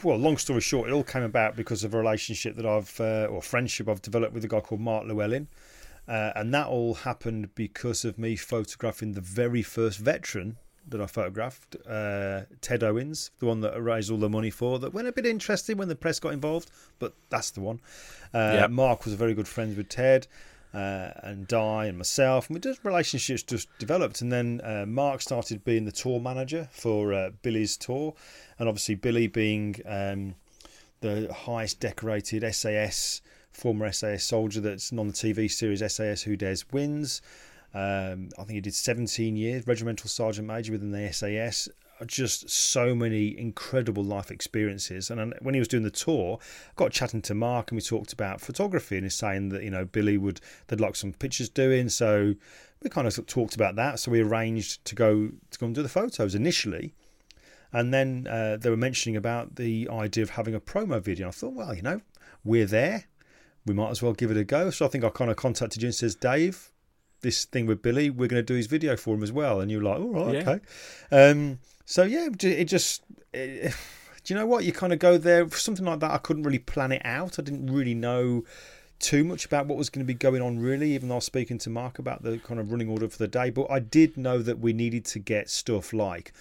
well, 0.05 0.17
long 0.19 0.37
story 0.37 0.61
short, 0.61 0.89
it 0.89 0.93
all 0.93 1.03
came 1.03 1.25
about 1.25 1.57
because 1.57 1.83
of 1.83 1.95
a 1.95 1.99
relationship 1.99 2.55
that 2.57 2.65
I've, 2.67 3.01
uh, 3.01 3.27
or 3.29 3.43
friendship 3.43 3.89
I've 3.89 4.03
developed 4.03 4.35
with 4.35 4.45
a 4.45 4.49
guy 4.49 4.61
called 4.61 4.81
Mark 4.81 5.05
Llewellyn. 5.07 5.49
Uh, 6.11 6.33
and 6.35 6.53
that 6.53 6.67
all 6.67 6.95
happened 6.95 7.55
because 7.55 8.05
of 8.05 8.19
me 8.19 8.35
photographing 8.35 9.13
the 9.13 9.21
very 9.21 9.63
first 9.63 10.01
veteran 10.01 10.57
that 10.89 11.01
I 11.01 11.07
photographed, 11.07 11.77
uh, 11.89 12.43
Ted 12.61 12.83
Owens, 12.83 13.31
the 13.39 13.47
one 13.47 13.61
that 13.61 13.75
I 13.75 13.77
raised 13.77 14.11
all 14.11 14.19
the 14.19 14.29
money 14.29 14.51
for. 14.51 14.81
That 14.81 14.93
went 14.93 15.07
a 15.07 15.13
bit 15.13 15.25
interesting 15.25 15.77
when 15.77 15.87
the 15.87 15.95
press 15.95 16.19
got 16.19 16.33
involved, 16.33 16.73
but 16.99 17.15
that's 17.29 17.51
the 17.53 17.61
one. 17.61 17.81
Uh, 18.35 18.57
Yep. 18.61 18.71
Mark 18.71 19.05
was 19.05 19.15
very 19.15 19.35
good 19.35 19.47
friends 19.47 19.77
with 19.77 19.89
Ted. 19.89 20.27
Uh, 20.73 21.11
and 21.25 21.49
Di 21.49 21.87
and 21.87 21.99
myself, 21.99 22.49
and 22.49 22.55
we 22.55 22.61
just 22.61 22.85
relationships 22.85 23.43
just 23.43 23.67
developed. 23.81 24.21
And 24.21 24.31
then 24.31 24.61
uh, 24.63 24.85
Mark 24.87 25.21
started 25.21 25.65
being 25.65 25.85
the 25.85 25.91
tour 25.91 26.21
manager 26.21 26.69
for 26.71 27.13
uh, 27.13 27.31
Billy's 27.43 27.77
tour, 27.77 28.15
and 28.57 28.69
obviously 28.69 28.95
Billy 28.95 29.27
being 29.27 29.83
um, 29.85 30.37
the 31.01 31.33
highest 31.33 31.81
decorated 31.81 32.49
SAS 32.55 33.21
former 33.53 33.91
SAS 33.93 34.25
soldier 34.25 34.61
that's 34.61 34.93
on 34.93 35.07
the 35.09 35.13
TV 35.13 35.51
series 35.51 35.81
SAS 35.93 36.23
Who 36.23 36.37
Dares 36.37 36.65
Wins. 36.71 37.21
Um, 37.73 38.31
I 38.37 38.43
think 38.43 38.51
he 38.51 38.61
did 38.61 38.75
17 38.75 39.37
years, 39.37 39.67
regimental 39.67 40.09
sergeant 40.09 40.47
major 40.47 40.73
within 40.73 40.91
the 40.91 41.13
SAS. 41.13 41.69
Just 42.07 42.49
so 42.49 42.95
many 42.95 43.39
incredible 43.39 44.03
life 44.03 44.31
experiences. 44.31 45.11
And 45.11 45.35
when 45.41 45.55
he 45.55 45.59
was 45.59 45.69
doing 45.69 45.83
the 45.83 45.91
tour, 45.91 46.39
I 46.41 46.73
got 46.77 46.93
chatting 46.93 47.21
to 47.23 47.35
Mark 47.35 47.71
and 47.71 47.77
we 47.77 47.83
talked 47.83 48.15
about 48.15 48.41
photography 48.41 48.97
and 48.97 49.05
he's 49.05 49.15
saying 49.15 49.51
that, 49.51 49.63
you 49.63 49.71
know, 49.71 49.85
Billy 49.85 50.17
would, 50.17 50.41
they'd 50.69 50.81
like 50.81 50.97
some 50.97 51.13
pictures 51.13 51.51
doing. 51.51 51.91
So 51.91 52.35
we 52.83 52.89
kind 52.89 53.07
of 53.07 53.27
talked 53.27 53.55
about 53.55 53.77
that. 53.77 54.01
So 54.01 54.11
we 54.11 54.21
arranged 54.21 54.83
to 54.87 54.95
go 54.95 55.31
to 55.51 55.59
go 55.59 55.67
and 55.67 55.75
do 55.75 55.83
the 55.83 55.91
photos 55.91 56.35
initially. 56.35 56.95
And 57.73 57.93
then 57.93 58.27
uh, 58.29 58.57
they 58.57 58.71
were 58.71 58.77
mentioning 58.77 59.17
about 59.17 59.57
the 59.57 59.89
idea 59.91 60.25
of 60.25 60.31
having 60.31 60.55
a 60.55 60.61
promo 60.61 61.01
video. 61.03 61.29
I 61.29 61.33
thought, 61.33 61.53
well, 61.53 61.75
you 61.75 61.83
know, 61.83 62.01
we're 62.45 62.67
there. 62.67 63.05
We 63.67 63.75
might 63.75 63.91
as 63.91 64.03
well 64.03 64.13
give 64.13 64.31
it 64.31 64.37
a 64.37 64.45
go. 64.45 64.71
So 64.71 64.87
I 64.87 64.89
think 64.89 65.05
I 65.05 65.11
kind 65.11 65.31
of 65.31 65.37
contacted 65.37 65.83
you 65.83 65.89
and 65.89 65.95
says, 65.95 66.15
Dave, 66.15 66.71
this 67.21 67.45
thing 67.45 67.67
with 67.67 67.83
Billy, 67.83 68.11
we're 68.11 68.29
going 68.29 68.43
to 68.43 68.47
do 68.47 68.55
his 68.55 68.67
video 68.67 68.97
for 68.97 69.15
him 69.15 69.23
as 69.23 69.33
well. 69.33 69.61
And 69.61 69.71
you're 69.71 69.83
like, 69.83 69.99
all 70.01 70.09
right, 70.27 70.35
Yeah. 70.35 70.51
okay. 70.51 70.61
Um, 71.31 71.59
so 71.85 72.05
yeah, 72.05 72.29
it 72.43 72.65
just, 72.65 73.03
it, 73.35 73.75
do 74.25 74.35
you 74.35 74.39
know 74.41 74.47
what? 74.47 74.65
You 74.65 74.73
kind 74.73 74.93
of 74.93 74.99
go 74.99 75.19
there 75.19 75.47
for 75.49 75.59
something 75.59 75.85
like 75.85 76.01
that. 76.01 76.11
I 76.11 76.19
couldn't 76.19 76.45
really 76.45 76.59
plan 76.59 76.93
it 76.93 77.03
out. 77.05 77.39
I 77.39 77.43
didn't 77.43 77.67
really 77.71 77.95
know 77.95 78.45
too 78.99 79.25
much 79.25 79.47
about 79.47 79.67
what 79.67 79.79
was 79.79 79.89
going 79.89 80.05
to 80.05 80.07
be 80.07 80.13
going 80.13 80.43
on 80.43 80.59
really 80.59 80.93
even 80.93 81.09
though 81.09 81.15
I 81.15 81.17
was 81.17 81.25
speaking 81.25 81.57
to 81.61 81.71
Mark 81.71 81.99
about 81.99 82.23
the 82.23 82.37
kind 82.37 82.61
of 82.61 82.71
running 82.71 82.91
order 82.91 83.09
for 83.09 83.17
the 83.17 83.29
day 83.29 83.49
but 83.49 83.67
I 83.71 83.79
did 83.79 84.19
know 84.19 84.41
that 84.43 84.59
we 84.59 84.75
needed 84.75 85.07
to 85.07 85.19
get 85.19 85.49
stuff 85.49 85.95
like 85.95 86.35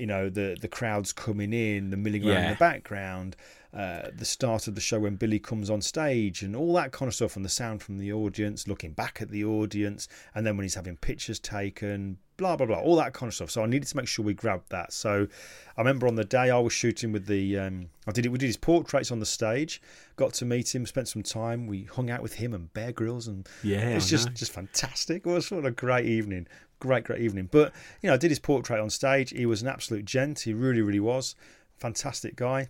you 0.00 0.06
know 0.06 0.28
the 0.28 0.56
the 0.60 0.68
crowds 0.68 1.12
coming 1.12 1.52
in 1.52 1.90
the 1.90 1.96
milling 1.96 2.26
around 2.26 2.44
in 2.44 2.50
the 2.50 2.56
background 2.56 3.36
uh, 3.72 4.08
the 4.16 4.24
start 4.24 4.66
of 4.66 4.74
the 4.74 4.80
show 4.80 4.98
when 4.98 5.14
Billy 5.14 5.38
comes 5.38 5.70
on 5.70 5.80
stage 5.80 6.42
and 6.42 6.56
all 6.56 6.74
that 6.74 6.90
kind 6.90 7.06
of 7.08 7.14
stuff 7.14 7.36
and 7.36 7.44
the 7.44 7.48
sound 7.48 7.80
from 7.80 7.98
the 7.98 8.12
audience 8.12 8.66
looking 8.66 8.90
back 8.90 9.22
at 9.22 9.28
the 9.30 9.44
audience 9.44 10.08
and 10.34 10.44
then 10.44 10.56
when 10.56 10.64
he's 10.64 10.74
having 10.74 10.96
pictures 10.96 11.38
taken 11.38 12.18
blah 12.36 12.56
blah 12.56 12.66
blah, 12.66 12.80
all 12.80 12.96
that 12.96 13.12
kind 13.12 13.28
of 13.28 13.34
stuff. 13.34 13.50
So 13.50 13.62
I 13.62 13.66
needed 13.66 13.86
to 13.88 13.96
make 13.96 14.08
sure 14.08 14.24
we 14.24 14.34
grabbed 14.34 14.70
that. 14.70 14.92
So 14.92 15.28
I 15.76 15.80
remember 15.80 16.08
on 16.08 16.16
the 16.16 16.24
day 16.24 16.50
I 16.50 16.58
was 16.58 16.72
shooting 16.72 17.12
with 17.12 17.26
the, 17.26 17.58
um, 17.58 17.90
I 18.08 18.12
did 18.12 18.24
it. 18.26 18.30
We 18.30 18.38
did 18.38 18.46
his 18.46 18.56
portraits 18.56 19.12
on 19.12 19.20
the 19.20 19.26
stage. 19.26 19.80
Got 20.16 20.32
to 20.34 20.44
meet 20.46 20.74
him, 20.74 20.84
spent 20.86 21.06
some 21.06 21.22
time. 21.22 21.66
We 21.68 21.84
hung 21.84 22.10
out 22.10 22.22
with 22.22 22.34
him 22.34 22.54
and 22.54 22.72
Bear 22.72 22.92
Grylls, 22.92 23.28
and 23.28 23.46
Yeah, 23.62 23.90
it's 23.90 24.08
just 24.08 24.28
know. 24.28 24.32
just 24.32 24.52
fantastic. 24.52 25.26
It 25.26 25.30
was 25.30 25.50
what 25.50 25.66
a 25.66 25.70
great 25.70 26.06
evening, 26.06 26.48
great 26.80 27.04
great 27.04 27.20
evening. 27.20 27.48
But 27.50 27.72
you 28.02 28.08
know, 28.08 28.14
I 28.14 28.16
did 28.16 28.30
his 28.30 28.40
portrait 28.40 28.80
on 28.80 28.90
stage. 28.90 29.30
He 29.30 29.46
was 29.46 29.62
an 29.62 29.68
absolute 29.68 30.04
gent. 30.04 30.40
He 30.40 30.52
really 30.52 30.82
really 30.82 31.00
was 31.00 31.36
fantastic 31.80 32.36
guy. 32.36 32.68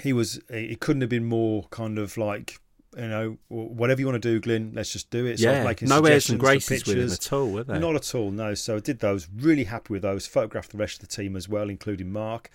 He 0.00 0.12
was. 0.12 0.40
He 0.50 0.74
couldn't 0.74 1.02
have 1.02 1.10
been 1.10 1.26
more 1.26 1.64
kind 1.70 1.98
of 1.98 2.16
like. 2.16 2.58
You 2.96 3.08
know, 3.08 3.38
whatever 3.48 4.00
you 4.00 4.06
want 4.06 4.22
to 4.22 4.28
do, 4.28 4.38
Glyn, 4.38 4.70
let's 4.72 4.92
just 4.92 5.10
do 5.10 5.26
it. 5.26 5.40
So 5.40 5.48
I 5.48 5.50
was 5.50 5.58
yeah, 5.58 5.64
making 5.64 5.88
no 5.88 6.00
airs 6.04 6.30
and 6.30 6.38
graces 6.38 6.86
with 6.86 6.96
him 6.96 7.10
at 7.10 7.32
all, 7.32 7.50
were 7.50 7.64
there? 7.64 7.80
Not 7.80 7.96
at 7.96 8.14
all, 8.14 8.30
no. 8.30 8.54
So 8.54 8.76
I 8.76 8.78
did 8.78 9.00
those. 9.00 9.26
Really 9.36 9.64
happy 9.64 9.94
with 9.94 10.02
those. 10.02 10.28
Photographed 10.28 10.70
the 10.70 10.78
rest 10.78 11.02
of 11.02 11.08
the 11.08 11.12
team 11.12 11.34
as 11.34 11.48
well, 11.48 11.70
including 11.70 12.12
Mark. 12.12 12.50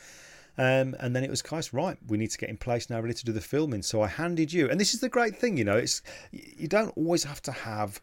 Um, 0.58 0.96
and 1.02 1.14
then 1.14 1.26
it 1.26 1.30
was 1.30 1.42
guys, 1.42 1.74
right? 1.74 1.98
We 2.08 2.18
need 2.18 2.32
to 2.32 2.38
get 2.38 2.50
in 2.50 2.56
place 2.56 2.90
now, 2.90 3.02
ready 3.02 3.14
to 3.16 3.26
do 3.26 3.34
the 3.34 3.42
filming. 3.42 3.82
So 3.82 4.02
I 4.02 4.08
handed 4.08 4.54
you, 4.54 4.70
and 4.70 4.80
this 4.80 4.94
is 4.94 5.02
the 5.02 5.10
great 5.10 5.36
thing, 5.36 5.58
you 5.58 5.66
know, 5.66 5.76
it's 5.76 6.02
you 6.32 6.70
don't 6.70 6.94
always 6.96 7.26
have 7.26 7.42
to 7.42 7.52
have 7.52 8.00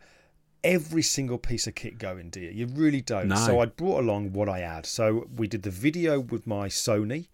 every 0.64 1.02
single 1.02 1.38
piece 1.38 1.66
of 1.66 1.74
kit 1.74 1.98
going, 1.98 2.30
do 2.30 2.40
you? 2.40 2.50
You 2.50 2.66
really 2.66 3.00
don't. 3.00 3.28
No. 3.28 3.36
So 3.36 3.60
I 3.60 3.66
brought 3.66 4.00
along 4.00 4.32
what 4.32 4.48
I 4.48 4.60
had. 4.60 4.86
So 4.86 5.26
we 5.36 5.46
did 5.48 5.62
the 5.62 5.70
video 5.70 6.20
with 6.20 6.46
my 6.46 6.68
Sony. 6.68 7.28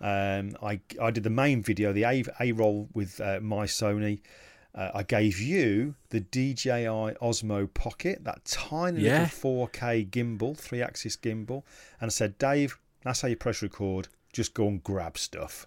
Um, 0.00 0.56
I 0.62 0.80
I 1.00 1.10
did 1.10 1.24
the 1.24 1.30
main 1.30 1.62
video, 1.62 1.92
the 1.92 2.04
A 2.04 2.24
A 2.40 2.52
roll 2.52 2.88
with 2.92 3.20
uh, 3.20 3.40
my 3.40 3.64
Sony. 3.66 4.20
Uh, 4.74 4.90
I 4.94 5.02
gave 5.04 5.38
you 5.40 5.94
the 6.10 6.20
DJI 6.20 6.84
Osmo 7.22 7.72
Pocket, 7.72 8.24
that 8.24 8.44
tiny 8.44 9.00
Yeah. 9.00 9.22
little 9.22 9.68
4K 9.68 10.10
gimbal, 10.10 10.54
three 10.54 10.82
axis 10.82 11.16
gimbal, 11.16 11.62
and 11.98 12.08
I 12.08 12.10
said, 12.10 12.36
Dave, 12.36 12.78
that's 13.02 13.22
how 13.22 13.28
you 13.28 13.36
press 13.36 13.62
record. 13.62 14.08
Just 14.34 14.52
go 14.52 14.68
and 14.68 14.84
grab 14.84 15.16
stuff. 15.16 15.66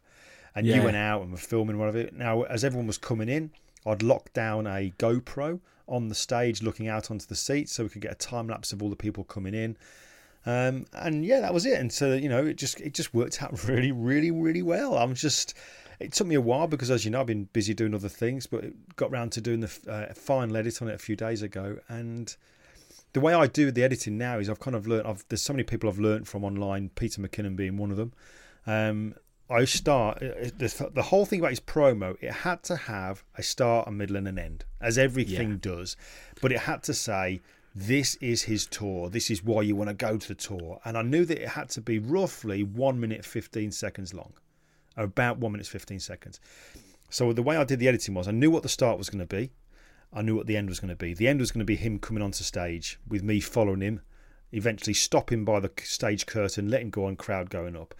And 0.53 0.67
you 0.67 0.83
went 0.83 0.97
out 0.97 1.23
and 1.23 1.31
were 1.31 1.37
filming 1.39 1.79
one 1.79 1.89
of 1.89 1.95
it. 1.95 2.13
Now, 2.13 2.43
as 2.43 2.63
everyone 2.63 2.85
was 2.85 2.99
coming 2.99 3.29
in, 3.29 3.49
I'd 3.85 4.03
lock 4.03 4.33
down 4.33 4.67
a 4.67 4.93
GoPro 4.97 5.59
on 5.87 6.07
the 6.07 6.15
stage, 6.15 6.61
looking 6.61 6.87
out 6.87 7.09
onto 7.09 7.25
the 7.25 7.35
seats, 7.35 7.73
so 7.73 7.83
we 7.83 7.89
could 7.89 8.01
get 8.01 8.11
a 8.11 8.15
time 8.15 8.47
lapse 8.47 8.71
of 8.71 8.83
all 8.83 8.89
the 8.89 8.95
people 8.95 9.23
coming 9.23 9.53
in. 9.53 9.77
Um, 10.45 10.85
and 10.93 11.25
yeah, 11.25 11.41
that 11.41 11.53
was 11.53 11.65
it. 11.65 11.79
And 11.79 11.91
so 11.91 12.13
you 12.13 12.29
know, 12.29 12.45
it 12.45 12.55
just 12.55 12.79
it 12.81 12.93
just 12.93 13.13
worked 13.13 13.41
out 13.41 13.63
really, 13.67 13.91
really, 13.91 14.31
really 14.31 14.61
well. 14.61 14.97
I'm 14.97 15.13
just. 15.13 15.53
It 15.99 16.13
took 16.13 16.27
me 16.27 16.35
a 16.35 16.41
while 16.41 16.65
because, 16.65 16.89
as 16.89 17.03
you 17.03 17.11
know, 17.11 17.19
I've 17.19 17.27
been 17.27 17.49
busy 17.51 17.73
doing 17.73 17.93
other 17.93 18.07
things, 18.07 18.47
but 18.47 18.63
it 18.63 18.95
got 18.95 19.11
round 19.11 19.33
to 19.33 19.41
doing 19.41 19.59
the 19.59 19.79
uh, 19.85 20.13
final 20.13 20.55
edit 20.55 20.81
on 20.81 20.87
it 20.87 20.95
a 20.95 20.97
few 20.97 21.17
days 21.17 21.41
ago. 21.41 21.77
And 21.89 22.33
the 23.11 23.19
way 23.19 23.33
I 23.33 23.47
do 23.47 23.69
the 23.69 23.83
editing 23.83 24.17
now 24.17 24.39
is 24.39 24.49
I've 24.49 24.61
kind 24.61 24.77
of 24.77 24.87
learned. 24.87 25.05
I've, 25.05 25.25
there's 25.27 25.41
so 25.41 25.51
many 25.51 25.63
people 25.63 25.89
I've 25.89 25.99
learned 25.99 26.25
from 26.25 26.45
online. 26.45 26.89
Peter 26.95 27.21
McKinnon 27.21 27.57
being 27.57 27.75
one 27.75 27.91
of 27.91 27.97
them. 27.97 28.13
Um, 28.65 29.15
I 29.49 29.65
start 29.65 30.17
uh, 30.21 30.49
the, 30.57 30.91
the 30.93 31.01
whole 31.03 31.25
thing 31.25 31.39
about 31.39 31.49
his 31.51 31.59
promo. 31.59 32.15
It 32.21 32.31
had 32.31 32.61
to 32.63 32.75
have 32.75 33.23
a 33.35 33.43
start, 33.43 33.87
a 33.87 33.91
middle, 33.91 34.15
and 34.15 34.27
an 34.27 34.37
end, 34.37 34.65
as 34.79 34.97
everything 34.97 35.51
Yeah. 35.51 35.57
does. 35.59 35.97
But 36.41 36.51
it 36.51 36.59
had 36.59 36.83
to 36.83 36.93
say 36.93 37.41
this 37.73 38.15
is 38.15 38.43
his 38.43 38.67
tour. 38.67 39.09
This 39.09 39.31
is 39.31 39.43
why 39.43 39.61
you 39.63 39.75
want 39.75 39.89
to 39.89 39.93
go 39.95 40.17
to 40.17 40.27
the 40.27 40.35
tour. 40.35 40.79
And 40.85 40.97
I 40.97 41.01
knew 41.01 41.25
that 41.25 41.41
it 41.41 41.49
had 41.49 41.69
to 41.69 41.81
be 41.81 41.97
roughly 41.99 42.63
one 42.63 42.99
minute 42.99 43.25
fifteen 43.25 43.71
seconds 43.71 44.13
long, 44.13 44.33
about 44.95 45.37
one 45.37 45.53
minute 45.53 45.67
fifteen 45.67 45.99
seconds. 45.99 46.39
So 47.09 47.33
the 47.33 47.43
way 47.43 47.57
I 47.57 47.63
did 47.63 47.79
the 47.79 47.87
editing 47.87 48.13
was 48.13 48.27
I 48.27 48.31
knew 48.31 48.51
what 48.51 48.63
the 48.63 48.69
start 48.69 48.97
was 48.97 49.09
going 49.09 49.25
to 49.27 49.35
be. 49.35 49.51
I 50.13 50.21
knew 50.21 50.35
what 50.35 50.47
the 50.47 50.57
end 50.57 50.69
was 50.69 50.79
going 50.79 50.89
to 50.89 50.95
be. 50.95 51.13
The 51.13 51.27
end 51.27 51.39
was 51.39 51.51
going 51.51 51.59
to 51.59 51.65
be 51.65 51.75
him 51.75 51.99
coming 51.99 52.23
onto 52.23 52.43
stage 52.43 52.99
with 53.07 53.23
me 53.23 53.39
following 53.39 53.81
him, 53.81 54.01
eventually 54.51 54.93
stopping 54.93 55.45
by 55.45 55.59
the 55.59 55.71
stage 55.83 56.25
curtain, 56.25 56.69
letting 56.69 56.89
go, 56.89 57.07
and 57.07 57.17
crowd 57.17 57.49
going 57.49 57.75
up. 57.75 57.93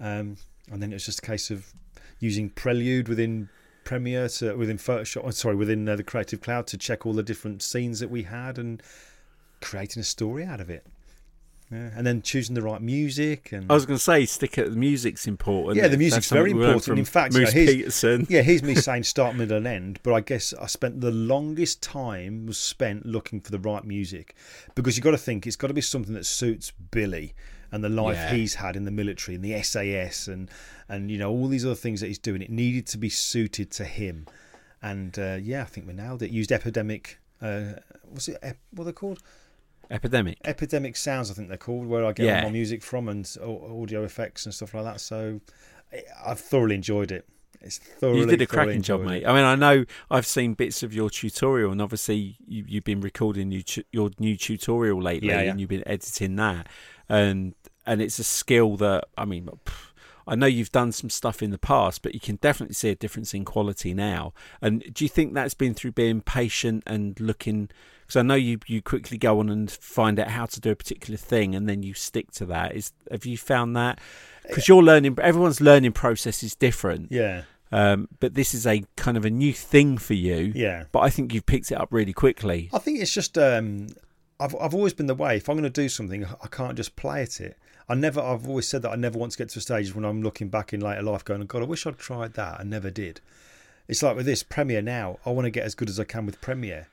Um, 0.00 0.36
and 0.70 0.82
then 0.82 0.92
it 0.92 0.96
was 0.96 1.06
just 1.06 1.20
a 1.20 1.26
case 1.26 1.50
of 1.50 1.72
using 2.18 2.50
Prelude 2.50 3.08
within 3.08 3.48
Premiere 3.84 4.28
to 4.28 4.54
within 4.54 4.78
Photoshop. 4.78 5.22
oh, 5.24 5.30
Sorry, 5.30 5.56
within 5.56 5.88
uh, 5.88 5.96
the 5.96 6.04
Creative 6.04 6.40
Cloud 6.40 6.66
to 6.68 6.78
check 6.78 7.04
all 7.04 7.12
the 7.12 7.22
different 7.22 7.62
scenes 7.62 8.00
that 8.00 8.10
we 8.10 8.22
had 8.22 8.58
and 8.58 8.82
creating 9.60 10.00
a 10.00 10.04
story 10.04 10.44
out 10.44 10.60
of 10.60 10.70
it. 10.70 10.86
Yeah. 11.70 11.90
And 11.96 12.06
then 12.06 12.20
choosing 12.20 12.54
the 12.54 12.60
right 12.60 12.82
music 12.82 13.50
and 13.50 13.70
I 13.70 13.74
was 13.74 13.86
going 13.86 13.96
to 13.96 14.02
say, 14.02 14.26
stick 14.26 14.58
at 14.58 14.70
the 14.70 14.76
music's 14.76 15.26
important. 15.26 15.76
Yeah, 15.78 15.88
the 15.88 15.96
music's 15.96 16.28
very 16.28 16.50
important. 16.50 16.98
In 16.98 17.06
fact, 17.06 17.34
you 17.34 17.44
know, 17.44 17.50
Peterson. 17.50 18.26
yeah, 18.30 18.42
here's 18.42 18.62
me 18.62 18.74
saying 18.76 19.04
start, 19.04 19.36
middle, 19.36 19.56
and 19.56 19.66
end, 19.66 19.98
but 20.02 20.12
I 20.12 20.20
guess 20.20 20.52
I 20.60 20.66
spent 20.66 21.00
the 21.00 21.10
longest 21.10 21.82
time 21.82 22.44
was 22.44 22.58
spent 22.58 23.06
looking 23.06 23.40
for 23.40 23.50
the 23.50 23.58
right 23.58 23.84
music 23.84 24.36
because 24.74 24.98
you've 24.98 25.04
got 25.04 25.12
to 25.12 25.18
think 25.18 25.46
it's 25.46 25.56
got 25.56 25.68
to 25.68 25.74
be 25.74 25.80
something 25.80 26.12
that 26.12 26.26
suits 26.26 26.72
Billy 26.90 27.34
and 27.72 27.82
the 27.82 27.88
life 27.88 28.16
Yeah. 28.16 28.34
he's 28.34 28.54
had 28.56 28.76
in 28.76 28.84
the 28.84 28.90
military 28.92 29.34
and 29.34 29.44
the 29.44 29.60
SAS 29.62 30.28
and 30.28 30.48
and 30.88 31.10
you 31.10 31.18
know 31.18 31.30
all 31.30 31.48
these 31.48 31.64
other 31.64 31.74
things 31.74 32.00
that 32.02 32.06
he's 32.08 32.18
doing. 32.18 32.42
It 32.42 32.50
needed 32.50 32.86
to 32.88 32.98
be 32.98 33.08
suited 33.08 33.70
to 33.72 33.84
him, 33.84 34.26
and 34.82 35.18
uh, 35.18 35.38
yeah, 35.42 35.62
I 35.62 35.64
think 35.64 35.86
we 35.86 35.92
nailed 35.94 36.22
it. 36.22 36.30
Used 36.30 36.52
epidemic. 36.52 37.18
Uh, 37.40 37.72
what's 38.04 38.28
it? 38.28 38.38
Ep- 38.42 38.58
what 38.72 38.82
are 38.82 38.86
they 38.86 38.92
called? 38.92 39.20
Epidemic. 39.90 40.38
Epidemic 40.44 40.96
Sounds, 40.96 41.30
I 41.30 41.34
think 41.34 41.48
they're 41.48 41.58
called, 41.58 41.86
where 41.86 42.04
I 42.04 42.12
get 42.12 42.26
Yeah. 42.26 42.38
all 42.38 42.44
my 42.44 42.52
music 42.52 42.82
from 42.82 43.08
and 43.08 43.28
audio 43.42 44.04
effects 44.04 44.46
and 44.46 44.54
stuff 44.54 44.72
like 44.74 44.84
that. 44.84 45.00
So 45.00 45.40
I've 46.24 46.40
thoroughly 46.40 46.76
enjoyed 46.76 47.12
it. 47.12 47.26
It's 47.60 47.78
thoroughly. 47.78 48.20
You 48.20 48.26
did 48.26 48.40
a 48.42 48.46
cracking 48.46 48.82
job, 48.82 49.02
mate. 49.02 49.22
it. 49.22 49.26
I 49.26 49.34
mean, 49.34 49.44
I 49.44 49.54
know 49.54 49.84
I've 50.10 50.26
seen 50.26 50.54
bits 50.54 50.82
of 50.82 50.94
your 50.94 51.10
tutorial, 51.10 51.70
and 51.72 51.82
obviously 51.82 52.36
you, 52.46 52.64
you've 52.66 52.84
been 52.84 53.00
recording 53.00 53.50
tu- 53.62 53.84
your 53.92 54.10
new 54.18 54.36
tutorial 54.36 55.00
lately, 55.02 55.28
Yeah, 55.28 55.42
yeah. 55.42 55.50
and 55.50 55.60
you've 55.60 55.68
been 55.68 55.86
editing 55.86 56.36
that, 56.36 56.68
and 57.12 57.54
and 57.86 58.00
it's 58.00 58.18
a 58.18 58.24
skill 58.24 58.76
that 58.78 59.04
I 59.18 59.24
mean, 59.24 59.48
pff, 59.66 59.90
I 60.26 60.34
know 60.34 60.46
you've 60.46 60.72
done 60.72 60.92
some 60.92 61.10
stuff 61.10 61.42
in 61.42 61.50
the 61.50 61.58
past, 61.58 62.02
but 62.02 62.14
you 62.14 62.20
can 62.20 62.36
definitely 62.36 62.74
see 62.74 62.90
a 62.90 62.94
difference 62.94 63.34
in 63.34 63.44
quality 63.44 63.92
now. 63.92 64.32
And 64.60 64.82
do 64.94 65.04
you 65.04 65.08
think 65.08 65.34
that's 65.34 65.54
been 65.54 65.74
through 65.74 65.92
being 65.92 66.20
patient 66.22 66.82
and 66.86 67.18
looking? 67.20 67.68
Because 68.02 68.16
I 68.16 68.22
know 68.22 68.34
you 68.36 68.58
you 68.66 68.80
quickly 68.82 69.18
go 69.18 69.40
on 69.40 69.48
and 69.48 69.70
find 69.70 70.18
out 70.20 70.28
how 70.28 70.46
to 70.46 70.60
do 70.60 70.70
a 70.70 70.76
particular 70.76 71.16
thing, 71.18 71.54
and 71.54 71.68
then 71.68 71.82
you 71.82 71.92
stick 71.94 72.30
to 72.32 72.46
that. 72.46 72.74
Is 72.74 72.92
have 73.10 73.26
you 73.26 73.36
found 73.36 73.76
that? 73.76 74.00
Because 74.46 74.66
your 74.68 74.82
learning, 74.82 75.18
everyone's 75.20 75.60
learning 75.60 75.92
process 75.92 76.42
is 76.42 76.54
different. 76.56 77.12
Yeah, 77.12 77.42
Um, 77.70 78.08
but 78.20 78.34
this 78.34 78.54
is 78.54 78.66
a 78.66 78.82
kind 78.96 79.16
of 79.16 79.24
a 79.24 79.30
new 79.30 79.52
thing 79.52 79.98
for 79.98 80.14
you. 80.14 80.52
yeah. 80.54 80.84
But 80.92 81.00
I 81.00 81.10
think 81.10 81.32
you've 81.32 81.46
picked 81.46 81.70
it 81.70 81.76
up 81.80 81.88
really 81.92 82.12
quickly. 82.12 82.68
I 82.72 82.78
think 82.78 83.00
it's 83.00 83.14
just 83.14 83.38
um, 83.38 83.86
I've 84.42 84.56
I've 84.60 84.74
always 84.74 84.92
been 84.92 85.06
the 85.06 85.14
way. 85.14 85.36
If 85.36 85.48
I'm 85.48 85.56
going 85.56 85.70
to 85.70 85.70
do 85.70 85.88
something, 85.88 86.24
I 86.24 86.46
can't 86.48 86.76
just 86.76 86.96
play 86.96 87.22
at 87.22 87.40
it. 87.40 87.56
I 87.88 87.94
never. 87.94 88.20
I've 88.20 88.48
always 88.48 88.68
said 88.68 88.82
that 88.82 88.90
I 88.90 88.96
never 88.96 89.18
want 89.18 89.32
to 89.32 89.38
get 89.38 89.50
to 89.50 89.58
a 89.58 89.62
stage 89.62 89.94
when 89.94 90.04
I'm 90.04 90.22
looking 90.22 90.48
back 90.48 90.72
in 90.72 90.80
later 90.80 91.02
life, 91.02 91.24
going, 91.24 91.44
"God, 91.46 91.62
I 91.62 91.66
wish 91.66 91.86
I'd 91.86 91.98
tried 91.98 92.34
that." 92.34 92.60
I 92.60 92.64
never 92.64 92.90
did. 92.90 93.20
It's 93.88 94.02
like 94.02 94.16
with 94.16 94.26
this 94.26 94.42
Premiere 94.42 94.82
now. 94.82 95.18
I 95.24 95.30
want 95.30 95.46
to 95.46 95.50
get 95.50 95.64
as 95.64 95.74
good 95.74 95.88
as 95.88 96.00
I 96.00 96.04
can 96.04 96.26
with 96.26 96.40
Premiere. 96.40 96.88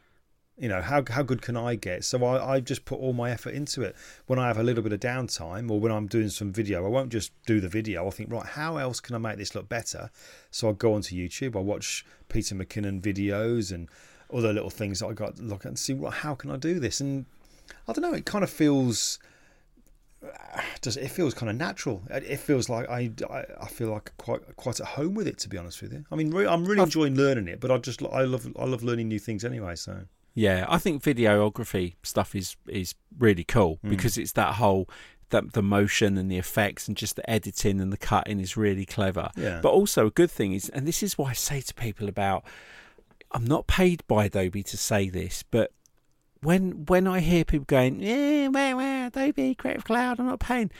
You 0.57 0.67
know 0.67 0.81
how 0.81 1.03
how 1.09 1.23
good 1.23 1.41
can 1.41 1.55
I 1.55 1.75
get? 1.75 2.03
So 2.03 2.23
I, 2.25 2.55
I 2.55 2.59
just 2.59 2.85
put 2.85 2.99
all 2.99 3.13
my 3.13 3.31
effort 3.31 3.53
into 3.53 3.81
it. 3.81 3.95
When 4.27 4.37
I 4.37 4.47
have 4.47 4.57
a 4.57 4.63
little 4.63 4.83
bit 4.83 4.93
of 4.93 4.99
downtime 4.99 5.71
or 5.71 5.79
when 5.79 5.91
I'm 5.91 6.07
doing 6.07 6.29
some 6.29 6.51
video, 6.51 6.85
I 6.85 6.89
won't 6.89 7.11
just 7.11 7.31
do 7.45 7.61
the 7.61 7.69
video. 7.69 8.03
I'll 8.03 8.11
think, 8.11 8.31
right, 8.31 8.45
how 8.45 8.77
else 8.77 8.99
can 8.99 9.15
I 9.15 9.19
make 9.19 9.37
this 9.37 9.55
look 9.55 9.69
better? 9.69 10.11
So 10.51 10.69
I 10.69 10.73
go 10.73 10.93
onto 10.93 11.15
YouTube. 11.15 11.55
I 11.55 11.59
watch 11.59 12.05
Peter 12.27 12.55
McKinnon 12.55 13.01
videos 13.01 13.71
and 13.71 13.87
other 14.33 14.53
little 14.53 14.69
things 14.69 14.99
that 14.99 15.07
I 15.07 15.13
got 15.13 15.37
to 15.37 15.43
look 15.43 15.61
at 15.61 15.69
and 15.69 15.79
see 15.79 15.93
what 15.93 16.13
how 16.15 16.35
can 16.35 16.51
I 16.51 16.57
do 16.57 16.79
this? 16.79 16.99
And 16.99 17.25
I 17.87 17.93
don't 17.93 18.01
know. 18.01 18.13
It 18.13 18.25
kind 18.25 18.43
of 18.43 18.49
feels. 18.49 19.19
Does 20.81 20.97
it 20.97 21.09
feels 21.09 21.33
kind 21.33 21.49
of 21.49 21.55
natural? 21.55 22.03
It 22.09 22.37
feels 22.37 22.69
like 22.69 22.89
I, 22.89 23.11
I, 23.29 23.45
I 23.61 23.67
feel 23.67 23.89
like 23.89 24.11
quite 24.17 24.55
quite 24.55 24.79
at 24.79 24.85
home 24.87 25.13
with 25.13 25.27
it. 25.27 25.37
To 25.39 25.49
be 25.49 25.57
honest 25.57 25.81
with 25.81 25.93
you, 25.93 26.05
I 26.11 26.15
mean, 26.15 26.31
re- 26.31 26.47
I'm 26.47 26.65
really 26.65 26.83
enjoying 26.83 27.15
learning 27.15 27.47
it. 27.47 27.59
But 27.59 27.71
I 27.71 27.77
just 27.77 28.01
I 28.03 28.23
love 28.23 28.47
I 28.57 28.65
love 28.65 28.83
learning 28.83 29.07
new 29.07 29.19
things 29.19 29.43
anyway. 29.45 29.75
So 29.75 30.01
Yeah, 30.33 30.65
I 30.69 30.77
think 30.77 31.03
videography 31.03 31.95
stuff 32.03 32.35
is 32.35 32.55
is 32.67 32.95
really 33.17 33.43
cool 33.43 33.79
Mm. 33.83 33.89
because 33.89 34.17
it's 34.17 34.33
that 34.33 34.55
whole 34.55 34.89
that 35.29 35.53
the 35.53 35.61
motion 35.61 36.17
and 36.17 36.31
the 36.31 36.37
effects 36.39 36.87
and 36.87 36.97
just 36.97 37.15
the 37.15 37.29
editing 37.29 37.79
and 37.79 37.93
the 37.93 37.97
cutting 37.97 38.39
is 38.39 38.57
really 38.57 38.85
clever. 38.85 39.29
Yeah. 39.37 39.59
But 39.61 39.69
also 39.69 40.07
a 40.07 40.11
good 40.11 40.31
thing 40.31 40.53
is, 40.53 40.69
and 40.69 40.87
this 40.87 41.03
is 41.03 41.19
why 41.19 41.29
I 41.29 41.33
say 41.33 41.61
to 41.61 41.73
people 41.75 42.09
about, 42.09 42.43
I'm 43.31 43.45
not 43.45 43.67
paid 43.67 44.01
by 44.07 44.25
Adobe 44.25 44.63
to 44.63 44.75
say 44.75 45.07
this, 45.07 45.43
but 45.43 45.71
when 46.41 46.85
when 46.85 47.07
I 47.07 47.19
hear 47.19 47.43
people 47.43 47.65
going, 47.65 47.99
yeah, 47.99 48.47
well, 48.47 48.77
well, 48.77 49.33
be 49.33 49.55
Creative 49.55 49.83
Cloud, 49.83 50.19
I'm 50.19 50.27
not 50.27 50.39
paying. 50.39 50.71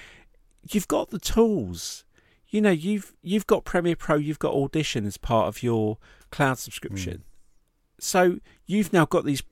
You've 0.72 0.88
got 0.88 1.10
the 1.10 1.20
tools. 1.20 2.06
You 2.48 2.62
know, 2.62 2.72
you've 2.72 3.14
you've 3.22 3.48
got 3.48 3.66
Premiere 3.66 3.96
Pro, 3.96 4.16
you've 4.16 4.40
got 4.40 4.54
Audition 4.54 5.06
as 5.06 5.18
part 5.18 5.48
of 5.48 5.62
your 5.62 5.98
cloud 6.32 6.58
subscription. 6.58 7.18
Mm. 7.18 8.04
So 8.04 8.40
you've 8.66 8.94
now 8.94 9.06
got 9.06 9.26
these. 9.26 9.44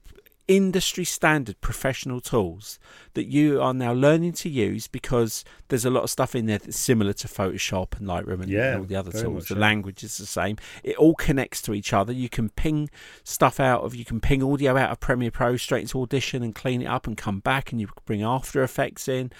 Industry 0.48 1.04
standard 1.04 1.60
professional 1.60 2.20
tools 2.22 2.78
that 3.12 3.26
you 3.26 3.60
are 3.60 3.74
now 3.74 3.92
learning 3.92 4.32
to 4.32 4.48
use 4.48 4.88
because 4.88 5.44
there's 5.68 5.84
a 5.84 5.90
lot 5.90 6.04
of 6.04 6.10
stuff 6.10 6.34
in 6.34 6.46
there 6.46 6.56
that's 6.58 6.78
similar 6.78 7.12
to 7.12 7.28
Photoshop 7.28 7.98
and 7.98 8.08
Lightroom 8.08 8.42
and 8.42 8.48
Yeah, 8.48 8.78
all 8.78 8.84
the 8.84 8.96
other 8.96 9.12
tools. 9.12 9.48
the 9.48 9.54
yeah. 9.54 9.60
language 9.60 10.02
is 10.02 10.16
the 10.16 10.24
same. 10.26 10.56
It 10.82 10.96
all 10.96 11.14
connects 11.14 11.60
to 11.62 11.74
each 11.74 11.92
other. 11.92 12.12
You 12.14 12.30
can 12.30 12.48
ping 12.48 12.88
stuff 13.24 13.60
out 13.60 13.82
of 13.82 13.94
you 13.94 14.06
can 14.06 14.20
ping 14.20 14.42
audio 14.42 14.76
out 14.76 14.90
of 14.90 15.00
Premiere 15.00 15.30
Pro 15.30 15.56
straight 15.58 15.82
into 15.82 16.00
Audition 16.00 16.42
and 16.42 16.54
clean 16.54 16.80
it 16.80 16.86
up 16.86 17.06
and 17.06 17.16
come 17.16 17.40
back 17.40 17.70
and 17.70 17.80
you 17.80 17.88
bring 18.06 18.22
After 18.22 18.62
Effects 18.62 19.06
in. 19.06 19.30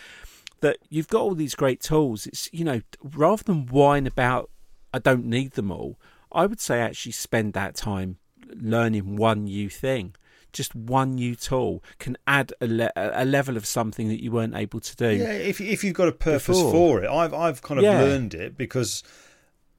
That 0.60 0.76
you've 0.90 1.08
got 1.08 1.22
all 1.22 1.34
these 1.34 1.54
great 1.54 1.80
tools. 1.80 2.26
It's 2.26 2.50
you 2.52 2.64
know 2.64 2.82
rather 3.02 3.44
than 3.44 3.66
whine 3.66 4.06
about 4.06 4.50
I 4.92 4.98
don't 4.98 5.24
need 5.24 5.52
them 5.52 5.70
all. 5.70 5.98
I 6.30 6.44
would 6.44 6.60
say 6.60 6.80
actually 6.80 7.12
spend 7.12 7.54
that 7.54 7.74
time 7.76 8.18
learning 8.54 9.16
one 9.16 9.44
new 9.44 9.70
thing. 9.70 10.14
Just 10.52 10.74
one 10.74 11.14
new 11.16 11.34
tool 11.34 11.82
can 11.98 12.16
add 12.26 12.52
a, 12.60 12.66
le- 12.66 12.92
a 12.96 13.24
level 13.24 13.56
of 13.56 13.66
something 13.66 14.08
that 14.08 14.22
you 14.22 14.30
weren't 14.32 14.54
able 14.56 14.80
to 14.80 14.96
do. 14.96 15.10
Yeah, 15.10 15.32
if 15.32 15.60
if 15.60 15.84
you've 15.84 15.94
got 15.94 16.08
a 16.08 16.12
purpose 16.12 16.46
Before. 16.58 16.72
for 16.72 17.04
it, 17.04 17.10
I've 17.10 17.34
I've 17.34 17.62
kind 17.62 17.78
of 17.78 17.84
Yeah. 17.84 18.00
learned 18.00 18.34
it 18.34 18.56
because 18.56 19.02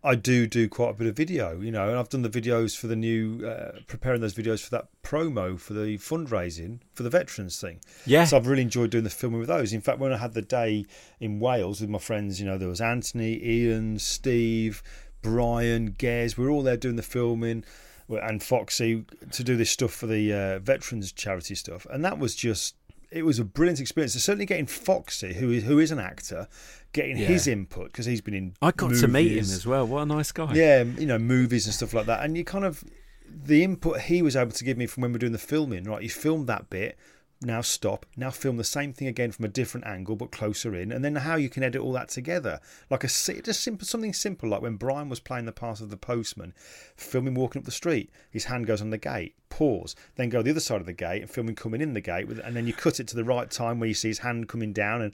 I 0.01 0.15
do 0.15 0.47
do 0.47 0.69
quite 0.69 0.91
a 0.91 0.93
bit 0.93 1.07
of 1.07 1.17
video, 1.17 1.59
you 1.59 1.71
know, 1.71 1.89
and 1.89 1.97
I've 1.99 2.07
done 2.07 2.21
the 2.21 2.29
videos 2.29 2.73
for 2.77 2.87
the 2.87 2.95
new, 2.95 3.45
uh, 3.45 3.79
preparing 3.87 4.21
those 4.21 4.33
videos 4.33 4.61
for 4.63 4.69
that 4.69 4.87
promo 5.03 5.59
for 5.59 5.73
the 5.73 5.97
fundraising 5.97 6.79
for 6.93 7.03
the 7.03 7.09
veterans 7.09 7.59
thing. 7.59 7.81
Yeah. 8.05 8.23
So 8.23 8.37
I've 8.37 8.47
really 8.47 8.61
enjoyed 8.61 8.91
doing 8.91 9.03
the 9.03 9.09
filming 9.09 9.39
with 9.39 9.49
those. 9.49 9.73
In 9.73 9.81
fact, 9.81 9.99
when 9.99 10.13
I 10.13 10.17
had 10.17 10.33
the 10.35 10.41
day 10.41 10.85
in 11.19 11.41
Wales 11.41 11.81
with 11.81 11.89
my 11.89 11.99
friends, 11.99 12.39
you 12.39 12.45
know, 12.45 12.57
there 12.57 12.69
was 12.69 12.79
Anthony, 12.79 13.43
Ian, 13.45 13.99
Steve, 13.99 14.81
Brian, 15.21 15.95
Gez. 15.97 16.37
We 16.37 16.45
were 16.45 16.51
all 16.51 16.63
there 16.63 16.77
doing 16.77 16.95
the 16.95 17.03
filming, 17.03 17.65
and 18.09 18.41
Foxy 18.41 19.05
to 19.31 19.43
do 19.43 19.55
this 19.55 19.69
stuff 19.71 19.91
for 19.91 20.07
the 20.07 20.33
uh, 20.33 20.59
veterans 20.59 21.11
charity 21.11 21.55
stuff, 21.55 21.85
and 21.89 22.03
that 22.05 22.19
was 22.19 22.35
just. 22.35 22.75
It 23.11 23.25
was 23.25 23.39
a 23.39 23.43
brilliant 23.43 23.79
experience. 23.79 24.13
So 24.13 24.19
certainly 24.19 24.45
getting 24.45 24.67
Foxy, 24.67 25.33
who 25.33 25.49
is 25.49 25.63
who 25.63 25.79
is 25.79 25.89
an 25.89 25.97
actor, 25.97 26.47
getting 26.93 27.17
Yeah. 27.17 27.25
his 27.25 27.47
input 27.47 27.87
because 27.87 28.05
he's 28.05 28.21
been 28.21 28.35
in. 28.35 28.53
I 28.61 28.71
got 28.71 28.93
to 28.93 29.07
meet 29.07 29.31
him 29.31 29.39
as 29.39 29.65
well. 29.65 29.87
What 29.87 30.03
a 30.03 30.05
nice 30.05 30.31
guy. 30.31 30.53
Yeah, 30.53 30.83
you 30.83 31.07
know, 31.07 31.17
movies 31.17 31.65
and 31.65 31.73
stuff 31.73 31.93
like 31.95 32.05
that. 32.05 32.23
And 32.23 32.37
you 32.37 32.43
kind 32.45 32.65
of 32.65 32.83
the 33.27 33.63
input 33.63 34.01
he 34.01 34.21
was 34.21 34.35
able 34.35 34.51
to 34.51 34.63
give 34.63 34.77
me 34.77 34.85
from 34.85 35.01
when 35.01 35.11
we 35.11 35.15
we're 35.15 35.19
doing 35.19 35.31
the 35.31 35.37
filming, 35.39 35.85
right? 35.85 36.03
You 36.03 36.09
filmed 36.09 36.45
that 36.47 36.69
bit, 36.69 36.97
now 37.41 37.61
stop, 37.61 38.05
now 38.17 38.29
film 38.29 38.57
the 38.57 38.63
same 38.65 38.91
thing 38.91 39.07
again 39.07 39.31
from 39.31 39.45
a 39.45 39.49
different 39.49 39.87
angle 39.87 40.15
but 40.17 40.31
closer 40.31 40.75
in, 40.75 40.91
and 40.91 41.05
then 41.05 41.15
how 41.15 41.35
you 41.35 41.49
can 41.49 41.63
edit 41.63 41.81
all 41.81 41.93
that 41.93 42.09
together. 42.09 42.59
Like 42.89 43.03
a 43.03 43.07
just 43.07 43.61
simple 43.61 43.85
something 43.87 44.13
simple 44.13 44.49
like 44.49 44.61
when 44.61 44.75
Brian 44.75 45.07
was 45.07 45.21
playing 45.21 45.45
the 45.45 45.51
part 45.53 45.79
of 45.79 45.89
the 45.89 45.97
postman, 45.97 46.53
filming 46.97 47.35
walking 47.35 47.61
up 47.61 47.65
the 47.65 47.71
street, 47.71 48.09
his 48.29 48.45
hand 48.45 48.67
goes 48.67 48.81
on 48.81 48.89
the 48.89 48.97
gate, 48.97 49.35
pause, 49.49 49.95
then 50.15 50.29
go 50.29 50.41
the 50.41 50.51
other 50.51 50.59
side 50.59 50.81
of 50.81 50.85
the 50.85 50.93
gate 50.93 51.21
and 51.21 51.31
filming 51.31 51.55
coming 51.55 51.81
in 51.81 51.93
the 51.93 52.01
gate 52.01 52.27
with, 52.27 52.39
and 52.39 52.55
then 52.55 52.67
you 52.67 52.73
cut 52.73 52.99
it 52.99 53.07
to 53.07 53.15
the 53.15 53.23
right 53.23 53.49
time 53.49 53.79
where 53.79 53.87
you 53.87 53.93
see 53.95 54.09
his 54.09 54.19
hand 54.19 54.49
coming 54.49 54.73
down 54.73 55.01
and 55.01 55.13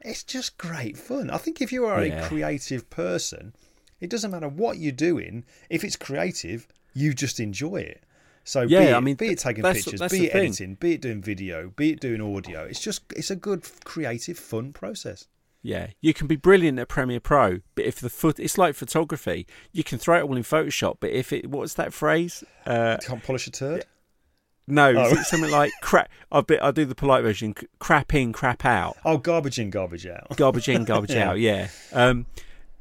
it's 0.00 0.22
just 0.22 0.58
great 0.58 0.96
fun. 0.96 1.28
I 1.30 1.38
think 1.38 1.60
if 1.60 1.72
you 1.72 1.86
are 1.86 2.04
Yeah. 2.04 2.24
a 2.24 2.28
creative 2.28 2.88
person, 2.90 3.52
it 4.00 4.10
doesn't 4.10 4.30
matter 4.30 4.48
what 4.48 4.78
you're 4.78 4.92
doing. 4.92 5.44
If 5.70 5.82
it's 5.82 5.96
creative, 5.96 6.68
you 6.92 7.14
just 7.14 7.40
enjoy 7.40 7.76
it. 7.78 8.04
So 8.44 8.66
be 8.66 8.74
Yeah, 8.74 8.80
it, 8.80 8.94
I 8.94 9.00
mean, 9.00 9.14
be 9.16 9.28
it 9.28 9.38
taking 9.38 9.62
that's- 9.62 9.84
pictures, 9.84 10.00
that's 10.00 10.12
be 10.12 10.26
it 10.26 10.32
thing. 10.32 10.40
editing, 10.46 10.74
be 10.74 10.92
it 10.92 11.00
doing 11.00 11.22
video, 11.22 11.72
be 11.76 11.92
it 11.92 12.00
doing 12.00 12.20
audio. 12.20 12.64
It's 12.64 12.80
just 12.80 13.02
it's 13.16 13.30
a 13.30 13.36
good 13.36 13.66
creative, 13.84 14.38
fun 14.38 14.72
process. 14.72 15.26
Yeah, 15.62 15.88
you 16.02 16.12
can 16.12 16.26
be 16.26 16.36
brilliant 16.36 16.78
at 16.78 16.88
Premiere 16.88 17.20
Pro, 17.20 17.60
but 17.74 17.86
if 17.86 17.98
the 17.98 18.10
foot, 18.10 18.38
it's 18.38 18.58
like 18.58 18.74
photography. 18.74 19.46
You 19.72 19.82
can 19.82 19.96
throw 19.98 20.18
it 20.18 20.22
all 20.24 20.36
in 20.36 20.42
Photoshop, 20.42 20.98
but 21.00 21.08
if 21.10 21.32
it, 21.32 21.46
what's 21.48 21.72
that 21.74 21.94
phrase? 21.94 22.44
Uh, 22.66 22.98
Can't 22.98 23.22
polish 23.22 23.46
a 23.46 23.50
turd. 23.50 23.86
no, 24.66 24.90
is 24.90 24.96
Oh. 25.12 25.20
it 25.20 25.24
something 25.24 25.50
like 25.50 25.72
crap? 25.80 26.10
I'll, 26.30 26.42
be, 26.42 26.58
I'll 26.58 26.72
do 26.72 26.84
the 26.84 26.94
polite 26.94 27.22
version: 27.22 27.54
crap 27.78 28.12
in, 28.12 28.34
crap 28.34 28.66
out, 28.66 28.98
Oh, 29.06 29.16
garbage 29.16 29.58
in, 29.58 29.70
garbage 29.70 30.06
out. 30.06 30.36
garbage 30.36 30.68
in, 30.68 30.84
garbage 30.84 31.10
Yeah. 31.14 31.30
out. 31.30 31.38
Yeah, 31.40 31.68
um, 31.94 32.26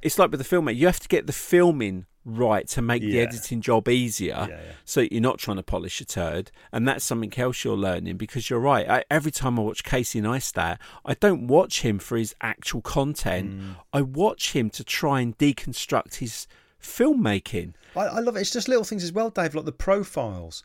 it's 0.01 0.20
like 0.20 0.30
with 0.32 0.45
the 0.45 0.55
filmmaker. 0.55 0.76
You 0.76 0.88
have 0.88 0.99
to 0.99 1.07
get 1.07 1.26
the 1.26 1.32
filming 1.32 2.05
right 2.26 2.67
to 2.69 2.82
make 2.82 3.01
the 3.01 3.19
editing 3.19 3.61
job 3.61 3.88
easier. 3.88 4.47
Yeah, 4.49 4.55
yeah. 4.55 4.71
So 4.86 5.01
you're 5.01 5.21
not 5.21 5.39
trying 5.39 5.57
to 5.57 5.63
polish 5.63 5.99
a 6.01 6.05
turd, 6.05 6.51
and 6.71 6.88
that's 6.88 7.03
something 7.03 7.34
else 7.38 7.63
you're 7.63 7.78
learning 7.78 8.17
because 8.17 8.49
you're 8.49 8.59
right. 8.59 8.89
I, 8.89 9.03
every 9.09 9.32
time 9.32 9.59
I 9.59 9.63
watch 9.63 9.84
Casey 9.84 10.21
Neistat, 10.21 10.78
I 11.05 11.13
don't 11.15 11.47
watch 11.47 11.82
him 11.82 11.99
for 11.99 12.17
his 12.17 12.36
actual 12.41 12.82
content. 12.82 13.59
Mm. 13.59 13.76
I 13.91 14.01
watch 14.01 14.53
him 14.53 14.69
to 14.71 14.84
try 14.84 15.21
and 15.21 15.38
deconstruct 15.38 16.15
his 16.15 16.47
filmmaking. 16.82 17.74
I, 17.95 18.01
I 18.05 18.19
love 18.19 18.36
it. 18.38 18.41
It's 18.41 18.51
just 18.51 18.67
little 18.67 18.84
things 18.84 19.03
as 19.03 19.11
well, 19.11 19.30
Dave, 19.30 19.55
like 19.55 19.65
the 19.65 19.71
profiles. 19.71 20.63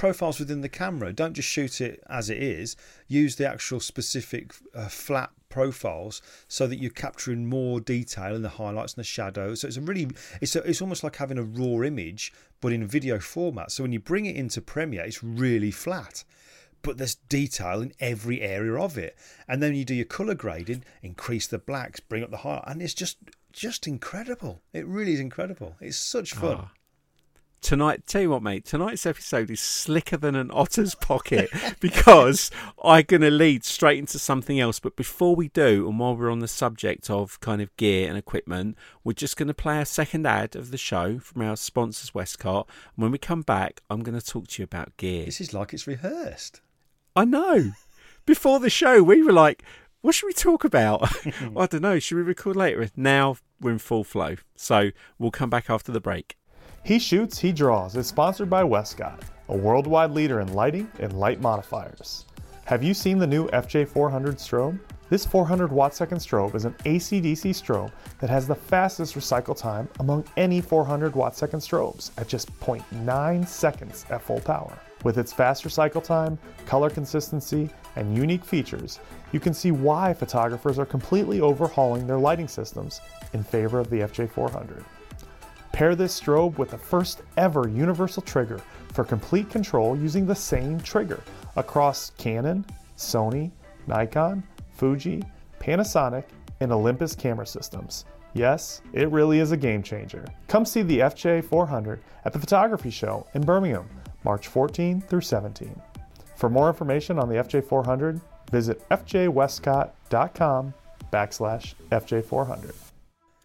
Profiles 0.00 0.40
within 0.40 0.62
the 0.62 0.68
camera. 0.70 1.12
Don't 1.12 1.34
just 1.34 1.50
shoot 1.50 1.78
it 1.82 2.02
as 2.08 2.30
it 2.30 2.42
is. 2.42 2.74
Use 3.06 3.36
the 3.36 3.46
actual 3.46 3.80
specific 3.80 4.54
uh, 4.74 4.88
flat 4.88 5.28
profiles 5.50 6.22
so 6.48 6.66
that 6.66 6.78
you're 6.78 6.90
capturing 6.90 7.46
more 7.46 7.80
detail 7.80 8.34
in 8.34 8.40
the 8.40 8.48
highlights 8.48 8.94
and 8.94 9.02
the 9.02 9.06
shadows. 9.06 9.60
So 9.60 9.68
it's 9.68 9.76
a 9.76 9.82
really, 9.82 10.08
it's 10.40 10.56
a, 10.56 10.62
it's 10.62 10.80
almost 10.80 11.04
like 11.04 11.16
having 11.16 11.36
a 11.36 11.42
raw 11.42 11.82
image, 11.82 12.32
but 12.62 12.72
in 12.72 12.86
video 12.86 13.18
format. 13.18 13.72
So 13.72 13.84
when 13.84 13.92
you 13.92 14.00
bring 14.00 14.24
it 14.24 14.36
into 14.36 14.62
Premiere, 14.62 15.04
it's 15.04 15.22
really 15.22 15.70
flat. 15.70 16.24
But 16.80 16.96
there's 16.96 17.16
detail 17.16 17.82
in 17.82 17.92
every 18.00 18.40
area 18.40 18.76
of 18.76 18.96
it, 18.96 19.18
and 19.46 19.62
then 19.62 19.74
you 19.74 19.84
do 19.84 19.94
your 19.94 20.06
color 20.06 20.34
grading, 20.34 20.82
increase 21.02 21.46
the 21.46 21.58
blacks, 21.58 22.00
bring 22.00 22.24
up 22.24 22.30
the 22.30 22.38
highlight, 22.38 22.64
and 22.68 22.80
it's 22.80 22.94
just 22.94 23.18
just 23.52 23.86
incredible. 23.86 24.62
It 24.72 24.86
really 24.86 25.12
is 25.12 25.20
incredible. 25.20 25.76
It's 25.78 25.98
such 25.98 26.32
fun. 26.32 26.56
Ah. 26.58 26.70
Tonight, 27.62 28.06
tell 28.06 28.22
you 28.22 28.30
what, 28.30 28.42
mate. 28.42 28.64
Tonight's 28.64 29.04
episode 29.04 29.50
is 29.50 29.60
slicker 29.60 30.16
than 30.16 30.34
an 30.34 30.50
otter's 30.50 30.94
pocket 30.94 31.50
because 31.80 32.50
I'm 32.82 33.04
going 33.06 33.20
to 33.20 33.30
lead 33.30 33.64
straight 33.64 33.98
into 33.98 34.18
something 34.18 34.58
else. 34.58 34.80
But 34.80 34.96
before 34.96 35.36
we 35.36 35.48
do, 35.48 35.86
and 35.86 35.98
while 35.98 36.16
we're 36.16 36.30
on 36.30 36.38
the 36.38 36.48
subject 36.48 37.10
of 37.10 37.38
kind 37.40 37.60
of 37.60 37.76
gear 37.76 38.08
and 38.08 38.16
equipment, 38.16 38.78
we're 39.04 39.12
just 39.12 39.36
going 39.36 39.48
to 39.48 39.54
play 39.54 39.78
a 39.78 39.84
second 39.84 40.26
ad 40.26 40.56
of 40.56 40.70
the 40.70 40.78
show 40.78 41.18
from 41.18 41.42
our 41.42 41.56
sponsors, 41.56 42.14
Westcott. 42.14 42.66
And 42.96 43.02
when 43.02 43.12
we 43.12 43.18
come 43.18 43.42
back, 43.42 43.82
I'm 43.90 44.02
going 44.02 44.18
to 44.18 44.24
talk 44.24 44.48
to 44.48 44.62
you 44.62 44.64
about 44.64 44.96
gear. 44.96 45.26
This 45.26 45.40
is 45.40 45.52
like 45.52 45.74
it's 45.74 45.86
rehearsed. 45.86 46.62
I 47.14 47.26
know. 47.26 47.72
Before 48.24 48.58
the 48.58 48.70
show, 48.70 49.02
we 49.02 49.22
were 49.22 49.32
like, 49.32 49.62
what 50.00 50.14
should 50.14 50.26
we 50.26 50.32
talk 50.32 50.64
about? 50.64 51.14
I 51.56 51.66
don't 51.66 51.82
know. 51.82 51.98
Should 51.98 52.16
we 52.16 52.22
record 52.22 52.56
later? 52.56 52.88
Now 52.96 53.36
we're 53.60 53.72
in 53.72 53.78
full 53.78 54.04
flow. 54.04 54.36
So 54.56 54.90
we'll 55.18 55.30
come 55.30 55.50
back 55.50 55.68
after 55.68 55.92
the 55.92 56.00
break. 56.00 56.38
He 56.82 56.98
Shoots, 56.98 57.38
He 57.38 57.52
Draws 57.52 57.94
is 57.94 58.06
sponsored 58.06 58.48
by 58.48 58.64
Westcott, 58.64 59.22
a 59.48 59.56
worldwide 59.56 60.12
leader 60.12 60.40
in 60.40 60.54
lighting 60.54 60.90
and 60.98 61.12
light 61.12 61.40
modifiers. 61.40 62.24
Have 62.64 62.82
you 62.82 62.94
seen 62.94 63.18
the 63.18 63.26
new 63.26 63.48
FJ400 63.48 64.36
strobe? 64.36 64.80
This 65.10 65.26
400 65.26 65.70
watt 65.70 65.94
second 65.94 66.18
strobe 66.18 66.54
is 66.54 66.64
an 66.64 66.74
AC/DC 66.86 67.50
strobe 67.50 67.92
that 68.18 68.30
has 68.30 68.46
the 68.46 68.54
fastest 68.54 69.14
recycle 69.14 69.56
time 69.56 69.88
among 69.98 70.24
any 70.36 70.60
400 70.60 71.14
watt 71.14 71.36
second 71.36 71.60
strobes 71.60 72.12
at 72.16 72.28
just 72.28 72.48
0.9 72.60 73.46
seconds 73.46 74.06
at 74.08 74.22
full 74.22 74.40
power. 74.40 74.76
With 75.04 75.18
its 75.18 75.32
fast 75.32 75.64
recycle 75.64 76.02
time, 76.02 76.38
color 76.66 76.88
consistency, 76.88 77.68
and 77.96 78.16
unique 78.16 78.44
features, 78.44 79.00
you 79.32 79.40
can 79.40 79.52
see 79.52 79.70
why 79.70 80.14
photographers 80.14 80.78
are 80.78 80.86
completely 80.86 81.40
overhauling 81.40 82.06
their 82.06 82.18
lighting 82.18 82.48
systems 82.48 83.00
in 83.34 83.42
favor 83.42 83.78
of 83.78 83.90
the 83.90 84.00
FJ400. 84.00 84.82
Pair 85.72 85.94
this 85.94 86.18
strobe 86.18 86.58
with 86.58 86.70
the 86.70 86.78
first 86.78 87.22
ever 87.36 87.68
universal 87.68 88.22
trigger 88.22 88.60
for 88.92 89.04
complete 89.04 89.48
control 89.50 89.96
using 89.96 90.26
the 90.26 90.34
same 90.34 90.80
trigger 90.80 91.22
across 91.56 92.10
Canon, 92.18 92.66
Sony, 92.96 93.50
Nikon, 93.86 94.42
Fuji, 94.74 95.22
Panasonic, 95.60 96.24
and 96.60 96.72
Olympus 96.72 97.14
camera 97.14 97.46
systems. 97.46 98.04
Yes, 98.34 98.80
it 98.92 99.10
really 99.10 99.40
is 99.40 99.52
a 99.52 99.56
game 99.56 99.82
changer. 99.82 100.24
Come 100.48 100.64
see 100.64 100.82
the 100.82 101.00
FJ400 101.00 101.98
at 102.24 102.32
the 102.32 102.38
Photography 102.38 102.90
Show 102.90 103.26
in 103.34 103.42
Birmingham, 103.42 103.88
March 104.24 104.48
14 104.48 105.00
through 105.00 105.22
17. 105.22 105.80
For 106.36 106.48
more 106.48 106.68
information 106.68 107.18
on 107.18 107.28
the 107.28 107.36
FJ400, 107.36 108.20
visit 108.50 108.88
fjwestcott.com 108.88 110.74
backslash 111.12 111.74
FJ400. 111.90 112.74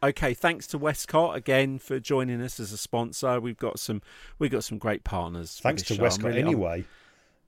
Okay, 0.10 0.36
thanks 0.36 0.68
to 0.68 0.78
Westcott 0.78 1.36
again 1.36 1.80
for 1.80 2.00
joining 2.00 2.40
us 2.40 2.60
as 2.60 2.72
a 2.72 2.78
sponsor. 2.78 3.40
We've 3.40 3.58
got 3.58 3.80
some 3.80 4.04
we've 4.38 4.52
got 4.52 4.64
some 4.64 4.78
great 4.78 5.04
partners. 5.04 5.60
Thanks 5.64 5.82
to 5.84 5.96
show. 5.96 6.04
Westcott 6.04 6.28
really- 6.28 6.42
anyway. 6.42 6.86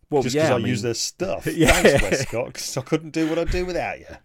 well, 0.09 0.23
just 0.23 0.35
yeah, 0.35 0.43
because 0.43 0.51
I, 0.51 0.55
I 0.55 0.57
mean, 0.59 0.67
use 0.67 0.81
their 0.81 0.93
stuff. 0.95 1.45
Yeah. 1.53 1.71
Thanks, 1.71 2.01
Westcott, 2.01 2.47
because 2.47 2.77
I 2.77 2.81
couldn't 2.81 3.11
do 3.11 3.29
what 3.29 3.37
I 3.37 3.43
do 3.43 3.63
without 3.65 3.99
you. 3.99 4.17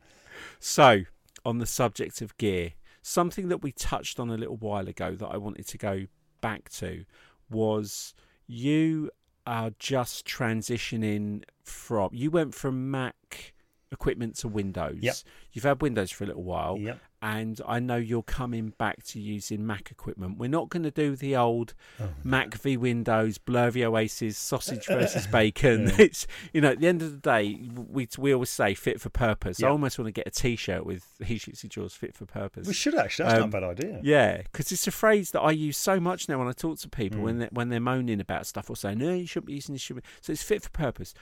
So, 0.61 1.03
on 1.45 1.59
the 1.59 1.67
subject 1.67 2.23
of 2.23 2.35
gear, 2.39 2.73
something 3.03 3.49
that 3.49 3.59
we 3.59 3.71
touched 3.73 4.19
on 4.19 4.31
a 4.31 4.37
little 4.37 4.57
while 4.57 4.89
ago 4.89 5.15
that 5.15 5.27
I 5.27 5.37
wanted 5.37 5.67
to 5.69 5.77
go 5.77 6.07
back 6.41 6.71
to 6.71 7.05
was 7.51 8.15
you 8.47 9.11
are 9.47 9.73
just 9.79 10.27
transitioning 10.27 11.43
from 11.65 12.09
you 12.13 12.31
went 12.31 12.55
from 12.55 12.91
Mac 12.91 13.53
equipment 13.91 14.37
to 14.37 14.49
Windows. 14.49 14.99
Yep. 15.01 15.17
You've 15.53 15.65
had 15.65 15.83
Windows 15.83 16.11
for 16.11 16.25
a 16.25 16.29
little 16.29 16.45
while. 16.45 16.79
Yep. 16.79 16.99
And 17.23 17.61
I 17.67 17.79
know 17.79 17.97
you're 17.97 18.23
coming 18.25 18.75
back 18.77 19.05
to 19.05 19.21
using 19.21 19.65
Mac 19.65 19.91
equipment. 19.91 20.39
We're 20.39 20.49
not 20.51 20.69
going 20.69 20.83
to 20.83 20.91
do 20.91 21.15
the 21.17 21.37
old 21.37 21.73
Oh, 22.01 22.09
Mac 22.25 22.55
v 22.55 22.77
Windows, 22.77 23.39
Blur 23.39 23.71
v 23.71 23.85
Oasis, 23.87 24.37
sausage 24.37 24.87
versus 24.89 25.27
bacon. 25.29 25.91
It's 25.99 26.27
you 26.53 26.61
know, 26.61 26.71
at 26.73 26.81
the 26.81 26.89
end 26.89 27.01
of 27.03 27.13
the 27.13 27.19
day, 27.19 27.61
we 27.75 28.09
we 28.19 28.35
always 28.35 28.51
say 28.51 28.75
fit 28.75 29.01
for 29.01 29.09
purpose. 29.09 29.63
I 29.63 29.69
almost 29.69 29.99
want 29.99 30.09
to 30.09 30.13
get 30.13 30.27
a 30.27 30.31
T-shirt 30.31 30.85
with 30.85 31.07
"He 31.25 31.39
shoots, 31.39 31.63
he 31.63 31.69
draws, 31.69 31.95
fit 31.95 32.15
for 32.15 32.27
purpose." 32.27 32.67
We 32.67 32.75
should 32.75 32.97
actually. 32.97 33.27
That's 33.29 33.43
Um, 33.43 33.51
not 33.51 33.59
a 33.59 33.61
bad 33.61 33.85
idea. 33.85 34.01
Yeah, 34.03 34.43
because 34.43 34.73
it's 34.73 34.87
a 34.89 34.91
phrase 34.91 35.31
that 35.31 35.41
I 35.41 35.53
use 35.53 35.77
so 35.77 36.01
much 36.01 36.29
now 36.29 36.39
when 36.39 36.49
I 36.49 36.53
talk 36.53 36.79
to 36.81 36.89
people 36.89 37.21
Mm. 37.21 37.23
when 37.23 37.39
they 37.39 37.49
when 37.53 37.69
they're 37.69 37.81
moaning 37.81 38.21
about 38.21 38.47
stuff 38.47 38.69
or 38.69 38.75
saying, 38.77 38.99
"No, 38.99 39.13
you 39.15 39.27
shouldn't 39.27 39.47
be 39.47 39.55
using 39.55 39.75
this." 39.75 39.83
Shouldn't 39.83 40.05
be. 40.05 40.11
So 40.21 40.33
it's 40.33 40.43
fit 40.43 40.63
for 40.63 40.71
purpose. 40.71 41.15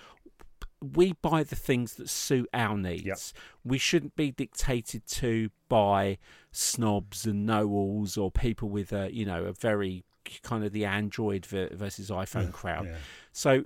We 0.82 1.12
buy 1.12 1.42
the 1.42 1.56
things 1.56 1.94
that 1.94 2.08
suit 2.08 2.48
our 2.54 2.76
needs. 2.76 3.04
Yep. 3.04 3.18
We 3.64 3.78
shouldn't 3.78 4.16
be 4.16 4.30
dictated 4.30 5.06
to 5.06 5.50
by 5.68 6.18
snobs 6.52 7.26
and 7.26 7.46
know-alls 7.46 8.16
or 8.16 8.30
people 8.30 8.68
with 8.68 8.92
a 8.92 9.12
you 9.12 9.24
know 9.24 9.44
a 9.44 9.52
very 9.52 10.04
kind 10.42 10.64
of 10.64 10.72
the 10.72 10.84
Android 10.84 11.46
versus 11.46 12.10
iPhone 12.10 12.52
crowd. 12.52 12.86
Yeah. 12.86 12.96
So 13.32 13.64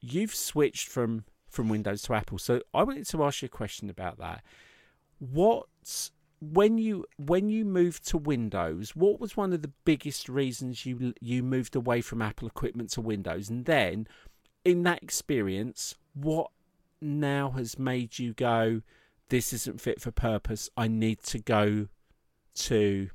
you've 0.00 0.34
switched 0.34 0.88
from 0.88 1.24
from 1.48 1.68
Windows 1.68 2.02
to 2.02 2.14
Apple. 2.14 2.38
So 2.38 2.60
I 2.74 2.82
wanted 2.82 3.06
to 3.08 3.24
ask 3.24 3.42
you 3.42 3.46
a 3.46 3.48
question 3.48 3.90
about 3.90 4.18
that. 4.18 4.44
What 5.18 5.66
when 6.40 6.78
you 6.78 7.06
when 7.16 7.48
you 7.48 7.64
moved 7.64 8.06
to 8.08 8.18
Windows, 8.18 8.94
what 8.94 9.20
was 9.20 9.36
one 9.36 9.52
of 9.52 9.62
the 9.62 9.72
biggest 9.84 10.28
reasons 10.28 10.84
you 10.84 11.14
you 11.20 11.42
moved 11.42 11.74
away 11.74 12.00
from 12.00 12.22
Apple 12.22 12.46
equipment 12.46 12.90
to 12.90 13.00
Windows? 13.00 13.48
And 13.48 13.64
then 13.64 14.06
in 14.66 14.82
that 14.82 15.02
experience, 15.02 15.94
what 16.14 16.50
now 17.00 17.50
has 17.50 17.78
made 17.78 18.18
you 18.18 18.32
go 18.32 18.82
this 19.28 19.52
isn't 19.52 19.80
fit 19.80 20.00
for 20.00 20.10
purpose. 20.10 20.70
I 20.76 20.88
need 20.88 21.22
to 21.24 21.38
go 21.38 21.88
to 22.54 23.10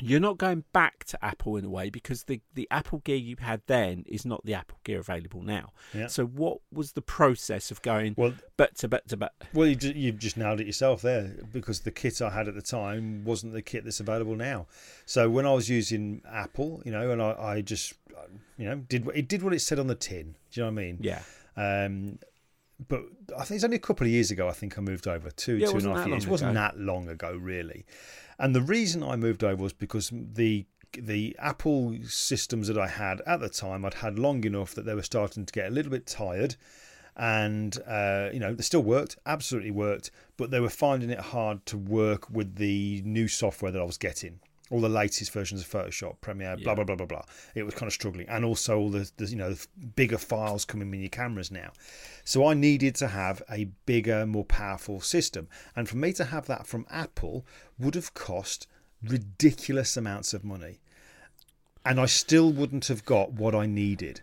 you're 0.00 0.20
not 0.20 0.38
going 0.38 0.62
back 0.72 1.04
to 1.04 1.24
Apple 1.24 1.56
in 1.56 1.64
a 1.64 1.68
way 1.68 1.90
because 1.90 2.24
the, 2.24 2.40
the 2.54 2.68
Apple 2.70 3.00
gear 3.00 3.16
you 3.16 3.34
had 3.40 3.62
then 3.66 4.04
is 4.06 4.24
not 4.24 4.44
the 4.44 4.54
Apple 4.54 4.78
gear 4.84 5.00
available 5.00 5.42
now. 5.42 5.72
Yeah. 5.92 6.06
So 6.06 6.24
what 6.24 6.58
was 6.72 6.92
the 6.92 7.02
process 7.02 7.72
of 7.72 7.82
going 7.82 8.14
Well, 8.16 8.34
but 8.56 8.76
to 8.76 8.88
but 8.88 9.08
to 9.08 9.16
but? 9.16 9.34
Well, 9.52 9.66
you 9.66 9.74
just, 9.74 9.96
you've 9.96 10.18
just 10.18 10.36
nailed 10.36 10.60
it 10.60 10.66
yourself 10.66 11.02
there 11.02 11.34
because 11.52 11.80
the 11.80 11.90
kit 11.90 12.22
I 12.22 12.30
had 12.30 12.46
at 12.46 12.54
the 12.54 12.62
time 12.62 13.24
wasn't 13.24 13.54
the 13.54 13.62
kit 13.62 13.82
that's 13.82 13.98
available 13.98 14.36
now. 14.36 14.66
So 15.04 15.28
when 15.28 15.46
I 15.46 15.52
was 15.52 15.68
using 15.68 16.22
Apple, 16.30 16.80
you 16.84 16.92
know, 16.92 17.10
and 17.10 17.20
I, 17.20 17.32
I 17.32 17.60
just, 17.62 17.94
you 18.56 18.64
know, 18.66 18.76
did 18.76 19.08
it 19.14 19.28
did 19.28 19.42
what 19.42 19.52
it 19.54 19.60
said 19.60 19.78
on 19.78 19.86
the 19.86 19.94
tin. 19.94 20.34
Do 20.50 20.60
you 20.60 20.66
know 20.66 20.72
what 20.72 20.80
I 20.80 20.84
mean? 20.84 20.98
Yeah. 21.00 21.22
Um, 21.56 22.18
but 22.88 23.02
I 23.36 23.44
think 23.44 23.56
it's 23.56 23.64
only 23.64 23.76
a 23.76 23.80
couple 23.80 24.06
of 24.06 24.12
years 24.12 24.30
ago. 24.30 24.48
I 24.48 24.52
think 24.52 24.78
I 24.78 24.80
moved 24.80 25.08
over 25.08 25.30
two 25.30 25.56
Yeah, 25.56 25.68
two 25.68 25.78
and 25.78 25.86
a 25.86 25.94
half 25.94 26.06
years. 26.06 26.24
It 26.24 26.30
wasn't 26.30 26.52
ago. 26.52 26.60
that 26.60 26.78
long 26.78 27.08
ago, 27.08 27.36
really. 27.36 27.84
And 28.38 28.54
the 28.54 28.62
reason 28.62 29.02
I 29.02 29.16
moved 29.16 29.42
over 29.42 29.62
was 29.62 29.72
because 29.72 30.10
the 30.12 30.66
the 30.96 31.36
Apple 31.38 31.96
systems 32.06 32.68
that 32.68 32.78
I 32.78 32.86
had 32.88 33.20
at 33.26 33.40
the 33.40 33.48
time, 33.48 33.84
I'd 33.84 33.94
had 33.94 34.18
long 34.18 34.44
enough 34.44 34.74
that 34.74 34.86
they 34.86 34.94
were 34.94 35.02
starting 35.02 35.44
to 35.44 35.52
get 35.52 35.66
a 35.66 35.70
little 35.70 35.90
bit 35.90 36.06
tired. 36.06 36.56
And 37.16 37.76
uh, 37.84 38.28
you 38.32 38.38
know 38.38 38.54
they 38.54 38.62
still 38.62 38.82
worked, 38.84 39.16
absolutely 39.26 39.72
worked, 39.72 40.12
but 40.36 40.52
they 40.52 40.60
were 40.60 40.68
finding 40.68 41.10
it 41.10 41.18
hard 41.18 41.66
to 41.66 41.76
work 41.76 42.30
with 42.30 42.54
the 42.56 43.02
new 43.04 43.26
software 43.26 43.72
that 43.72 43.80
I 43.80 43.84
was 43.84 43.98
getting 43.98 44.38
all 44.70 44.80
the 44.80 44.88
latest 44.88 45.32
versions 45.32 45.62
of 45.62 45.68
Photoshop, 45.68 46.20
Premiere, 46.20 46.56
blah 46.56 46.72
Yeah. 46.72 46.74
blah 46.74 46.84
blah 46.84 46.96
blah 46.96 47.06
blah. 47.06 47.22
It 47.54 47.62
was 47.62 47.74
kind 47.74 47.86
of 47.88 47.92
struggling, 47.94 48.28
and 48.28 48.44
also 48.44 48.78
all 48.78 48.90
the, 48.90 49.10
the 49.16 49.26
you 49.26 49.36
know 49.36 49.54
bigger 49.96 50.18
files 50.18 50.64
coming 50.64 50.92
in 50.94 51.00
your 51.00 51.08
cameras 51.08 51.50
now. 51.50 51.72
So 52.24 52.46
I 52.46 52.54
needed 52.54 52.94
to 52.96 53.08
have 53.08 53.42
a 53.50 53.64
bigger, 53.86 54.26
more 54.26 54.44
powerful 54.44 55.00
system, 55.00 55.48
and 55.74 55.88
for 55.88 55.96
me 55.96 56.12
to 56.14 56.24
have 56.26 56.46
that 56.46 56.66
from 56.66 56.86
Apple 56.90 57.46
would 57.78 57.94
have 57.94 58.12
cost 58.14 58.66
ridiculous 59.02 59.96
amounts 59.96 60.34
of 60.34 60.44
money, 60.44 60.80
and 61.84 62.00
I 62.00 62.06
still 62.06 62.52
wouldn't 62.52 62.88
have 62.88 63.04
got 63.04 63.32
what 63.32 63.54
I 63.54 63.66
needed. 63.66 64.20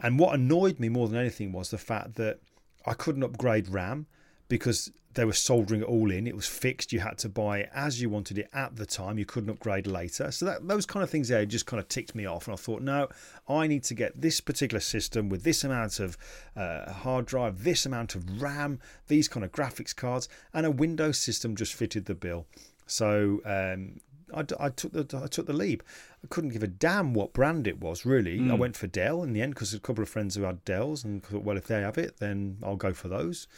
And 0.00 0.18
what 0.18 0.34
annoyed 0.34 0.78
me 0.78 0.88
more 0.88 1.08
than 1.08 1.18
anything 1.18 1.50
was 1.52 1.70
the 1.70 1.78
fact 1.78 2.14
that 2.16 2.38
I 2.86 2.94
couldn't 2.94 3.22
upgrade 3.24 3.68
RAM 3.68 4.06
because 4.48 4.92
they 5.18 5.24
were 5.24 5.32
soldering 5.32 5.80
it 5.80 5.88
all 5.88 6.12
in. 6.12 6.28
It 6.28 6.36
was 6.36 6.46
fixed. 6.46 6.92
You 6.92 7.00
had 7.00 7.18
to 7.18 7.28
buy 7.28 7.58
it 7.58 7.70
as 7.74 8.00
you 8.00 8.08
wanted 8.08 8.38
it 8.38 8.48
at 8.52 8.76
the 8.76 8.86
time. 8.86 9.18
You 9.18 9.24
couldn't 9.24 9.50
upgrade 9.50 9.88
later. 9.88 10.30
So 10.30 10.44
that 10.46 10.68
those 10.68 10.86
kind 10.86 11.02
of 11.02 11.10
things 11.10 11.26
there 11.26 11.44
just 11.44 11.66
kind 11.66 11.80
of 11.80 11.88
ticked 11.88 12.14
me 12.14 12.24
off. 12.24 12.46
And 12.46 12.54
I 12.54 12.56
thought, 12.56 12.82
no, 12.82 13.08
I 13.48 13.66
need 13.66 13.82
to 13.84 13.94
get 13.94 14.20
this 14.20 14.40
particular 14.40 14.78
system 14.78 15.28
with 15.28 15.42
this 15.42 15.64
amount 15.64 15.98
of 15.98 16.16
uh, 16.54 16.92
hard 16.92 17.26
drive, 17.26 17.64
this 17.64 17.84
amount 17.84 18.14
of 18.14 18.40
RAM, 18.40 18.78
these 19.08 19.26
kind 19.26 19.42
of 19.42 19.50
graphics 19.50 19.94
cards, 19.94 20.28
and 20.54 20.64
a 20.64 20.70
Windows 20.70 21.18
system 21.18 21.56
just 21.56 21.74
fitted 21.74 22.04
the 22.04 22.14
bill. 22.14 22.46
So 22.86 23.40
um, 23.44 23.98
I, 24.32 24.44
I 24.60 24.68
took 24.68 24.92
the 24.92 25.20
I 25.20 25.26
took 25.26 25.46
the 25.46 25.52
leap. 25.52 25.82
I 26.22 26.28
couldn't 26.28 26.50
give 26.50 26.62
a 26.62 26.68
damn 26.68 27.12
what 27.12 27.32
brand 27.32 27.66
it 27.66 27.80
was. 27.80 28.06
Really, 28.06 28.50
I 28.50 28.54
went 28.54 28.76
for 28.76 28.86
Dell 28.86 29.24
in 29.24 29.32
the 29.32 29.42
end 29.42 29.54
because 29.54 29.74
a 29.74 29.80
couple 29.80 30.02
of 30.02 30.08
friends 30.08 30.36
who 30.36 30.42
had 30.42 30.64
Dells 30.64 31.04
and 31.04 31.24
thought, 31.24 31.42
well, 31.42 31.56
if 31.56 31.66
they 31.66 31.80
have 31.80 31.98
it, 31.98 32.18
then 32.18 32.58
I'll 32.62 32.76
go 32.76 32.92
for 32.92 33.08
those. 33.08 33.48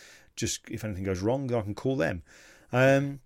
Just 0.40 0.60
if 0.70 0.84
anything 0.84 1.04
goes 1.04 1.20
wrong, 1.20 1.46
then 1.46 1.58
I 1.58 1.62
can 1.62 1.74
call 1.74 1.96
them. 1.96 2.22
Um, 2.72 3.20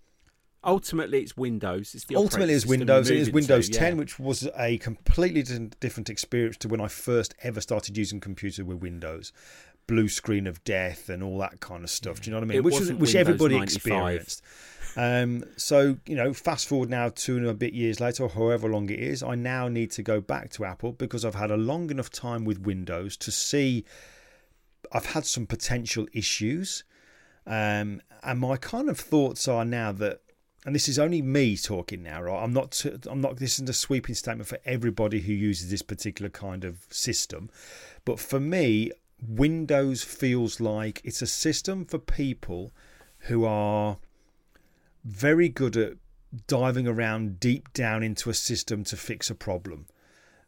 Ultimately, 0.67 1.21
it's 1.21 1.37
Windows. 1.37 1.95
It's 1.95 2.05
the 2.05 2.17
ultimately, 2.17 2.55
it's 2.55 2.65
Windows. 2.65 3.11
It 3.11 3.19
is 3.19 3.31
Windows 3.31 3.69
to, 3.69 3.79
10, 3.79 3.93
yeah. 3.93 3.99
which 3.99 4.19
was 4.19 4.49
a 4.59 4.79
completely 4.79 5.43
different 5.79 6.09
experience 6.09 6.57
to 6.59 6.69
when 6.69 6.81
I 6.81 6.89
first 6.89 7.35
ever 7.43 7.61
started 7.61 7.99
using 7.99 8.19
computer 8.19 8.65
with 8.65 8.79
Windows. 8.79 9.33
Blue 9.87 10.09
screen 10.09 10.47
of 10.47 10.65
death 10.65 11.11
and 11.11 11.23
all 11.23 11.37
that 11.39 11.61
kind 11.61 11.85
of 11.85 11.91
stuff. 11.91 12.23
Do 12.23 12.31
you 12.31 12.33
know 12.33 12.39
what 12.39 12.45
I 12.45 12.49
mean? 12.49 12.59
It 12.59 12.65
which 12.65 12.81
was, 12.81 12.93
which 12.95 13.15
everybody 13.15 13.59
95. 13.59 13.75
experienced. 13.77 14.43
Um, 14.97 15.45
so 15.57 15.99
you 16.07 16.17
know, 16.17 16.33
fast 16.33 16.67
forward 16.67 16.89
now 16.89 17.11
two 17.11 17.37
and 17.37 17.47
a 17.47 17.53
bit 17.53 17.75
years 17.75 18.01
later, 18.01 18.23
or 18.23 18.31
however 18.31 18.69
long 18.69 18.89
it 18.89 18.99
is, 18.99 19.23
I 19.23 19.35
now 19.35 19.69
need 19.69 19.91
to 19.93 20.03
go 20.03 20.23
back 20.23 20.51
to 20.53 20.65
Apple 20.65 20.93
because 20.93 21.27
I've 21.27 21.35
had 21.35 21.51
a 21.51 21.57
long 21.59 21.91
enough 21.91 22.09
time 22.09 22.47
with 22.47 22.61
Windows 22.61 23.19
to 23.19 23.31
see 23.31 23.85
I've 24.93 25.07
had 25.07 25.27
some 25.27 25.47
potential 25.47 26.07
issues. 26.13 26.85
Um, 27.47 28.01
and 28.23 28.41
my 28.41 28.57
kind 28.57 28.89
of 28.89 28.99
thoughts 28.99 29.49
are 29.49 29.65
now 29.65 29.93
that, 29.93 30.21
and 30.65 30.75
this 30.75 30.89
is 30.89 30.99
only 30.99 31.21
me 31.21 31.57
talking 31.57 32.03
now, 32.03 32.23
right? 32.23 32.43
I'm 32.43 32.53
not, 32.53 32.85
I'm 33.07 33.21
not. 33.21 33.37
This 33.37 33.55
isn't 33.55 33.69
a 33.69 33.75
sweeping 33.75 34.15
statement 34.15 34.49
for 34.49 34.59
everybody 34.65 35.21
who 35.21 35.33
uses 35.33 35.71
this 35.71 35.83
particular 35.83 36.31
kind 36.31 36.65
of 36.65 36.87
system, 36.91 37.51
but 38.05 38.19
for 38.19 38.41
me, 38.41 38.91
Windows 39.27 40.03
feels 40.03 40.61
like 40.61 41.01
it's 41.05 41.23
a 41.23 41.27
system 41.27 41.85
for 41.85 41.99
people 41.99 42.73
who 43.19 43.45
are 43.45 43.99
very 45.05 45.49
good 45.49 45.77
at 45.77 45.95
diving 46.47 46.89
around 46.89 47.39
deep 47.39 47.73
down 47.75 48.03
into 48.03 48.31
a 48.31 48.35
system 48.35 48.85
to 48.85 48.97
fix 48.97 49.31
a 49.31 49.35
problem 49.35 49.87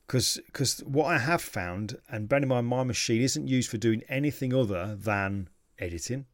because 0.07 0.83
what 0.87 1.07
I 1.07 1.19
have 1.19 1.43
found, 1.43 1.99
and 2.09 2.29
bear 2.29 2.41
in 2.41 2.49
mind 2.49 2.69
my 2.69 2.85
machine 2.85 3.23
isn't 3.23 3.49
used 3.49 3.69
for 3.69 3.77
doing 3.77 4.03
anything 4.09 4.55
other 4.55 4.95
than 4.95 5.49
editing. 5.79 6.27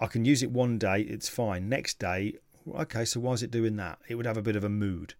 I 0.00 0.06
can 0.06 0.24
use 0.24 0.42
it 0.42 0.50
one 0.50 0.78
day, 0.78 1.00
it's 1.02 1.28
fine. 1.28 1.68
Next 1.68 1.98
day, 1.98 2.34
okay, 2.72 3.04
so 3.04 3.20
why 3.20 3.32
is 3.32 3.42
it 3.42 3.50
doing 3.50 3.76
that? 3.76 3.98
It 4.08 4.14
would 4.14 4.26
have 4.26 4.36
a 4.36 4.42
bit 4.42 4.56
of 4.56 4.64
a 4.64 4.68
mood, 4.68 5.14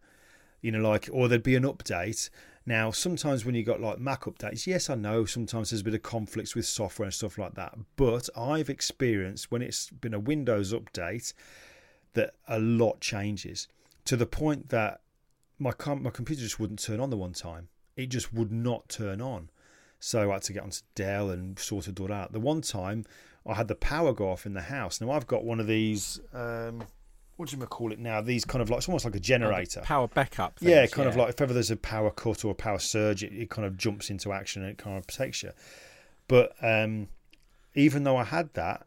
you 0.60 0.70
know, 0.70 0.80
like 0.80 1.08
or 1.12 1.28
there'd 1.28 1.42
be 1.42 1.56
an 1.56 1.64
update. 1.64 2.30
Now, 2.64 2.90
sometimes 2.90 3.44
when 3.44 3.54
you 3.54 3.62
got 3.62 3.80
like 3.80 3.98
Mac 3.98 4.24
updates, 4.24 4.66
yes, 4.66 4.90
I 4.90 4.94
know 4.94 5.24
sometimes 5.24 5.70
there's 5.70 5.80
a 5.80 5.84
bit 5.84 5.94
of 5.94 6.02
conflicts 6.02 6.54
with 6.54 6.66
software 6.66 7.06
and 7.06 7.14
stuff 7.14 7.38
like 7.38 7.54
that, 7.54 7.78
but 7.96 8.28
I've 8.36 8.68
experienced 8.68 9.50
when 9.50 9.62
it's 9.62 9.90
been 9.90 10.14
a 10.14 10.20
Windows 10.20 10.72
update 10.72 11.32
that 12.12 12.34
a 12.46 12.58
lot 12.58 13.00
changes 13.00 13.68
to 14.04 14.16
the 14.16 14.26
point 14.26 14.68
that 14.68 15.00
my 15.58 15.72
com- 15.72 16.02
my 16.02 16.10
computer 16.10 16.42
just 16.42 16.60
wouldn't 16.60 16.82
turn 16.82 17.00
on 17.00 17.10
the 17.10 17.16
one 17.16 17.32
time. 17.32 17.68
It 17.96 18.06
just 18.06 18.32
would 18.32 18.52
not 18.52 18.88
turn 18.88 19.20
on. 19.20 19.50
So 20.00 20.30
I 20.30 20.34
had 20.34 20.42
to 20.42 20.52
get 20.52 20.62
onto 20.62 20.82
Dell 20.94 21.30
and 21.30 21.58
sort 21.58 21.88
it 21.88 22.00
out. 22.10 22.32
The 22.32 22.40
one 22.40 22.60
time 22.60 23.04
I 23.48 23.54
had 23.54 23.68
the 23.68 23.74
power 23.74 24.12
go 24.12 24.30
off 24.30 24.46
in 24.46 24.52
the 24.52 24.62
house. 24.62 25.00
Now 25.00 25.10
I've 25.10 25.26
got 25.26 25.44
one 25.44 25.58
of 25.58 25.66
these. 25.66 26.20
Um, 26.34 26.84
what 27.36 27.48
do 27.48 27.56
you 27.56 27.66
call 27.66 27.92
it 27.92 27.98
now? 27.98 28.20
These 28.20 28.44
kind 28.44 28.60
of 28.60 28.68
like 28.68 28.78
it's 28.78 28.88
almost 28.88 29.04
like 29.04 29.14
a 29.14 29.20
generator. 29.20 29.80
Power 29.80 30.08
backup. 30.08 30.58
Yeah, 30.60 30.80
things, 30.80 30.94
kind 30.94 31.08
of 31.08 31.16
like 31.16 31.30
if 31.30 31.40
ever 31.40 31.54
there's 31.54 31.70
a 31.70 31.76
power 31.76 32.10
cut 32.10 32.44
or 32.44 32.50
a 32.50 32.54
power 32.54 32.78
surge, 32.78 33.22
it, 33.22 33.32
it 33.32 33.48
kind 33.48 33.66
of 33.66 33.76
jumps 33.76 34.10
into 34.10 34.32
action 34.32 34.62
and 34.62 34.72
it 34.72 34.78
kind 34.78 34.98
of 34.98 35.06
protects 35.06 35.42
you. 35.42 35.52
But 36.26 36.52
um, 36.60 37.08
even 37.74 38.04
though 38.04 38.16
I 38.16 38.24
had 38.24 38.52
that, 38.54 38.86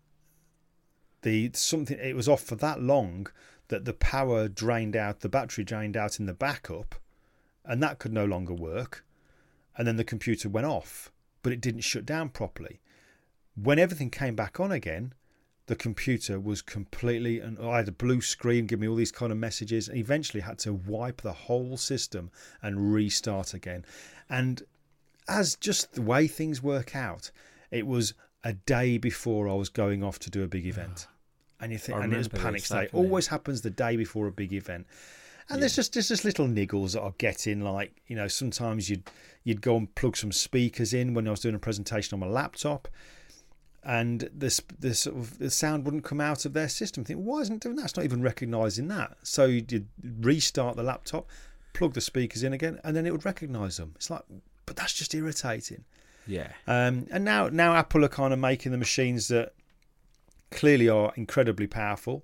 the 1.24 1.52
something 1.54 1.98
it 1.98 2.16
was 2.16 2.28
off 2.28 2.44
for 2.44 2.56
that 2.58 2.82
long 2.82 3.28
that 3.70 3.86
the 3.86 3.94
power 3.94 4.48
drained 4.48 4.96
out, 4.96 5.22
the 5.22 5.30
battery 5.30 5.64
drained 5.64 5.96
out 5.96 6.20
in 6.20 6.26
the 6.26 6.34
backup, 6.34 6.96
and 7.66 7.82
that 7.82 8.00
could 8.00 8.14
no 8.14 8.26
longer 8.26 8.54
work. 8.54 9.06
And 9.78 9.88
then 9.88 9.96
the 9.96 10.04
computer 10.04 10.50
went 10.50 10.68
off, 10.68 11.12
but 11.42 11.54
it 11.54 11.62
didn't 11.62 11.82
shut 11.82 12.06
down 12.06 12.30
properly. 12.30 12.82
When 13.56 13.80
everything 13.80 14.10
came 14.10 14.36
back 14.36 14.60
on 14.60 14.72
again, 14.72 15.14
the 15.68 15.76
computer 15.76 16.40
was 16.40 16.62
completely 16.62 17.40
and 17.40 17.58
I 17.60 17.78
had 17.78 17.88
a 17.88 17.94
blue 17.94 18.22
screen 18.22 18.66
give 18.66 18.80
me 18.80 18.88
all 18.88 18.96
these 18.96 19.12
kind 19.12 19.32
of 19.32 19.38
messages 19.38 19.88
and 19.88 19.98
eventually 19.98 20.42
had 20.42 20.60
to 20.60 20.74
wipe 20.74 21.22
the 21.22 21.32
whole 21.32 21.78
system 21.78 22.30
and 22.62 22.94
restart 22.94 23.54
again 23.54 23.86
and 24.30 24.64
as 25.30 25.56
just 25.56 25.94
the 25.94 26.02
way 26.02 26.28
things 26.28 26.62
work 26.62 26.94
out 26.96 27.32
it 27.70 27.88
was 27.88 28.16
a 28.44 28.52
day 28.52 28.98
before 28.98 29.48
I 29.48 29.54
was 29.54 29.70
going 29.70 30.04
off 30.04 30.20
to 30.20 30.30
do 30.30 30.44
a 30.44 30.48
big 30.48 30.66
event 30.66 31.08
and 31.62 31.72
you 31.72 31.78
think, 31.78 31.98
I 31.98 32.04
and 32.04 32.14
it 32.14 32.18
was 32.18 32.28
panic 32.28 32.66
state. 32.66 32.76
definitely. 32.76 33.08
Always 33.08 33.28
happens 33.28 33.62
the 33.62 33.70
day 33.70 33.96
before 33.96 34.28
a 34.28 34.32
big 34.32 34.52
event. 34.52 34.88
And 35.50 35.62
there's 35.62 35.76
just 35.76 35.94
there's 35.94 36.08
just 36.08 36.24
little 36.24 36.48
niggles 36.48 36.94
that 36.94 37.02
I 37.02 37.12
get 37.18 37.46
in, 37.46 37.62
like 37.62 38.02
you 38.08 38.16
know 38.16 38.28
sometimes 38.28 38.90
you'd 38.90 39.10
you'd 39.44 39.62
go 39.62 39.76
and 39.76 39.94
plug 39.96 40.16
some 40.16 40.32
speakers 40.32 40.94
in 40.94 41.14
when 41.14 41.28
I 41.28 41.32
was 41.32 41.42
doing 41.42 41.56
a 41.56 41.60
presentation 41.60 42.16
on 42.16 42.22
my 42.22 42.28
laptop, 42.28 42.88
and 43.84 44.30
this 44.34 44.62
this 44.80 45.02
sort 45.02 45.18
of 45.18 45.40
the 45.40 45.50
sound 45.50 45.86
wouldn't 45.86 46.04
come 46.04 46.22
out 46.22 46.46
of 46.46 46.54
their 46.54 46.70
system. 46.70 47.04
think 47.04 47.20
why 47.20 47.40
isn't 47.40 47.56
it 47.56 47.62
doing 47.62 47.76
that? 47.78 47.86
It's 47.86 47.98
not 47.98 48.06
even 48.06 48.22
recognising 48.22 48.88
that. 48.90 49.18
So 49.24 49.46
you'd 49.46 49.88
restart 50.20 50.76
the 50.76 50.84
laptop, 50.84 51.30
plug 51.74 51.94
the 51.94 52.02
speakers 52.02 52.44
in 52.44 52.54
again, 52.54 52.80
and 52.84 52.96
then 52.96 53.06
it 53.06 53.12
would 53.12 53.26
recognise 53.26 53.78
them. 53.78 53.94
It's 53.96 54.10
like, 54.10 54.24
but 54.66 54.76
that's 54.76 54.94
just 54.94 55.16
irritating. 55.16 55.84
Yeah. 56.28 56.52
Um, 56.68 57.08
and 57.12 57.26
now 57.26 57.50
now 57.50 57.74
Apple 57.74 58.06
are 58.06 58.10
kind 58.10 58.34
of 58.34 58.40
making 58.40 58.72
the 58.72 58.78
machines 58.78 59.28
that 59.30 59.54
clearly 60.52 60.88
are 60.88 61.12
incredibly 61.16 61.68
powerful. 61.68 62.24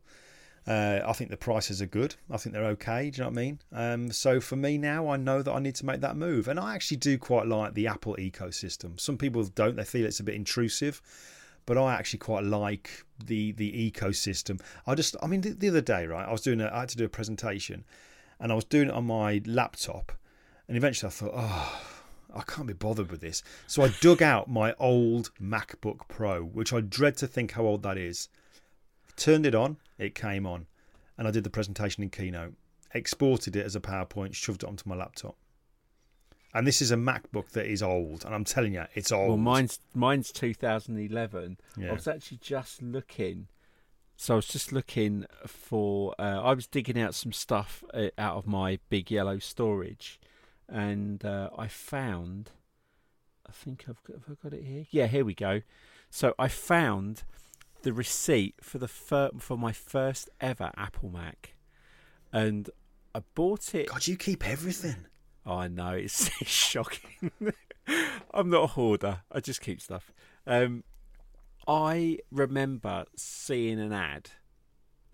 Uh, 0.68 1.00
I 1.06 1.14
think 1.14 1.30
the 1.30 1.38
prices 1.38 1.82
are 1.82 1.88
good. 1.88 2.16
I 2.30 2.36
think 2.36 2.54
they're 2.54 2.66
okay. 2.66 3.10
Do 3.10 3.18
you 3.18 3.24
know 3.24 3.30
what 3.30 3.40
I 3.40 3.42
mean? 3.42 3.60
Um, 3.72 4.12
so 4.12 4.42
for 4.42 4.58
me 4.58 4.78
now, 4.78 5.08
I 5.08 5.16
know 5.16 5.42
that 5.42 5.52
I 5.52 5.60
need 5.60 5.76
to 5.76 5.86
make 5.86 6.02
that 6.02 6.18
move, 6.18 6.50
and 6.50 6.60
I 6.60 6.76
actually 6.76 6.98
do 6.98 7.18
quite 7.18 7.48
like 7.48 7.74
the 7.74 7.88
Apple 7.88 8.18
ecosystem. 8.20 9.00
Some 9.00 9.18
people 9.18 9.44
don't; 9.46 9.78
they 9.78 9.86
feel 9.86 10.06
it's 10.06 10.20
a 10.20 10.26
bit 10.26 10.36
intrusive, 10.36 11.02
but 11.68 11.78
I 11.78 11.94
actually 11.94 12.20
quite 12.20 12.44
like 12.44 13.04
the 13.24 13.52
the 13.52 13.92
ecosystem. 13.92 14.60
I 14.88 14.96
just, 14.96 15.16
I 15.22 15.28
mean, 15.28 15.42
the, 15.42 15.52
the 15.52 15.70
other 15.70 15.82
day, 15.82 16.08
right? 16.08 16.28
I 16.28 16.32
was 16.32 16.42
doing, 16.42 16.60
a, 16.60 16.72
I 16.74 16.80
had 16.80 16.90
to 16.90 16.98
do 16.98 17.06
a 17.06 17.10
presentation, 17.10 17.86
and 18.40 18.52
I 18.52 18.56
was 18.56 18.64
doing 18.64 18.88
it 18.88 18.94
on 18.96 19.06
my 19.06 19.44
laptop, 19.46 20.14
and 20.68 20.76
eventually 20.76 21.10
I 21.10 21.12
thought, 21.12 21.34
oh. 21.36 21.94
I 22.36 22.42
can't 22.42 22.68
be 22.68 22.74
bothered 22.74 23.10
with 23.10 23.22
this. 23.22 23.42
So 23.68 23.84
I 23.84 23.88
dug 24.02 24.22
out 24.22 24.50
my 24.50 24.76
old 24.80 25.32
MacBook 25.42 26.08
Pro, 26.10 26.44
which 26.44 26.74
I 26.74 26.82
dread 26.82 27.16
to 27.18 27.28
think 27.28 27.54
how 27.54 27.64
old 27.64 27.84
that 27.84 27.98
is. 27.98 28.28
Turned 29.16 29.46
it 29.46 29.56
on, 29.56 29.78
it 29.98 30.14
came 30.14 30.46
on, 30.46 30.68
and 31.18 31.28
I 31.28 31.32
did 31.32 31.46
the 31.46 31.50
presentation 31.50 32.04
in 32.04 32.10
Keynote. 32.10 32.54
Exported 32.94 33.56
it 33.56 33.66
as 33.66 33.78
a 33.78 33.80
PowerPoint, 33.80 34.36
shoved 34.36 34.64
it 34.64 34.70
onto 34.70 34.88
my 34.88 34.96
laptop. 34.96 35.38
And 36.58 36.66
this 36.66 36.82
is 36.82 36.90
a 36.90 36.96
MacBook 36.96 37.50
that 37.52 37.68
is 37.68 37.84
old, 37.84 38.26
and 38.26 38.34
I'm 38.34 38.44
telling 38.44 38.74
you, 38.74 38.86
it's 38.96 39.12
old. 39.12 39.28
Well, 39.28 39.38
mine's 39.38 39.80
mine's 39.94 40.32
2011. 40.32 41.60
Yeah. 41.78 41.92
I 41.92 41.94
was 41.94 42.08
actually 42.08 42.40
just 42.42 42.82
looking. 42.82 43.48
So 44.16 44.34
I 44.34 44.38
was 44.38 44.48
just 44.48 44.72
looking 44.72 45.28
for. 45.46 46.16
Uh, 46.18 46.42
I 46.42 46.56
was 46.56 46.66
digging 46.66 47.00
out 47.00 47.14
some 47.14 47.32
stuff 47.32 47.84
uh, 47.94 48.08
out 48.18 48.38
of 48.38 48.48
my 48.48 48.80
big 48.90 49.12
yellow 49.12 49.38
storage, 49.38 50.20
and 50.68 51.24
uh, 51.24 51.52
I 51.56 51.68
found. 51.68 52.50
I 53.48 53.52
think 53.52 53.86
I've 53.88 54.04
got, 54.04 54.16
have 54.16 54.38
I 54.44 54.50
got 54.50 54.58
it 54.58 54.66
here. 54.66 54.88
Yeah, 54.90 55.06
here 55.06 55.24
we 55.24 55.36
go. 55.36 55.62
So 56.10 56.34
I 56.40 56.48
found 56.48 57.22
the 57.84 57.94
receipt 57.94 58.56
for 58.62 58.80
the 58.80 58.88
fir- 58.88 59.30
for 59.38 59.60
my 59.60 59.74
first 59.74 60.28
ever 60.42 60.72
Apple 60.76 61.10
Mac, 61.12 61.54
and 62.34 62.68
I 63.14 63.22
bought 63.36 63.76
it. 63.76 63.90
God, 63.90 64.08
you 64.08 64.18
keep 64.18 64.44
everything. 64.50 65.06
I 65.48 65.68
know 65.68 65.92
it's, 65.92 66.30
it's 66.42 66.50
shocking. 66.50 67.32
I'm 68.34 68.50
not 68.50 68.64
a 68.64 68.68
hoarder. 68.68 69.22
I 69.32 69.40
just 69.40 69.62
keep 69.62 69.82
stuff. 69.82 70.12
Um, 70.46 70.84
I 71.68 72.20
remember 72.32 73.06
seeing 73.16 73.80
an 73.80 73.94
ad 73.94 74.32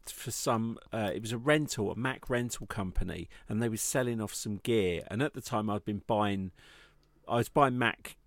for 0.05 0.31
some. 0.31 0.77
Uh, 0.91 1.11
it 1.13 1.21
was 1.21 1.31
a 1.31 1.37
rental, 1.37 1.91
a 1.91 1.95
Mac 1.95 2.29
rental 2.29 2.67
company, 2.67 3.29
and 3.47 3.61
they 3.61 3.69
were 3.69 3.77
selling 3.77 4.19
off 4.19 4.33
some 4.33 4.57
gear. 4.57 5.03
And 5.09 5.21
at 5.21 5.33
the 5.33 5.41
time, 5.41 5.69
I'd 5.69 5.85
been 5.85 6.03
buying. 6.07 6.51
I 7.27 7.37
was 7.37 7.49
buying 7.49 7.77
Mac 7.77 8.17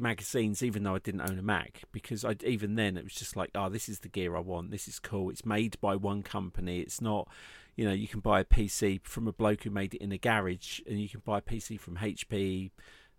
magazines, 0.00 0.62
even 0.62 0.82
though 0.82 0.94
I 0.94 0.98
didn't 0.98 1.22
own 1.22 1.38
a 1.38 1.42
Mac, 1.42 1.82
because 1.92 2.24
I 2.24 2.36
even 2.44 2.74
then 2.74 2.96
it 2.96 3.04
was 3.04 3.14
just 3.14 3.36
like, 3.36 3.50
oh, 3.54 3.68
this 3.68 3.88
is 3.88 4.00
the 4.00 4.08
gear 4.08 4.36
I 4.36 4.40
want. 4.40 4.70
This 4.70 4.88
is 4.88 4.98
cool. 4.98 5.30
It's 5.30 5.46
made 5.46 5.80
by 5.80 5.96
one 5.96 6.22
company. 6.22 6.80
It's 6.80 7.00
not, 7.00 7.28
you 7.76 7.84
know, 7.84 7.92
you 7.92 8.08
can 8.08 8.20
buy 8.20 8.40
a 8.40 8.44
PC 8.44 9.00
from 9.02 9.28
a 9.28 9.32
bloke 9.32 9.64
who 9.64 9.70
made 9.70 9.94
it 9.94 10.02
in 10.02 10.12
a 10.12 10.18
garage, 10.18 10.80
and 10.86 11.00
you 11.00 11.08
can 11.08 11.22
buy 11.24 11.38
a 11.38 11.42
PC 11.42 11.78
from 11.78 11.96
HP. 11.96 12.70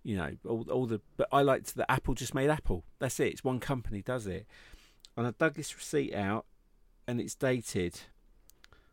You 0.04 0.18
know, 0.18 0.32
all 0.48 0.66
all 0.72 0.86
the. 0.86 1.02
But 1.18 1.28
I 1.32 1.42
liked 1.42 1.76
that 1.76 1.92
Apple 1.92 2.14
just 2.14 2.34
made 2.34 2.50
Apple. 2.50 2.84
That's 3.00 3.20
it. 3.20 3.34
It's 3.34 3.44
one 3.44 3.60
company 3.60 4.02
does 4.02 4.28
it. 4.28 4.48
And 5.18 5.28
I 5.28 5.32
dug 5.38 5.56
this 5.56 5.76
receipt 5.76 6.14
out, 6.14 6.46
and 7.08 7.20
it's 7.20 7.36
dated 7.36 8.00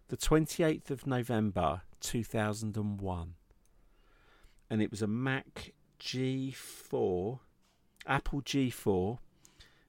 the 0.08 0.16
twenty 0.16 0.62
eighth 0.62 0.90
of 0.90 1.06
November 1.06 1.82
two 2.00 2.24
thousand 2.24 2.76
and 2.76 3.00
one, 3.00 3.34
and 4.68 4.82
it 4.82 4.90
was 4.90 5.02
a 5.02 5.06
Mac 5.06 5.72
G4 6.00 7.40
Apple 8.06 8.42
G4 8.42 9.18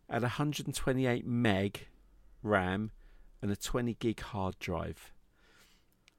at 0.10 0.22
128 0.22 1.26
meg 1.26 1.88
RAM 2.44 2.92
and 3.42 3.52
a 3.52 3.56
20 3.56 3.96
gig 3.96 4.20
hard 4.20 4.58
drive. 4.60 5.14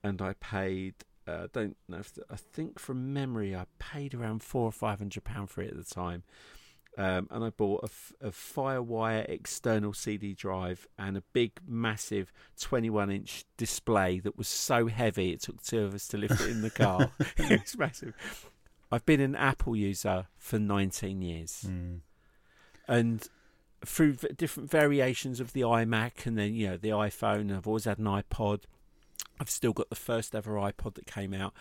And 0.03 0.22
I 0.22 0.34
paid, 0.34 0.94
uh, 1.26 1.49
don't 1.53 1.76
know 1.88 1.99
if, 1.99 2.14
the, 2.14 2.22
I 2.30 2.36
think 2.36 2.78
from 2.78 3.12
memory, 3.12 3.55
I 3.57 3.66
paid 3.78 4.14
around 4.14 4.42
four 4.42 4.64
or 4.64 4.72
five 4.72 4.99
hundred 4.99 5.24
pound 5.24 5.51
for 5.51 5.62
it 5.62 5.70
at 5.70 5.76
the 5.76 5.94
time. 5.94 6.22
Um, 6.96 7.28
and 7.30 7.44
I 7.44 7.51
bought 7.51 7.84
a, 7.84 7.86
f- 7.86 8.12
a 8.20 8.30
FireWire 8.30 9.28
external 9.28 9.92
CD 9.92 10.34
drive 10.34 10.88
and 10.99 11.16
a 11.16 11.22
big, 11.32 11.53
massive 11.64 12.32
21 12.61 13.11
inch 13.11 13.44
display 13.57 14.18
that 14.20 14.36
was 14.36 14.49
so 14.49 14.88
heavy 14.88 15.30
it 15.30 15.42
took 15.42 15.62
two 15.62 15.84
of 15.84 15.94
us 15.94 16.09
to 16.09 16.16
lift 16.16 16.40
it 16.40 16.49
in 16.49 16.62
the 16.62 16.70
car. 16.70 17.12
it 17.36 17.61
was 17.62 17.78
massive. 17.78 18.14
I've 18.91 19.05
been 19.07 19.20
an 19.20 19.36
Apple 19.36 19.76
user 19.76 20.26
for 20.36 20.59
19 20.59 21.20
years 21.22 21.64
Mm. 21.68 22.01
and 22.86 23.28
through 23.84 24.14
v- 24.14 24.28
different 24.36 24.70
variations 24.70 25.41
of 25.41 25.53
the 25.53 25.61
iMac 25.61 26.26
and 26.26 26.36
then 26.39 26.55
you 26.55 26.68
know 26.68 26.76
the 26.76 26.89
iPhone. 26.89 27.55
I've 27.57 27.66
always 27.66 27.84
had 27.84 27.99
an 27.99 28.07
iPod. 28.07 28.62
I've 29.41 29.51
still 29.51 29.72
got 29.72 29.89
the 29.91 29.95
first 29.97 30.34
ever 30.34 30.55
iPod 30.55 30.95
that 30.95 31.07
came 31.07 31.32
out. 31.34 31.53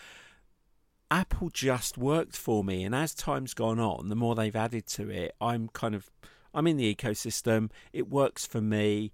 Apple 1.09 1.49
just 1.49 1.97
worked 1.97 2.35
for 2.35 2.63
me, 2.63 2.83
and 2.83 2.93
as 2.93 3.13
time's 3.13 3.53
gone 3.53 3.79
on, 3.79 4.09
the 4.09 4.15
more 4.15 4.35
they've 4.35 4.55
added 4.55 4.87
to 4.87 5.09
it, 5.09 5.35
I'm 5.39 5.69
kind 5.69 5.95
of 5.95 6.09
I'm 6.53 6.65
in 6.67 6.77
the 6.77 6.93
ecosystem. 6.93 7.69
It 7.93 8.09
works 8.09 8.45
for 8.45 8.61
me. 8.61 9.11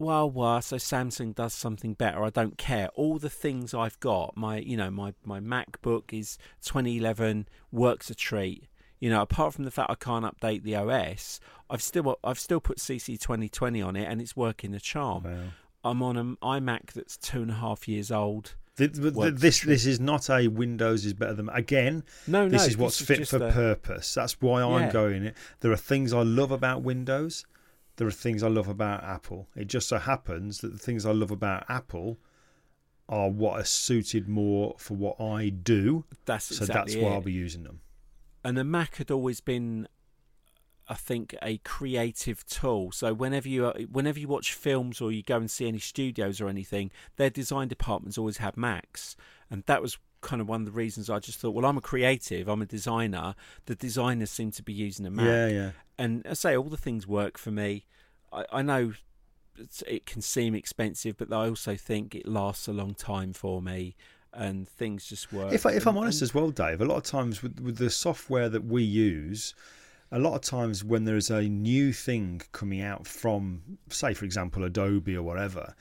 Well, 0.00 0.30
well, 0.30 0.62
so 0.62 0.76
Samsung 0.76 1.34
does 1.34 1.52
something 1.52 1.92
better. 1.92 2.24
I 2.24 2.30
don't 2.30 2.56
care. 2.56 2.88
All 2.94 3.18
the 3.18 3.28
things 3.28 3.74
I've 3.74 4.00
got, 4.00 4.34
my 4.34 4.56
you 4.56 4.74
know, 4.74 4.90
my 4.90 5.12
my 5.26 5.40
MacBook 5.40 6.18
is 6.18 6.38
2011, 6.64 7.46
works 7.70 8.08
a 8.08 8.14
treat. 8.14 8.64
You 8.98 9.10
know, 9.10 9.20
apart 9.20 9.52
from 9.52 9.64
the 9.64 9.70
fact 9.70 9.90
I 9.90 9.94
can't 9.96 10.24
update 10.24 10.62
the 10.62 10.74
OS, 10.76 11.38
I've 11.68 11.82
still 11.82 12.18
I've 12.24 12.38
still 12.38 12.60
put 12.60 12.78
CC 12.78 13.20
2020 13.20 13.82
on 13.82 13.94
it, 13.94 14.06
and 14.06 14.22
it's 14.22 14.34
working 14.34 14.74
a 14.74 14.80
charm. 14.80 15.24
Wow. 15.24 15.38
I'm 15.84 16.02
on 16.02 16.16
an 16.16 16.36
iMac 16.42 16.92
that's 16.94 17.18
two 17.18 17.42
and 17.42 17.50
a 17.50 17.54
half 17.54 17.86
years 17.86 18.10
old. 18.10 18.54
Th- 18.78 18.94
th- 18.94 19.12
this 19.34 19.60
this 19.60 19.84
is 19.84 20.00
not 20.00 20.30
a 20.30 20.48
Windows 20.48 21.04
is 21.04 21.12
better 21.12 21.34
than 21.34 21.50
again. 21.50 22.04
No, 22.26 22.48
this 22.48 22.62
no, 22.62 22.68
is 22.68 22.78
what's 22.78 22.98
this 23.00 23.08
fit 23.08 23.18
just 23.18 23.32
for 23.32 23.46
a- 23.46 23.52
purpose. 23.52 24.14
That's 24.14 24.40
why 24.40 24.62
I'm 24.62 24.84
Yeah. 24.84 24.92
going 24.92 25.24
it. 25.24 25.36
There 25.60 25.70
are 25.72 25.76
things 25.76 26.14
I 26.14 26.22
love 26.22 26.50
about 26.50 26.80
Windows. 26.80 27.44
There 28.00 28.08
are 28.08 28.10
things 28.10 28.42
I 28.42 28.48
love 28.48 28.66
about 28.66 29.04
Apple. 29.04 29.46
It 29.54 29.66
just 29.68 29.86
so 29.88 29.98
happens 29.98 30.62
that 30.62 30.72
the 30.72 30.78
things 30.78 31.04
I 31.04 31.12
love 31.12 31.30
about 31.30 31.66
Apple 31.68 32.16
are 33.10 33.28
what 33.28 33.60
are 33.60 33.64
suited 33.64 34.26
more 34.26 34.74
for 34.78 34.94
what 34.94 35.20
I 35.20 35.50
do. 35.50 36.06
That's 36.24 36.46
So 36.46 36.62
exactly 36.64 36.94
that's 36.94 37.04
why. 37.04 37.12
I'll 37.12 37.20
be 37.20 37.32
using 37.32 37.62
them. 37.64 37.80
and 38.42 38.56
the 38.56 38.64
Mac 38.64 38.96
had 38.96 39.10
always 39.10 39.40
been, 39.42 39.86
I 40.88 40.94
think, 40.94 41.36
a 41.42 41.58
creative 41.58 42.46
tool. 42.46 42.90
So 42.92 43.12
whenever 43.12 43.48
you 43.50 43.66
uh, 43.66 43.80
whenever 43.92 44.18
you 44.18 44.28
watch 44.28 44.54
films 44.54 45.02
or 45.02 45.12
you 45.12 45.22
go 45.22 45.36
and 45.36 45.50
see 45.50 45.68
any 45.68 45.78
studios 45.78 46.40
or 46.40 46.48
anything, 46.48 46.90
their 47.16 47.28
design 47.30 47.68
departments 47.68 48.16
always 48.16 48.38
had 48.38 48.56
Macs, 48.56 49.14
and 49.50 49.62
that 49.66 49.82
was 49.82 49.98
kind 50.20 50.40
of 50.40 50.48
one 50.48 50.62
of 50.62 50.66
the 50.66 50.72
reasons 50.72 51.08
I 51.08 51.18
just 51.18 51.38
thought, 51.38 51.52
well, 51.54 51.64
I'm 51.64 51.76
a 51.78 51.80
creative, 51.80 52.48
I'm 52.48 52.62
a 52.62 52.66
designer. 52.66 53.34
The 53.66 53.74
designers 53.74 54.30
seem 54.30 54.50
to 54.52 54.62
be 54.62 54.72
using 54.72 55.06
a 55.06 55.10
Mac, 55.10 55.26
Yeah, 55.26 55.46
yeah. 55.48 55.70
and 55.98 56.26
I 56.28 56.34
say 56.34 56.56
all 56.56 56.68
the 56.68 56.76
things 56.76 57.06
work 57.06 57.38
for 57.38 57.50
me. 57.50 57.86
I, 58.32 58.44
I 58.52 58.62
know 58.62 58.92
it 59.86 60.06
can 60.06 60.22
seem 60.22 60.54
expensive, 60.54 61.16
but 61.16 61.32
I 61.32 61.48
also 61.48 61.76
think 61.76 62.14
it 62.14 62.26
lasts 62.26 62.68
a 62.68 62.72
long 62.72 62.94
time 62.94 63.32
for 63.32 63.60
me. 63.62 63.94
And 64.32 64.68
things 64.68 65.06
just 65.06 65.32
work. 65.32 65.52
If, 65.52 65.66
I, 65.66 65.72
if 65.72 65.86
I'm 65.88 65.96
And- 65.96 66.04
honest 66.04 66.20
and- 66.22 66.28
as 66.28 66.34
well, 66.34 66.50
Dave, 66.50 66.80
a 66.80 66.84
lot 66.84 66.98
of 66.98 67.02
times 67.02 67.42
with, 67.42 67.58
with 67.60 67.78
the 67.78 67.90
software 67.90 68.48
that 68.48 68.64
we 68.64 68.84
use, 68.84 69.54
a 70.12 70.20
lot 70.20 70.34
of 70.34 70.42
times 70.42 70.84
when 70.84 71.04
there 71.04 71.16
is 71.16 71.30
a 71.30 71.42
new 71.42 71.92
thing 71.92 72.40
coming 72.52 72.80
out 72.80 73.08
from, 73.08 73.62
say, 73.88 74.14
for 74.14 74.24
example, 74.24 74.62
Adobe 74.62 75.16
or 75.16 75.22
whatever, 75.24 75.74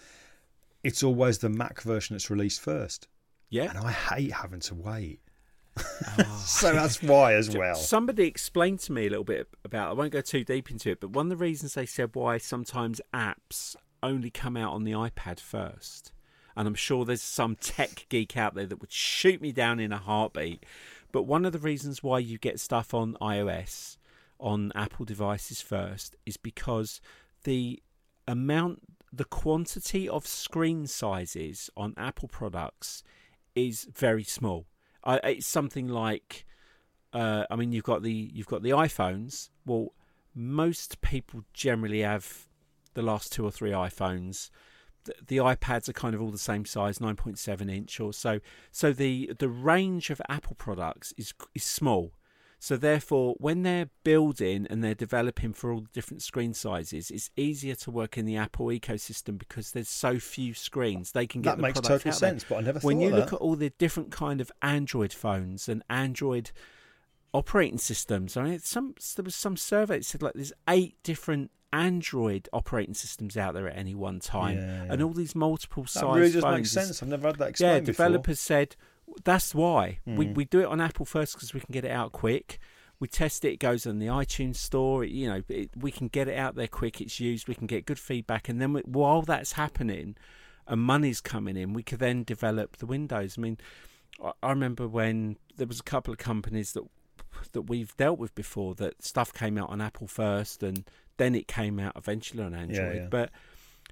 it's 0.84 1.04
always 1.04 1.38
the 1.38 1.50
Mac 1.50 1.82
version 1.82 2.16
that's 2.16 2.32
released 2.32 2.60
first. 2.62 3.08
Yeah, 3.50 3.70
And 3.70 3.80
I 3.80 3.92
hate 3.92 4.32
having 4.32 4.60
to 4.62 4.76
wait. 4.76 5.22
Ah. 5.78 6.36
So 6.50 6.74
that's 6.74 7.02
why 7.02 7.36
as 7.36 7.56
well. 7.56 7.76
Somebody 7.76 8.26
explained 8.26 8.80
to 8.82 8.92
me 8.92 9.06
a 9.06 9.10
little 9.10 9.24
bit 9.24 9.48
about. 9.64 9.92
I 9.92 9.94
won't 9.94 10.12
go 10.12 10.22
too 10.22 10.44
deep 10.44 10.72
into 10.72 10.90
it, 10.90 11.00
but 11.00 11.12
one 11.12 11.28
of 11.28 11.38
the 11.38 11.44
reasons 11.44 11.74
they 11.74 11.86
said 11.86 12.10
why 12.14 12.38
sometimes 12.38 13.00
apps 13.14 13.76
only 14.02 14.30
come 14.30 14.58
out 14.58 14.74
on 14.74 14.84
the 14.84 14.94
iPad 14.94 15.40
first, 15.40 16.12
and 16.56 16.68
I'm 16.68 16.76
sure 16.76 17.06
there's 17.06 17.22
some 17.22 17.56
tech 17.56 18.08
geek 18.10 18.36
out 18.36 18.56
there 18.56 18.66
that 18.66 18.82
would 18.82 18.92
shoot 18.92 19.42
me 19.42 19.52
down 19.52 19.80
in 19.80 19.92
a 19.92 19.98
heartbeat. 19.98 20.66
But 21.12 21.24
one 21.24 21.46
of 21.46 21.54
the 21.54 21.60
reasons 21.60 22.04
why 22.04 22.20
you 22.20 22.38
get 22.38 22.60
stuff 22.60 22.94
on 22.94 23.16
iOS 23.22 23.98
on 24.40 24.72
Apple 24.74 25.06
devices 25.06 25.62
first 25.62 26.16
is 26.26 26.38
because 26.38 27.00
the 27.44 27.82
amount 28.28 28.82
the 29.12 29.26
quantity 29.26 30.08
of 30.08 30.28
screen 30.28 30.86
sizes 30.86 31.70
on 31.76 31.94
Apple 31.98 32.28
products 32.28 33.04
is 33.68 33.88
very 33.94 34.24
small. 34.24 34.66
It's 35.06 35.48
something 35.48 35.88
like, 35.88 36.46
uh, 37.14 37.46
I 37.50 37.56
mean, 37.56 37.72
you've 37.72 37.84
got 37.84 38.04
the 38.04 38.32
you've 38.34 38.48
got 38.48 38.64
the 38.64 38.72
iPhones. 38.72 39.50
Well, 39.66 39.94
most 40.36 41.02
people 41.02 41.44
generally 41.54 42.02
have 42.02 42.48
the 42.94 43.02
last 43.02 43.32
two 43.32 43.46
or 43.46 43.52
three 43.52 43.72
iPhones. 43.72 44.50
The, 45.06 45.14
the 45.26 45.38
iPads 45.38 45.88
are 45.90 45.94
kind 45.94 46.14
of 46.14 46.22
all 46.22 46.32
the 46.32 46.38
same 46.38 46.66
size, 46.66 47.00
nine 47.00 47.16
point 47.16 47.40
seven 47.40 47.70
inch 47.70 48.00
or 48.00 48.14
so. 48.14 48.40
So 48.72 48.92
the 48.92 49.32
the 49.40 49.50
range 49.50 50.10
of 50.10 50.22
Apple 50.30 50.56
products 50.56 51.14
is 51.18 51.34
is 51.56 51.64
small. 51.64 52.14
So 52.62 52.76
therefore, 52.76 53.36
when 53.40 53.64
they're 53.64 53.90
building 54.04 54.68
and 54.70 54.84
they're 54.84 54.94
developing 54.94 55.54
for 55.54 55.72
all 55.72 55.80
the 55.80 55.90
different 55.94 56.22
screen 56.22 56.54
sizes, 56.54 57.10
it's 57.10 57.30
easier 57.38 57.74
to 57.76 57.90
work 57.92 58.18
in 58.18 58.26
the 58.26 58.36
Apple 58.36 58.66
ecosystem 58.68 59.38
because 59.38 59.72
there's 59.72 59.88
so 59.88 60.20
few 60.20 60.54
screens. 60.54 61.14
They 61.14 61.26
can 61.26 61.42
get 61.42 61.52
that 61.52 61.56
the 61.56 61.62
makes 61.62 61.80
product 61.80 62.04
total 62.04 62.12
out 62.12 62.16
sense. 62.20 62.44
But 62.44 62.56
I 62.58 62.62
never 62.62 62.80
When 62.80 63.00
you 63.00 63.12
look 63.12 63.32
at 63.32 63.40
all 63.40 63.56
the 63.56 63.70
different 63.70 64.12
kind 64.12 64.42
of 64.42 64.52
Android 64.62 65.14
phones 65.14 65.70
and 65.70 65.84
Android 65.90 66.52
operating 67.34 67.78
systems, 67.78 68.36
I 68.36 68.44
mean, 68.44 68.60
some 68.60 68.96
there 69.16 69.24
was 69.24 69.36
some 69.36 69.56
survey 69.56 70.00
that 70.00 70.06
said 70.06 70.22
like 70.22 70.34
there's 70.34 70.54
eight 70.68 70.96
different 71.04 71.52
Android 71.72 72.50
operating 72.52 72.94
systems 72.96 73.38
out 73.38 73.54
there 73.54 73.68
at 73.70 73.78
any 73.78 73.94
one 73.96 74.20
time, 74.20 74.58
Yeah, 74.58 74.86
and 74.90 75.02
all 75.02 75.14
these 75.14 75.36
multiple 75.36 75.84
that 75.84 75.90
size 75.90 76.04
really 76.18 76.32
does 76.32 76.42
phones. 76.44 76.58
make 76.58 76.66
sense. 76.66 77.02
I've 77.04 77.10
never 77.10 77.28
had 77.28 77.38
that 77.38 77.44
Yeah, 77.46 77.50
explained 77.76 77.86
before. 77.86 78.06
developers 78.06 78.40
said 78.40 78.76
that's 79.24 79.54
why 79.56 80.00
we 80.06 80.28
Mm. 80.28 80.36
we 80.36 80.46
do 80.46 80.60
it 80.62 80.66
on 80.66 80.80
Apple 80.82 81.06
first 81.06 81.34
because 81.34 81.54
we 81.54 81.60
can 81.60 81.72
get 81.72 81.86
it 81.86 81.92
out 81.92 82.12
quick. 82.12 82.60
We 83.00 83.08
test 83.08 83.46
it; 83.46 83.54
it 83.54 83.60
goes 83.60 83.88
on 83.88 84.00
the 84.00 84.08
iTunes 84.08 84.58
store. 84.58 85.04
It, 85.06 85.12
you 85.12 85.30
know, 85.30 85.42
it, 85.48 85.70
we 85.76 85.92
can 85.92 86.08
get 86.10 86.28
it 86.28 86.38
out 86.38 86.56
there 86.56 86.68
quick. 86.68 87.00
It's 87.02 87.20
used. 87.20 87.48
We 87.48 87.56
can 87.56 87.68
get 87.68 87.86
good 87.86 88.00
feedback, 88.00 88.50
and 88.50 88.62
then 88.62 88.74
we, 88.74 88.82
while 88.82 89.22
that's 89.22 89.54
happening, 89.54 90.16
and 90.68 90.82
money's 90.82 91.22
coming 91.22 91.56
in, 91.56 91.74
we 91.74 91.82
could 91.84 92.00
then 92.00 92.24
develop 92.24 92.78
the 92.78 92.86
Windows. 92.86 93.36
I 93.38 93.42
mean, 93.42 93.58
I, 94.24 94.32
I 94.44 94.50
remember 94.50 94.88
when 94.88 95.38
there 95.56 95.68
was 95.68 95.80
a 95.80 95.84
couple 95.84 96.12
of 96.12 96.18
companies 96.18 96.74
that 96.74 96.84
that 97.54 97.64
we've 97.64 97.96
dealt 97.96 98.20
with 98.20 98.36
before 98.36 98.76
that 98.76 99.02
stuff 99.04 99.34
came 99.34 99.58
out 99.58 99.70
on 99.70 99.80
Apple 99.80 100.08
first, 100.08 100.62
and 100.62 100.84
then 101.18 101.36
it 101.36 101.48
came 101.48 101.80
out 101.80 101.94
eventually 101.96 102.44
on 102.44 102.54
Android. 102.54 102.96
yeah. 102.96 103.08
But 103.10 103.32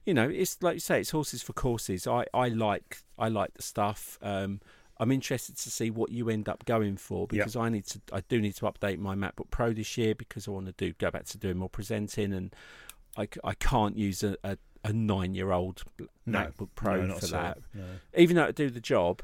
you 0.06 0.14
know, 0.14 0.28
it's 0.30 0.62
like 0.62 0.76
you 0.76 0.80
say, 0.82 1.00
it's 1.00 1.12
horses 1.12 1.42
for 1.42 1.54
courses. 1.54 2.08
I, 2.08 2.26
I 2.34 2.50
like 2.50 2.98
I 3.18 3.30
like 3.30 3.54
the 3.54 3.62
stuff. 3.64 4.18
Um, 4.22 4.60
I'm 5.00 5.12
interested 5.12 5.58
to 5.58 5.70
see 5.70 5.90
what 5.92 6.12
you 6.12 6.30
end 6.30 6.50
up 6.50 6.66
going 6.66 6.98
for 6.98 7.28
because 7.28 7.56
I 7.56 7.70
need 7.70 7.86
to 7.88 8.02
I 8.12 8.22
do 8.22 8.42
need 8.42 8.56
to 8.56 8.66
update 8.66 8.98
my 9.00 9.16
MacBook 9.16 9.50
Pro 9.52 9.72
this 9.74 9.98
year 9.98 10.16
because 10.16 10.48
I 10.48 10.52
want 10.52 10.66
to 10.68 10.72
do 10.74 10.94
go 10.94 11.12
back 11.12 11.26
to 11.26 11.38
doing 11.38 11.58
more 11.58 11.70
presenting 11.70 12.34
and 12.34 12.56
I, 13.16 13.28
I 13.44 13.54
can't 13.54 13.98
use 13.98 14.24
a, 14.24 14.38
a, 14.44 14.58
a 14.84 14.94
nine 14.94 15.36
year 15.36 15.52
old 15.52 15.84
No. 16.26 16.40
MacBook 16.40 16.70
Pro 16.76 17.06
no, 17.06 17.16
for 17.16 17.26
at 17.26 17.32
that 17.32 17.58
No. 17.74 17.84
even 18.18 18.36
though 18.36 18.46
it 18.46 18.56
do 18.56 18.70
the 18.70 18.82
job. 18.82 19.22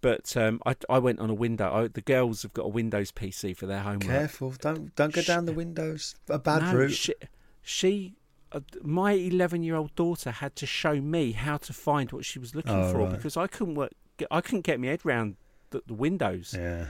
But 0.00 0.36
um, 0.36 0.60
I, 0.66 0.74
I 0.90 0.98
went 0.98 1.20
on 1.20 1.30
a 1.30 1.34
window. 1.34 1.72
I, 1.72 1.86
the 1.88 2.00
girls 2.00 2.42
have 2.42 2.52
got 2.52 2.64
a 2.66 2.68
Windows 2.68 3.12
PC 3.12 3.56
for 3.56 3.66
their 3.66 3.80
homework. 3.80 4.02
Careful! 4.02 4.50
Don't 4.60 4.92
don't 4.96 5.12
go 5.12 5.20
Sh- 5.22 5.26
down 5.28 5.46
the 5.46 5.52
windows. 5.52 6.16
A 6.28 6.38
bad 6.40 6.74
route. 6.74 6.90
She, 6.92 7.14
she 7.62 8.14
uh, 8.50 8.60
my 8.82 9.12
11 9.12 9.62
year 9.62 9.76
old 9.76 9.94
daughter 9.94 10.32
had 10.32 10.56
to 10.56 10.66
show 10.66 11.00
me 11.00 11.32
how 11.32 11.56
to 11.58 11.72
find 11.72 12.10
what 12.10 12.24
she 12.24 12.38
was 12.40 12.52
looking 12.54 12.72
Oh, 12.74 12.90
for 12.90 12.98
right. 12.98 13.10
because 13.12 13.36
I 13.36 13.46
couldn't 13.46 13.76
work. 13.76 13.92
Get- 14.16 14.28
I 14.30 14.40
couldn't 14.40 14.62
get 14.62 14.80
my 14.80 14.88
head 14.88 15.04
round 15.04 15.36
the, 15.70 15.82
the 15.86 15.94
windows. 15.94 16.54
yeah. 16.56 16.86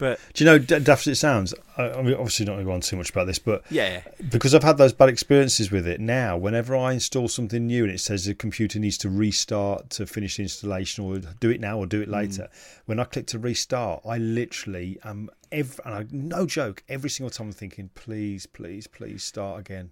But 0.00 0.18
Do 0.32 0.42
you 0.42 0.50
know, 0.50 0.58
daft 0.58 1.02
as 1.02 1.08
it 1.08 1.14
sounds, 1.16 1.52
I, 1.76 1.90
I 1.90 2.02
mean, 2.02 2.14
obviously 2.14 2.46
not 2.46 2.52
going 2.52 2.64
to 2.64 2.70
go 2.70 2.72
on 2.72 2.80
too 2.80 2.96
much 2.96 3.10
about 3.10 3.26
this, 3.26 3.38
but 3.38 3.62
yeah, 3.70 4.00
because 4.30 4.54
I've 4.54 4.62
had 4.62 4.78
those 4.78 4.94
bad 4.94 5.10
experiences 5.10 5.70
with 5.70 5.86
it, 5.86 6.00
now 6.00 6.38
whenever 6.38 6.74
I 6.74 6.94
install 6.94 7.28
something 7.28 7.66
new 7.66 7.84
and 7.84 7.92
it 7.92 8.00
says 8.00 8.24
the 8.24 8.34
computer 8.34 8.78
needs 8.78 8.96
to 8.98 9.10
restart 9.10 9.90
to 9.90 10.06
finish 10.06 10.38
the 10.38 10.44
installation 10.44 11.04
or 11.04 11.18
do 11.18 11.50
it 11.50 11.60
now 11.60 11.76
or 11.76 11.84
do 11.84 12.00
it 12.00 12.08
mm. 12.08 12.12
later, 12.12 12.48
when 12.86 12.98
I 12.98 13.04
click 13.04 13.26
to 13.26 13.38
restart, 13.38 14.00
I 14.06 14.16
literally 14.16 14.98
am 15.04 15.28
every, 15.52 15.84
and 15.84 15.94
I, 15.94 16.06
no 16.10 16.46
joke, 16.46 16.82
every 16.88 17.10
single 17.10 17.28
time 17.28 17.48
I'm 17.48 17.52
thinking, 17.52 17.90
please, 17.94 18.46
please, 18.46 18.86
please 18.86 19.22
start 19.22 19.60
again. 19.60 19.90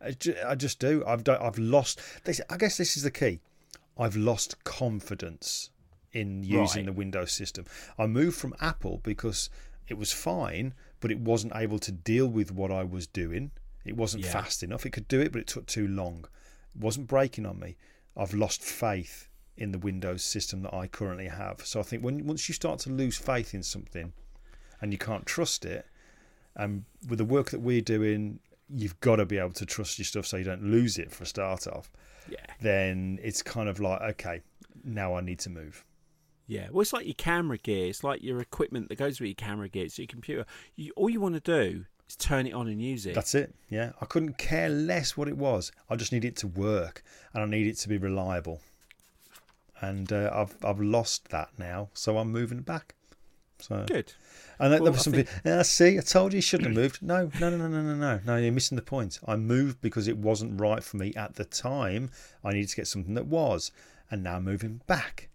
I 0.00 0.12
just, 0.12 0.38
I 0.46 0.54
just 0.54 0.78
do. 0.78 1.02
I've 1.04 1.28
I've 1.28 1.58
lost. 1.58 2.00
This, 2.24 2.40
I 2.48 2.58
guess 2.58 2.76
this 2.76 2.96
is 2.96 3.02
the 3.02 3.10
key. 3.10 3.40
I've 3.96 4.16
lost 4.16 4.62
confidence 4.64 5.70
in 6.12 6.42
using 6.42 6.82
Right. 6.82 6.86
the 6.86 6.92
Windows 6.92 7.32
system. 7.32 7.64
I 7.98 8.06
moved 8.06 8.36
from 8.38 8.54
Apple 8.60 8.98
because 9.02 9.50
it 9.88 9.94
was 9.94 10.12
fine, 10.12 10.74
but 11.00 11.10
it 11.10 11.18
wasn't 11.20 11.54
able 11.54 11.78
to 11.80 11.92
deal 11.92 12.26
with 12.26 12.50
what 12.52 12.70
I 12.70 12.84
was 12.84 13.06
doing. 13.06 13.50
It 13.84 13.96
wasn't 13.96 14.24
Yeah. 14.24 14.32
fast 14.32 14.62
enough. 14.62 14.84
It 14.84 14.90
could 14.90 15.08
do 15.08 15.20
it, 15.20 15.32
but 15.32 15.40
it 15.40 15.46
took 15.46 15.66
too 15.66 15.86
long. 15.86 16.26
It 16.74 16.80
wasn't 16.80 17.06
breaking 17.06 17.46
on 17.46 17.58
me. 17.60 17.76
I've 18.16 18.34
lost 18.34 18.62
faith 18.62 19.28
in 19.56 19.72
the 19.72 19.78
Windows 19.78 20.22
system 20.24 20.62
that 20.62 20.74
I 20.74 20.86
currently 20.86 21.28
have. 21.28 21.64
So 21.64 21.80
I 21.80 21.82
think 21.82 22.02
when 22.02 22.26
once 22.26 22.48
you 22.48 22.54
start 22.54 22.78
to 22.80 22.90
lose 22.90 23.16
faith 23.16 23.54
in 23.54 23.62
something 23.62 24.12
and 24.80 24.92
you 24.92 24.98
can't 24.98 25.24
trust 25.26 25.64
it, 25.64 25.86
and 26.54 26.84
with 27.06 27.18
the 27.18 27.24
work 27.24 27.50
that 27.50 27.60
we're 27.60 27.80
doing, 27.82 28.40
you've 28.68 28.98
got 29.00 29.16
to 29.16 29.26
be 29.26 29.38
able 29.38 29.52
to 29.52 29.66
trust 29.66 29.98
your 29.98 30.04
stuff 30.04 30.26
so 30.26 30.36
you 30.36 30.44
don't 30.44 30.62
lose 30.62 30.98
it 30.98 31.10
for 31.12 31.24
a 31.24 31.26
start 31.26 31.66
off. 31.66 31.90
yeah, 32.28 32.38
Then 32.60 33.18
it's 33.22 33.42
kind 33.42 33.68
of 33.68 33.78
like, 33.80 34.00
okay, 34.02 34.40
now 34.84 35.14
I 35.14 35.20
need 35.20 35.38
to 35.40 35.50
move. 35.50 35.84
yeah. 36.48 36.68
Well, 36.70 36.82
it's 36.82 36.92
like 36.92 37.06
your 37.06 37.14
camera 37.14 37.58
gear. 37.58 37.86
It's 37.88 38.02
like 38.04 38.22
your 38.22 38.40
equipment 38.40 38.88
that 38.88 38.96
goes 38.96 39.20
with 39.20 39.28
your 39.28 39.34
camera 39.34 39.68
gear. 39.68 39.84
It's 39.84 39.98
your 39.98 40.06
computer. 40.08 40.44
You, 40.74 40.92
all 40.96 41.08
you 41.10 41.20
want 41.20 41.34
to 41.34 41.40
do 41.40 41.84
is 42.08 42.16
turn 42.16 42.46
it 42.46 42.54
on 42.54 42.66
and 42.68 42.80
use 42.82 43.06
it. 43.06 43.14
That's 43.14 43.34
it. 43.34 43.54
Yeah, 43.70 43.92
I 44.00 44.04
couldn't 44.06 44.36
care 44.38 44.68
less 44.68 45.16
what 45.16 45.28
it 45.28 45.36
was. 45.36 45.70
I 45.88 45.94
just 45.96 46.12
need 46.12 46.24
it 46.24 46.36
to 46.38 46.46
work, 46.48 47.02
and 47.34 47.42
I 47.42 47.46
need 47.46 47.66
it 47.68 47.76
to 47.78 47.88
be 47.88 47.98
reliable. 47.98 48.60
And 49.80 50.12
uh, 50.12 50.30
I've 50.34 50.56
I've 50.64 50.80
lost 50.80 51.28
that 51.28 51.50
now, 51.58 51.90
so 51.94 52.18
I'm 52.18 52.32
moving 52.32 52.62
back. 52.62 52.95
So 53.58 53.84
Good. 53.86 54.12
and 54.58 54.72
there, 54.72 54.80
Well, 54.80 54.84
there 54.84 54.92
was 54.92 55.00
I 55.00 55.04
something. 55.04 55.26
Ah, 55.46 55.62
see, 55.62 55.98
I 55.98 56.02
told 56.02 56.32
you 56.32 56.38
you 56.38 56.42
shouldn't 56.42 56.68
have 56.68 56.76
moved. 56.76 57.02
No, 57.02 57.30
no, 57.40 57.50
no, 57.50 57.56
no, 57.56 57.68
no, 57.68 57.82
no, 57.82 57.94
no. 57.94 58.20
No, 58.24 58.36
you're 58.36 58.52
missing 58.52 58.76
the 58.76 58.82
point. 58.82 59.18
I 59.26 59.36
moved 59.36 59.80
because 59.80 60.08
it 60.08 60.18
wasn't 60.18 60.60
right 60.60 60.82
for 60.82 60.96
me 60.98 61.14
at 61.14 61.36
the 61.36 61.44
time. 61.44 62.10
I 62.44 62.52
needed 62.52 62.68
to 62.70 62.76
get 62.76 62.86
something 62.86 63.14
that 63.14 63.26
was, 63.26 63.72
and 64.10 64.22
now 64.22 64.38
moving 64.40 64.82
back. 64.86 65.30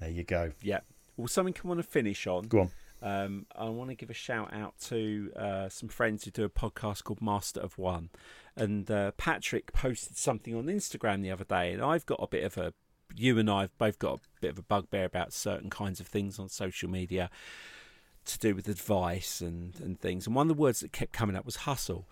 There 0.00 0.10
you 0.10 0.24
go. 0.24 0.52
Yeah. 0.62 0.80
Well, 1.16 1.28
something 1.28 1.54
I 1.64 1.68
want 1.68 1.78
to 1.78 1.84
finish 1.84 2.26
on. 2.26 2.48
Go 2.48 2.60
on. 2.60 2.70
Um, 3.02 3.46
I 3.56 3.68
want 3.68 3.90
to 3.90 3.96
give 3.96 4.10
a 4.10 4.14
shout 4.14 4.52
out 4.52 4.74
to 4.86 5.32
uh, 5.36 5.68
some 5.68 5.88
friends 5.88 6.24
who 6.24 6.30
do 6.30 6.44
a 6.44 6.48
podcast 6.48 7.02
called 7.02 7.20
Master 7.20 7.60
of 7.60 7.76
One, 7.76 8.10
and 8.56 8.88
uh, 8.90 9.10
Patrick 9.12 9.72
posted 9.72 10.16
something 10.16 10.54
on 10.54 10.66
Instagram 10.66 11.22
the 11.22 11.30
other 11.32 11.44
day, 11.44 11.72
and 11.72 11.82
I've 11.82 12.06
got 12.06 12.20
a 12.22 12.26
bit 12.28 12.44
of 12.44 12.56
a. 12.58 12.72
You 13.16 13.38
and 13.38 13.50
I 13.50 13.62
have 13.62 13.78
both 13.78 13.98
got 13.98 14.18
a 14.18 14.20
bit 14.40 14.50
of 14.50 14.58
a 14.58 14.62
bugbear 14.62 15.04
about 15.04 15.32
certain 15.32 15.70
kinds 15.70 16.00
of 16.00 16.06
things 16.06 16.38
on 16.38 16.48
social 16.48 16.88
media 16.88 17.30
to 18.24 18.38
do 18.38 18.54
with 18.54 18.68
advice 18.68 19.40
and, 19.40 19.78
and 19.80 19.98
things. 19.98 20.26
And 20.26 20.36
one 20.36 20.50
of 20.50 20.56
the 20.56 20.60
words 20.60 20.80
that 20.80 20.92
kept 20.92 21.12
coming 21.12 21.36
up 21.36 21.44
was 21.44 21.56
hustle. 21.56 22.06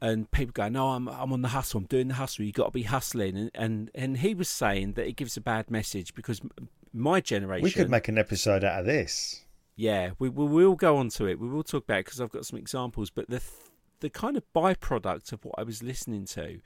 And 0.00 0.30
people 0.30 0.52
go, 0.52 0.68
no, 0.68 0.88
I'm 0.88 1.08
I'm 1.08 1.32
on 1.32 1.42
the 1.42 1.48
hustle. 1.48 1.78
I'm 1.78 1.86
doing 1.86 2.08
the 2.08 2.14
hustle. 2.14 2.44
You 2.44 2.52
got 2.52 2.66
to 2.66 2.70
be 2.70 2.82
hustling. 2.82 3.36
And, 3.36 3.50
and 3.54 3.90
and 3.94 4.18
he 4.18 4.34
was 4.34 4.48
saying 4.48 4.94
that 4.94 5.06
it 5.06 5.16
gives 5.16 5.36
a 5.36 5.40
bad 5.40 5.70
message 5.70 6.14
because 6.14 6.42
my 6.92 7.20
generation. 7.20 7.64
We 7.64 7.70
could 7.70 7.90
make 7.90 8.08
an 8.08 8.18
episode 8.18 8.64
out 8.64 8.80
of 8.80 8.86
this. 8.86 9.44
Yeah, 9.76 10.10
we, 10.18 10.28
we 10.28 10.44
will 10.44 10.74
go 10.74 10.98
on 10.98 11.08
to 11.10 11.26
it. 11.26 11.40
We 11.40 11.48
will 11.48 11.64
talk 11.64 11.84
about 11.84 12.00
it 12.00 12.04
because 12.06 12.20
I've 12.20 12.30
got 12.30 12.44
some 12.44 12.58
examples. 12.58 13.10
But 13.10 13.28
the 13.28 13.38
th- 13.38 13.50
the 14.00 14.10
kind 14.10 14.36
of 14.36 14.44
byproduct 14.54 15.32
of 15.32 15.44
what 15.44 15.54
I 15.56 15.62
was 15.62 15.82
listening 15.82 16.26
to 16.26 16.60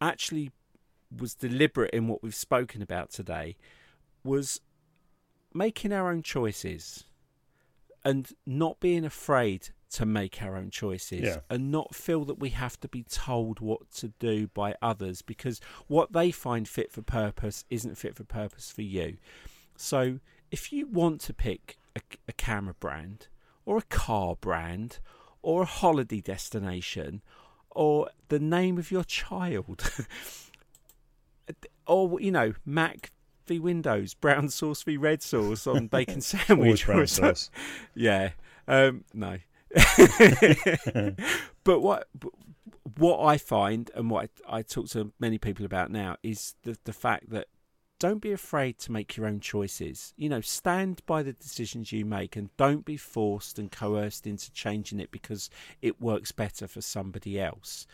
actually 0.00 0.52
was 1.16 1.34
deliberate 1.34 1.90
in 1.94 2.06
what 2.08 2.22
we've 2.22 2.34
spoken 2.34 2.82
about 2.82 3.10
today 3.10 3.56
was 4.24 4.60
making 5.54 5.92
our 5.92 6.10
own 6.10 6.22
choices 6.22 7.04
and 8.04 8.32
not 8.46 8.78
being 8.80 9.04
afraid 9.04 9.70
to 9.90 10.04
make 10.04 10.42
our 10.42 10.54
own 10.56 10.70
choices 10.70 11.22
Yeah. 11.22 11.38
and 11.48 11.70
not 11.70 11.94
feel 11.94 12.24
that 12.26 12.38
we 12.38 12.50
have 12.50 12.78
to 12.80 12.88
be 12.88 13.02
told 13.04 13.58
what 13.60 13.90
to 13.92 14.08
do 14.18 14.48
by 14.48 14.74
others 14.82 15.22
because 15.22 15.60
what 15.86 16.12
they 16.12 16.30
find 16.30 16.68
fit 16.68 16.92
for 16.92 17.00
purpose 17.02 17.64
isn't 17.70 17.96
fit 17.96 18.14
for 18.14 18.24
purpose 18.24 18.70
for 18.70 18.82
you. 18.82 19.16
So 19.76 20.20
if 20.50 20.72
you 20.72 20.86
want 20.86 21.22
to 21.22 21.32
pick 21.32 21.78
a, 21.96 22.00
a 22.28 22.32
camera 22.32 22.74
brand 22.78 23.28
or 23.64 23.78
a 23.78 23.82
car 23.82 24.36
brand 24.38 24.98
or 25.40 25.62
a 25.62 25.66
holiday 25.66 26.20
destination 26.20 27.22
or 27.70 28.10
the 28.28 28.38
name 28.38 28.76
of 28.76 28.90
your 28.90 29.04
child 29.04 29.90
or 31.86 32.20
you 32.20 32.30
know 32.30 32.54
Mac 32.64 33.12
v 33.46 33.58
Windows, 33.58 34.14
brown 34.20 34.48
sauce 34.48 34.82
v 34.82 34.96
red 34.96 35.22
sauce 35.22 35.66
on 35.66 35.86
bacon 35.88 36.20
sandwich. 36.20 36.86
brown 36.86 37.06
sauce. 37.06 37.50
Yeah. 37.94 38.30
Um, 38.66 39.04
no. 39.14 39.38
but 41.64 41.80
what 41.80 42.08
but 42.18 42.32
what 42.96 43.22
I 43.24 43.36
find 43.36 43.90
and 43.94 44.10
what 44.10 44.30
I, 44.48 44.58
I 44.58 44.62
talk 44.62 44.88
to 44.88 45.12
many 45.18 45.38
people 45.38 45.66
about 45.66 45.90
now 45.90 46.16
is 46.22 46.54
the 46.62 46.76
the 46.84 46.92
fact 46.92 47.30
that 47.30 47.48
don't 47.98 48.22
be 48.22 48.32
afraid 48.32 48.78
to 48.78 48.92
make 48.92 49.16
your 49.16 49.26
own 49.26 49.40
choices. 49.40 50.14
You 50.16 50.28
know, 50.28 50.40
stand 50.40 51.02
by 51.06 51.22
the 51.22 51.32
decisions 51.32 51.92
you 51.92 52.04
make 52.04 52.36
and 52.36 52.56
don't 52.56 52.84
be 52.84 52.96
forced 52.96 53.58
and 53.58 53.70
coerced 53.72 54.26
into 54.26 54.52
changing 54.52 55.00
it 55.00 55.10
because 55.10 55.50
it 55.82 56.00
works 56.00 56.32
better 56.32 56.68
for 56.68 56.80
somebody 56.80 57.40
else. 57.40 57.86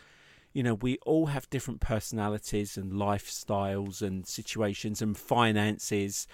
You 0.55 0.63
know, 0.63 0.73
we 0.73 0.97
all 1.05 1.25
have 1.25 1.49
different 1.49 1.81
personalities 1.81 2.77
and 2.77 2.93
lifestyles 2.93 4.01
and 4.01 4.25
situations 4.25 5.01
and 5.01 5.17
finances. 5.17 6.27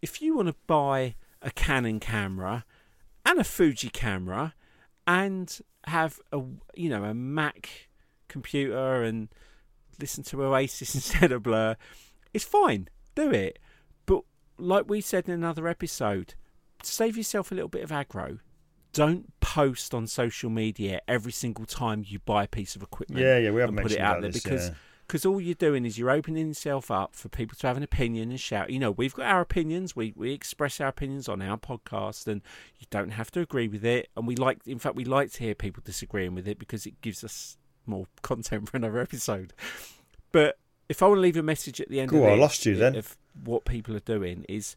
If 0.00 0.22
you 0.22 0.34
want 0.34 0.48
to 0.48 0.54
buy 0.66 1.16
a 1.42 1.50
Canon 1.50 2.00
camera 2.00 2.64
and 3.26 3.38
a 3.38 3.44
Fuji 3.44 3.90
camera 3.90 4.54
and 5.06 5.60
have 5.84 6.18
a 6.32 6.40
you 6.74 6.88
know 6.88 7.04
a 7.04 7.12
Mac 7.12 7.90
computer 8.26 9.02
and 9.02 9.28
listen 10.00 10.24
to 10.24 10.42
Oasis 10.44 10.94
instead 10.94 11.30
of 11.30 11.42
Blur, 11.42 11.76
it's 12.32 12.46
fine. 12.46 12.88
Do 13.14 13.30
it. 13.30 13.58
But 14.06 14.22
like 14.56 14.88
we 14.88 15.02
said 15.02 15.28
in 15.28 15.34
another 15.34 15.68
episode, 15.68 16.32
save 16.82 17.18
yourself 17.18 17.52
a 17.52 17.54
little 17.54 17.68
bit 17.68 17.84
of 17.84 17.90
aggro. 17.90 18.38
Don't 18.94 19.37
post 19.48 19.94
on 19.94 20.06
social 20.06 20.50
media 20.50 21.00
every 21.08 21.32
single 21.32 21.64
time 21.64 22.04
you 22.06 22.18
buy 22.18 22.44
a 22.44 22.46
piece 22.46 22.76
of 22.76 22.82
equipment. 22.82 23.24
Yeah, 23.24 23.38
yeah, 23.38 23.50
we 23.50 23.62
haven't 23.62 23.76
put 23.76 23.92
it 23.92 23.98
out 23.98 24.20
there 24.20 24.30
this, 24.30 24.42
because 24.42 24.68
yeah. 24.68 24.74
because 25.06 25.24
all 25.24 25.40
you're 25.40 25.54
doing 25.54 25.86
is 25.86 25.96
you're 25.98 26.10
opening 26.10 26.48
yourself 26.48 26.90
up 26.90 27.14
for 27.14 27.30
people 27.30 27.56
to 27.60 27.66
have 27.66 27.78
an 27.78 27.82
opinion 27.82 28.28
and 28.28 28.38
shout. 28.38 28.68
You 28.68 28.78
know, 28.78 28.90
we've 28.90 29.14
got 29.14 29.24
our 29.24 29.40
opinions. 29.40 29.96
We 29.96 30.12
we 30.14 30.32
express 30.32 30.82
our 30.82 30.88
opinions 30.88 31.30
on 31.30 31.40
our 31.40 31.56
podcast, 31.56 32.26
and 32.26 32.42
you 32.78 32.86
don't 32.90 33.12
have 33.12 33.30
to 33.30 33.40
agree 33.40 33.68
with 33.68 33.86
it. 33.86 34.10
And 34.18 34.26
we 34.26 34.36
like, 34.36 34.58
in 34.66 34.78
fact, 34.78 34.96
we 34.96 35.06
like 35.06 35.32
to 35.32 35.42
hear 35.42 35.54
people 35.54 35.82
disagreeing 35.82 36.34
with 36.34 36.46
it 36.46 36.58
because 36.58 36.84
it 36.84 37.00
gives 37.00 37.24
us 37.24 37.56
more 37.86 38.06
content 38.22 38.68
for 38.68 38.76
another 38.76 38.98
episode. 38.98 39.54
But 40.30 40.58
if 40.90 41.02
I 41.02 41.06
want 41.06 41.18
to 41.18 41.22
leave 41.22 41.38
a 41.38 41.42
message 41.42 41.80
at 41.80 41.88
the 41.88 42.00
end 42.00 42.10
Go 42.10 42.24
of 42.24 42.32
I 42.32 42.34
lost 42.34 42.66
you 42.66 42.76
then. 42.76 42.96
of 42.96 43.16
what 43.44 43.64
people 43.64 43.96
are 43.96 44.00
doing 44.00 44.44
is 44.46 44.76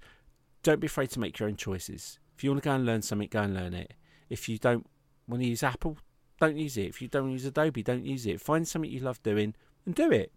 don't 0.63 0.79
be 0.79 0.87
afraid 0.87 1.09
to 1.11 1.19
make 1.19 1.39
your 1.39 1.49
own 1.49 1.57
choices. 1.57 2.19
If 2.37 2.43
you 2.45 2.51
want 2.51 2.63
to 2.63 2.69
go 2.69 2.73
and 2.73 2.85
learn 2.85 3.01
something, 3.01 3.27
go 3.29 3.41
and 3.41 3.53
learn 3.53 3.73
it. 3.73 3.95
If 4.31 4.47
you 4.47 4.57
don't 4.57 4.87
want 5.27 5.43
to 5.43 5.49
use 5.49 5.61
Apple, 5.61 5.97
don't 6.39 6.57
use 6.57 6.77
it. 6.77 6.87
If 6.87 7.01
you 7.01 7.09
don't 7.09 7.31
use 7.31 7.45
Adobe, 7.45 7.83
don't 7.83 8.05
use 8.05 8.25
it. 8.25 8.39
Find 8.39 8.65
something 8.67 8.89
you 8.89 9.01
love 9.01 9.21
doing 9.23 9.53
and 9.85 9.93
do 9.93 10.09
it. 10.09 10.31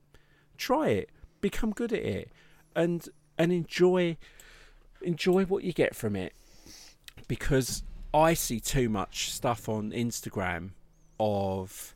Try 0.59 0.89
it. 0.89 1.11
Become 1.41 1.71
good 1.71 1.93
at 1.93 2.03
it, 2.03 2.33
and 2.75 3.09
and 3.39 3.53
enjoy 3.53 4.17
enjoy 5.01 5.45
what 5.45 5.63
you 5.63 5.73
get 5.73 5.95
from 5.95 6.17
it. 6.17 6.33
Because 7.29 7.85
I 8.13 8.35
see 8.35 8.61
too 8.61 8.89
much 8.89 9.31
stuff 9.31 9.69
on 9.69 9.93
Instagram 9.93 10.71
of 11.21 11.95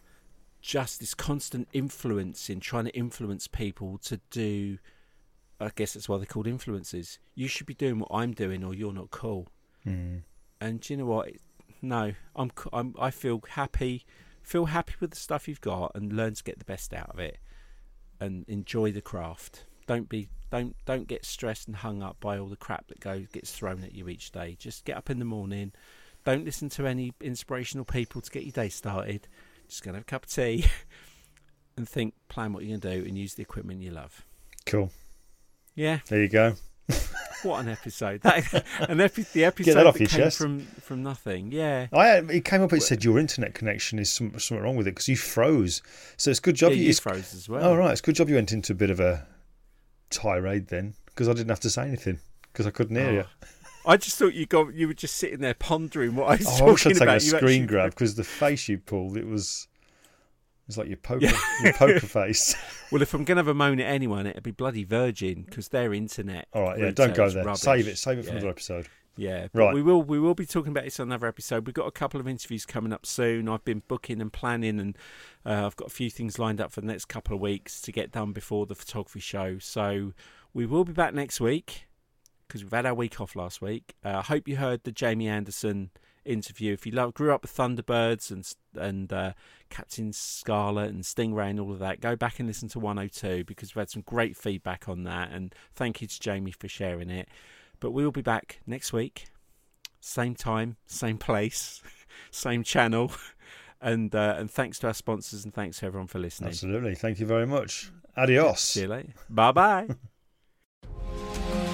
just 0.63 1.01
this 1.01 1.15
constant 1.15 1.69
influence 1.73 2.49
in 2.49 2.61
trying 2.61 2.85
to 2.85 2.95
influence 2.95 3.49
people 3.49 3.99
to 4.05 4.21
do. 4.31 4.79
I 5.61 5.71
guess 5.75 5.95
that's 5.95 6.09
why 6.09 6.19
they're 6.19 6.27
called 6.27 6.47
influencers. 6.47 7.19
You 7.35 7.49
should 7.49 7.67
be 7.67 7.75
doing 7.75 7.99
what 7.99 8.11
I'm 8.13 8.33
doing, 8.33 8.63
or 8.63 8.75
you're 8.75 8.93
not 8.93 9.11
cool. 9.11 9.49
Mm. 9.87 10.23
And 10.61 10.81
do 10.81 10.93
you 10.93 10.99
know 10.99 11.07
what? 11.07 11.31
No, 11.81 12.13
I'm, 12.35 12.51
I'm. 12.73 12.95
I 12.99 13.11
feel 13.11 13.43
happy. 13.51 14.05
Feel 14.43 14.67
happy 14.67 14.95
with 15.01 15.11
the 15.11 15.17
stuff 15.17 15.47
you've 15.47 15.61
got, 15.61 15.93
and 15.95 16.13
learn 16.13 16.35
to 16.35 16.43
get 16.43 16.59
the 16.59 16.65
best 16.65 16.93
out 16.93 17.11
of 17.11 17.19
it, 17.19 17.39
and 18.21 18.45
enjoy 18.49 18.93
the 18.93 19.01
craft. 19.01 19.65
Don't 19.87 20.09
be. 20.09 20.29
Don't 20.51 20.75
don't 20.87 21.07
get 21.07 21.25
stressed 21.25 21.67
and 21.69 21.77
hung 21.77 22.03
up 22.03 22.19
by 22.21 22.39
all 22.39 22.49
the 22.49 22.57
crap 22.57 22.89
that 22.89 23.01
goes 23.01 23.27
gets 23.29 23.53
thrown 23.53 23.85
at 23.85 23.95
you 23.95 24.09
each 24.09 24.33
day. 24.33 24.57
Just 24.59 24.85
get 24.85 24.97
up 24.97 25.11
in 25.11 25.19
the 25.19 25.25
morning. 25.25 25.73
Don't 26.25 26.45
listen 26.45 26.69
to 26.71 26.87
any 26.87 27.13
inspirational 27.21 27.85
people 27.85 28.21
to 28.21 28.31
get 28.31 28.45
your 28.45 28.53
day 28.53 28.69
started. 28.71 29.29
Just 29.69 29.83
gonna 29.83 29.99
have 29.99 30.03
a 30.03 30.07
cup 30.07 30.25
of 30.25 30.31
tea, 30.31 30.65
and 31.77 31.89
think, 31.89 32.15
plan 32.29 32.53
what 32.53 32.65
you're 32.65 32.79
gonna 32.79 32.97
do, 32.97 33.07
and 33.07 33.17
use 33.19 33.35
the 33.35 33.43
equipment 33.43 33.83
you 33.83 33.91
love. 33.91 34.25
Cool. 34.67 34.91
Yeah, 35.75 36.01
There 36.09 36.23
you 36.23 36.29
go. 36.29 36.55
what 37.43 37.61
an 37.61 37.69
episode! 37.69 38.21
That 38.23 38.65
an 38.89 39.01
epi- 39.01 39.27
the 39.33 39.45
episode 39.45 39.75
that 39.75 39.85
that 39.85 39.97
came 39.97 40.07
chest. 40.07 40.39
from 40.39 40.61
from 40.81 41.03
nothing. 41.03 41.53
Yeah, 41.53 41.87
I 41.93 42.17
it 42.19 42.45
came 42.45 42.63
up. 42.63 42.73
It 42.73 42.83
said 42.83 43.05
your 43.05 43.19
internet 43.19 43.55
connection 43.55 43.99
is 43.99 44.11
some, 44.13 44.39
something 44.39 44.63
wrong 44.65 44.77
with 44.77 44.87
it 44.87 44.93
because 44.93 45.09
you 45.09 45.17
froze. 45.17 45.83
So 46.17 46.31
it's 46.31 46.41
good 46.41 46.57
job 46.57 46.71
yeah, 46.73 46.79
you. 46.79 46.85
you 46.85 46.95
froze 46.95 47.35
as 47.35 47.49
well. 47.49 47.65
Oh 47.65 47.77
right, 47.77 47.93
it's 47.93 48.01
good 48.01 48.15
job 48.15 48.29
you 48.29 48.35
went 48.37 48.53
into 48.53 48.73
a 48.73 48.77
bit 48.77 48.91
of 48.91 49.01
a 49.01 49.27
tirade 50.11 50.69
then 50.69 50.95
because 51.07 51.29
I 51.29 51.33
didn't 51.33 51.51
have 51.51 51.61
to 51.61 51.71
say 51.71 51.83
anything 51.83 52.19
because 52.53 52.67
I 52.67 52.71
couldn't 52.71 52.97
hear 52.97 53.07
Oh, 53.09 53.13
you. 53.13 53.25
I 53.87 53.97
just 53.97 54.19
thought 54.19 54.35
you 54.35 54.47
got 54.47 54.75
you 54.75 54.89
were 54.89 54.95
just 54.95 55.17
sitting 55.17 55.41
there 55.41 55.55
pondering 55.55 56.15
what 56.15 56.27
I 56.29 56.37
was 56.37 56.61
Oh, 56.61 56.67
I 56.67 56.71
wish 56.73 56.87
I'd 56.87 56.91
talking 56.91 56.95
taken 56.95 57.03
about. 57.09 57.21
a 57.23 57.25
You 57.25 57.31
screen 57.31 57.63
actually- 57.63 57.67
grab 57.67 57.91
because 57.91 58.15
the 58.17 58.25
face 58.25 58.69
you 58.69 58.79
pulled 58.79 59.17
it 59.17 59.27
was 59.27 59.69
it 60.69 60.77
was 60.77 60.79
like 60.79 60.89
your 60.89 60.99
poker 60.99 61.27
your 61.63 61.73
poker 61.73 62.01
face. 62.07 62.55
Well, 62.93 63.01
if 63.01 63.15
I'm 63.15 63.25
going 63.25 63.37
to 63.37 63.41
have 63.41 63.49
a 63.49 63.55
moan 63.55 63.81
at 63.81 63.91
anyone, 63.91 64.27
it'd 64.27 64.43
be 64.43 64.51
bloody 64.51 64.85
Virgin 64.85 65.43
because 65.43 65.69
their 65.69 65.95
internet. 65.95 66.47
All 66.53 66.63
right, 66.63 66.79
yeah, 66.79 66.91
don't 66.91 67.15
go 67.15 67.31
there. 67.31 67.45
rubbish. 67.45 67.61
Save 67.63 67.89
it. 67.89 67.97
Save 67.99 68.19
it 68.19 68.23
for 68.25 68.29
Yeah. 68.29 68.37
another 68.37 68.51
episode. 68.51 68.89
Yeah, 69.17 69.49
but 69.53 69.59
Right. 69.61 69.75
We 69.75 69.83
will 69.83 70.03
we 70.03 70.21
will 70.21 70.35
be 70.35 70.47
talking 70.47 70.71
about 70.71 70.85
this 70.85 71.01
on 71.01 71.09
another 71.09 71.27
episode. 71.27 71.67
We've 71.67 71.75
got 71.75 71.87
a 71.87 71.91
couple 71.91 72.21
of 72.21 72.29
interviews 72.29 72.65
coming 72.67 72.93
up 72.93 73.05
soon. 73.07 73.49
I've 73.49 73.65
been 73.65 73.83
booking 73.89 74.21
and 74.21 74.33
planning, 74.33 74.79
and 74.79 74.97
uh, 75.45 75.67
I've 75.67 75.75
got 75.77 75.89
a 75.89 75.91
few 75.91 76.11
things 76.11 76.39
lined 76.39 76.61
up 76.61 76.71
for 76.71 76.81
the 76.83 76.87
next 76.87 77.07
couple 77.07 77.35
of 77.35 77.41
weeks 77.41 77.81
to 77.81 77.91
get 77.91 78.13
done 78.13 78.33
before 78.33 78.67
the 78.67 78.75
photography 78.77 79.19
show. 79.21 79.59
So 79.59 80.13
we 80.55 80.67
will 80.67 80.85
be 80.85 80.93
back 80.93 81.15
next 81.15 81.41
week 81.41 81.89
because 82.47 82.63
we've 82.63 82.73
had 82.73 82.87
our 82.87 82.95
week 82.95 83.21
off 83.21 83.35
last 83.35 83.61
week. 83.61 83.95
Uh, 84.05 84.19
I 84.19 84.23
hope 84.23 84.47
you 84.47 84.57
heard 84.57 84.85
the 84.85 84.93
Jamie 84.93 85.27
Anderson 85.29 85.91
interview. 86.29 86.73
If 86.73 86.87
you 86.87 86.93
love, 86.93 87.15
grew 87.15 87.33
up 87.33 87.43
with 87.43 87.57
Thunderbirds 87.57 88.31
and 88.31 88.51
and 88.75 89.13
uh, 89.13 89.33
Captain 89.71 90.13
Scarlet 90.13 90.91
and 90.91 91.03
Stingray 91.03 91.51
and 91.51 91.61
all 91.61 91.73
of 91.73 91.79
that, 91.79 92.01
go 92.01 92.17
back 92.17 92.39
and 92.39 92.47
listen 92.47 92.69
to 92.71 92.79
102 92.79 93.45
because 93.45 93.75
we've 93.75 93.81
had 93.81 93.91
some 93.91 94.03
great 94.03 94.37
feedback 94.37 94.89
on 94.89 95.05
that. 95.05 95.31
And 95.33 95.55
thank 95.75 96.01
you 96.01 96.09
to 96.09 96.21
Jamie 96.21 96.53
for 96.53 96.69
sharing 96.69 97.11
it. 97.11 97.29
But 97.81 97.93
we 97.93 98.05
will 98.05 98.13
be 98.13 98.23
back 98.23 98.61
next 98.67 98.93
week, 98.93 99.27
same 100.01 100.35
time, 100.35 100.77
same 100.87 101.19
place, 101.19 101.83
same 102.31 102.63
channel. 102.63 103.13
And 103.81 104.13
uh, 104.13 104.35
and 104.37 104.51
thanks 104.51 104.81
to 104.81 104.89
our 104.89 104.93
sponsors 104.93 105.45
and 105.45 105.55
thanks 105.55 105.79
to 105.79 105.87
everyone 105.87 106.09
for 106.09 106.19
listening. 106.19 106.49
Absolutely. 106.49 106.97
Thank 106.97 107.21
you 107.21 107.27
very 107.27 107.47
much. 107.47 107.93
Adios. 108.17 108.59
See 108.59 108.81
you 108.81 108.89
later. 108.89 109.13
Bye 109.31 109.53
bye. 109.53 109.89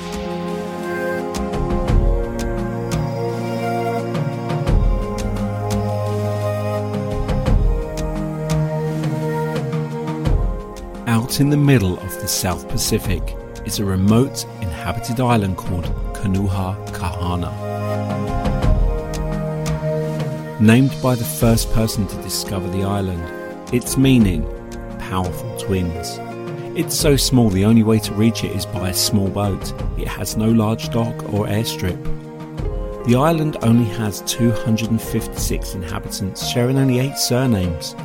In 11.40 11.50
the 11.50 11.56
middle 11.56 11.98
of 11.98 12.20
the 12.20 12.28
South 12.28 12.68
Pacific 12.68 13.20
is 13.66 13.80
a 13.80 13.84
remote 13.84 14.44
inhabited 14.60 15.18
island 15.18 15.56
called 15.56 15.84
Kanuha 16.14 16.76
Kahana. 16.90 17.50
Named 20.60 20.94
by 21.02 21.16
the 21.16 21.24
first 21.24 21.72
person 21.72 22.06
to 22.06 22.22
discover 22.22 22.70
the 22.70 22.84
island, 22.84 23.20
its 23.74 23.96
meaning, 23.96 24.44
powerful 25.00 25.58
twins. 25.58 26.18
It's 26.78 26.94
so 26.96 27.16
small 27.16 27.50
the 27.50 27.64
only 27.64 27.82
way 27.82 27.98
to 27.98 28.14
reach 28.14 28.44
it 28.44 28.52
is 28.52 28.64
by 28.64 28.90
a 28.90 28.94
small 28.94 29.28
boat. 29.28 29.72
It 29.98 30.06
has 30.06 30.36
no 30.36 30.48
large 30.48 30.90
dock 30.90 31.34
or 31.34 31.46
airstrip. 31.46 32.00
The 33.06 33.16
island 33.16 33.56
only 33.62 33.90
has 33.96 34.22
256 34.22 35.74
inhabitants, 35.74 36.46
sharing 36.46 36.78
only 36.78 37.00
8 37.00 37.18
surnames. 37.18 37.96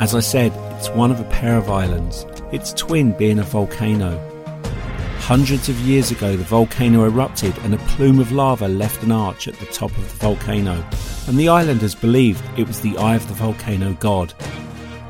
As 0.00 0.14
I 0.14 0.20
said, 0.20 0.52
it's 0.76 0.90
one 0.90 1.10
of 1.10 1.20
a 1.20 1.24
pair 1.24 1.56
of 1.56 1.70
islands, 1.70 2.26
its 2.52 2.72
twin 2.72 3.12
being 3.12 3.38
a 3.38 3.42
volcano. 3.42 4.18
Hundreds 5.18 5.68
of 5.68 5.80
years 5.80 6.10
ago, 6.10 6.36
the 6.36 6.44
volcano 6.44 7.04
erupted 7.04 7.56
and 7.58 7.72
a 7.72 7.78
plume 7.78 8.20
of 8.20 8.32
lava 8.32 8.68
left 8.68 9.02
an 9.02 9.10
arch 9.10 9.48
at 9.48 9.54
the 9.54 9.66
top 9.66 9.90
of 9.92 10.04
the 10.12 10.18
volcano, 10.18 10.84
and 11.26 11.38
the 11.38 11.48
islanders 11.48 11.94
believed 11.94 12.44
it 12.58 12.66
was 12.66 12.80
the 12.80 12.96
eye 12.98 13.16
of 13.16 13.26
the 13.28 13.34
volcano 13.34 13.94
god. 13.94 14.34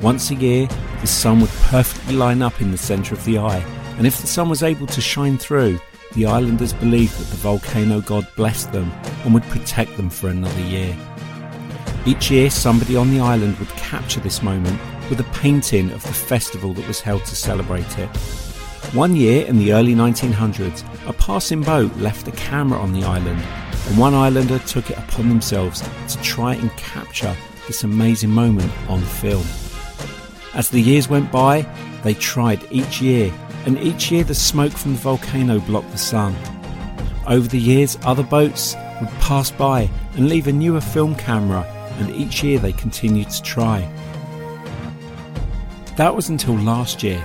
Once 0.01 0.31
a 0.31 0.35
year, 0.37 0.69
the 1.01 1.07
sun 1.07 1.41
would 1.41 1.51
perfectly 1.63 2.15
line 2.15 2.43
up 2.43 2.61
in 2.61 2.71
the 2.71 2.79
centre 2.79 3.15
of 3.15 3.25
the 3.25 3.39
eye, 3.39 3.65
and 3.99 4.07
if 4.07 4.21
the 4.21 4.27
sun 4.27 4.49
was 4.49 4.63
able 4.63 4.87
to 4.87 5.01
shine 5.01 5.37
through, 5.37 5.81
the 6.13 6.27
islanders 6.27 6.73
believed 6.73 7.19
that 7.19 7.27
the 7.31 7.37
volcano 7.39 8.01
god 8.01 8.27
blessed 8.37 8.71
them 8.73 8.93
and 9.25 9.35
would 9.35 9.43
protect 9.45 9.97
them 9.97 10.11
for 10.11 10.29
another 10.29 10.63
year. 10.63 10.97
Each 12.07 12.31
year, 12.31 12.51
somebody 12.51 12.97
on 12.97 13.11
the 13.11 13.21
island 13.21 13.59
would 13.59 13.69
capture 13.71 14.21
this 14.21 14.43
moment 14.43 14.79
with 15.09 15.21
a 15.21 15.39
painting 15.39 15.91
of 15.91 16.03
the 16.03 16.13
festival 16.13 16.73
that 16.75 16.87
was 16.89 17.01
held 17.01 17.25
to 17.27 17.37
celebrate 17.37 17.99
it. 17.99 18.09
One 18.93 19.17
year 19.17 19.45
in 19.47 19.59
the 19.59 19.73
early 19.73 19.95
1900s, 19.95 20.85
a 21.09 21.13
passing 21.13 21.63
boat 21.63 21.95
left 21.97 22.29
a 22.29 22.33
camera 22.33 22.79
on 22.79 22.93
the 22.93 23.05
island, 23.05 23.43
and 23.89 23.99
one 23.99 24.15
islander 24.15 24.59
took 24.61 24.91
it 24.91 24.99
upon 24.99 25.29
themselves 25.29 25.83
to 26.09 26.23
try 26.23 26.55
and 26.55 26.71
capture 26.77 27.35
this 27.67 27.83
amazing 27.83 28.31
moment 28.31 28.73
on 28.89 29.01
film. 29.01 29.45
As 30.55 30.69
the 30.69 30.81
years 30.81 31.09
went 31.09 31.33
by, 31.33 31.67
they 32.05 32.15
tried 32.15 32.65
each 32.71 33.01
year, 33.01 33.33
and 33.67 33.79
each 33.79 34.13
year 34.13 34.23
the 34.23 34.35
smoke 34.35 34.73
from 34.73 34.93
the 34.93 35.01
volcano 35.01 35.59
blocked 35.59 35.91
the 35.91 35.99
sun. 35.99 36.37
Over 37.27 37.49
the 37.49 37.59
years, 37.59 37.99
other 38.05 38.23
boats 38.23 38.77
would 39.01 39.11
pass 39.21 39.51
by 39.51 39.91
and 40.15 40.29
leave 40.29 40.47
a 40.47 40.53
newer 40.53 40.81
film 40.81 41.15
camera, 41.17 41.65
and 41.99 42.15
each 42.15 42.45
year 42.45 42.59
they 42.59 42.73
continued 42.73 43.31
to 43.31 43.43
try. 43.43 43.89
That 45.97 46.17
was 46.17 46.29
until 46.29 46.57
last 46.57 47.05
year. 47.05 47.25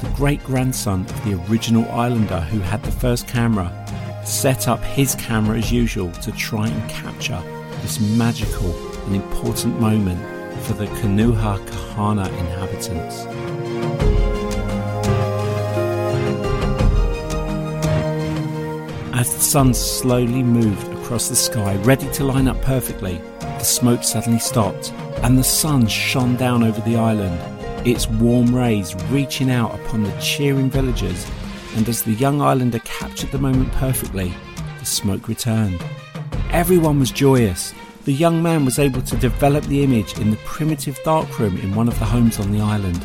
The 0.00 0.08
great 0.16 0.42
grandson 0.42 1.02
of 1.02 1.24
the 1.24 1.38
original 1.50 1.84
islander 1.90 2.40
who 2.40 2.60
had 2.60 2.82
the 2.82 2.90
first 2.90 3.28
camera 3.28 3.70
set 4.24 4.68
up 4.68 4.82
his 4.82 5.14
camera 5.16 5.58
as 5.58 5.70
usual 5.70 6.10
to 6.12 6.32
try 6.32 6.68
and 6.68 6.90
capture 6.90 7.42
this 7.82 8.00
magical 8.00 8.72
and 9.04 9.16
important 9.16 9.78
moment 9.78 10.18
for 10.62 10.72
the 10.72 10.86
Kanuha 10.86 11.58
Kahana 11.58 12.26
inhabitants. 12.38 13.26
As 19.14 19.34
the 19.34 19.42
sun 19.42 19.74
slowly 19.74 20.42
moved 20.42 20.90
across 20.94 21.28
the 21.28 21.36
sky, 21.36 21.76
ready 21.82 22.10
to 22.12 22.24
line 22.24 22.48
up 22.48 22.62
perfectly, 22.62 23.20
the 23.40 23.58
smoke 23.58 24.02
suddenly 24.04 24.38
stopped 24.38 24.90
and 25.22 25.36
the 25.38 25.44
sun 25.44 25.86
shone 25.86 26.36
down 26.36 26.62
over 26.62 26.80
the 26.80 26.96
island, 26.96 27.38
its 27.84 28.08
warm 28.08 28.54
rays 28.54 28.94
reaching 29.10 29.50
out 29.50 29.74
upon 29.74 30.02
the 30.02 30.12
cheering 30.20 30.70
villagers. 30.70 31.30
And 31.76 31.88
as 31.88 32.02
the 32.02 32.12
young 32.12 32.40
islander 32.40 32.78
captured 32.80 33.30
the 33.30 33.38
moment 33.38 33.72
perfectly, 33.72 34.32
the 34.78 34.86
smoke 34.86 35.28
returned. 35.28 35.82
Everyone 36.50 36.98
was 36.98 37.10
joyous. 37.10 37.74
The 38.04 38.12
young 38.12 38.42
man 38.42 38.64
was 38.64 38.78
able 38.78 39.02
to 39.02 39.16
develop 39.16 39.64
the 39.64 39.82
image 39.82 40.18
in 40.18 40.30
the 40.30 40.36
primitive 40.38 40.98
darkroom 41.04 41.56
in 41.58 41.74
one 41.74 41.88
of 41.88 41.98
the 41.98 42.04
homes 42.04 42.38
on 42.38 42.52
the 42.52 42.60
island. 42.60 43.04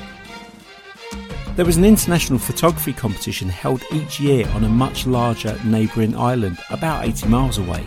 There 1.56 1.66
was 1.66 1.78
an 1.78 1.84
international 1.84 2.40
photography 2.40 2.94
competition 2.94 3.50
held 3.50 3.84
each 3.92 4.20
year 4.20 4.48
on 4.50 4.64
a 4.64 4.70
much 4.70 5.06
larger 5.06 5.60
neighbouring 5.66 6.16
island, 6.16 6.58
about 6.70 7.06
80 7.06 7.28
miles 7.28 7.58
away. 7.58 7.86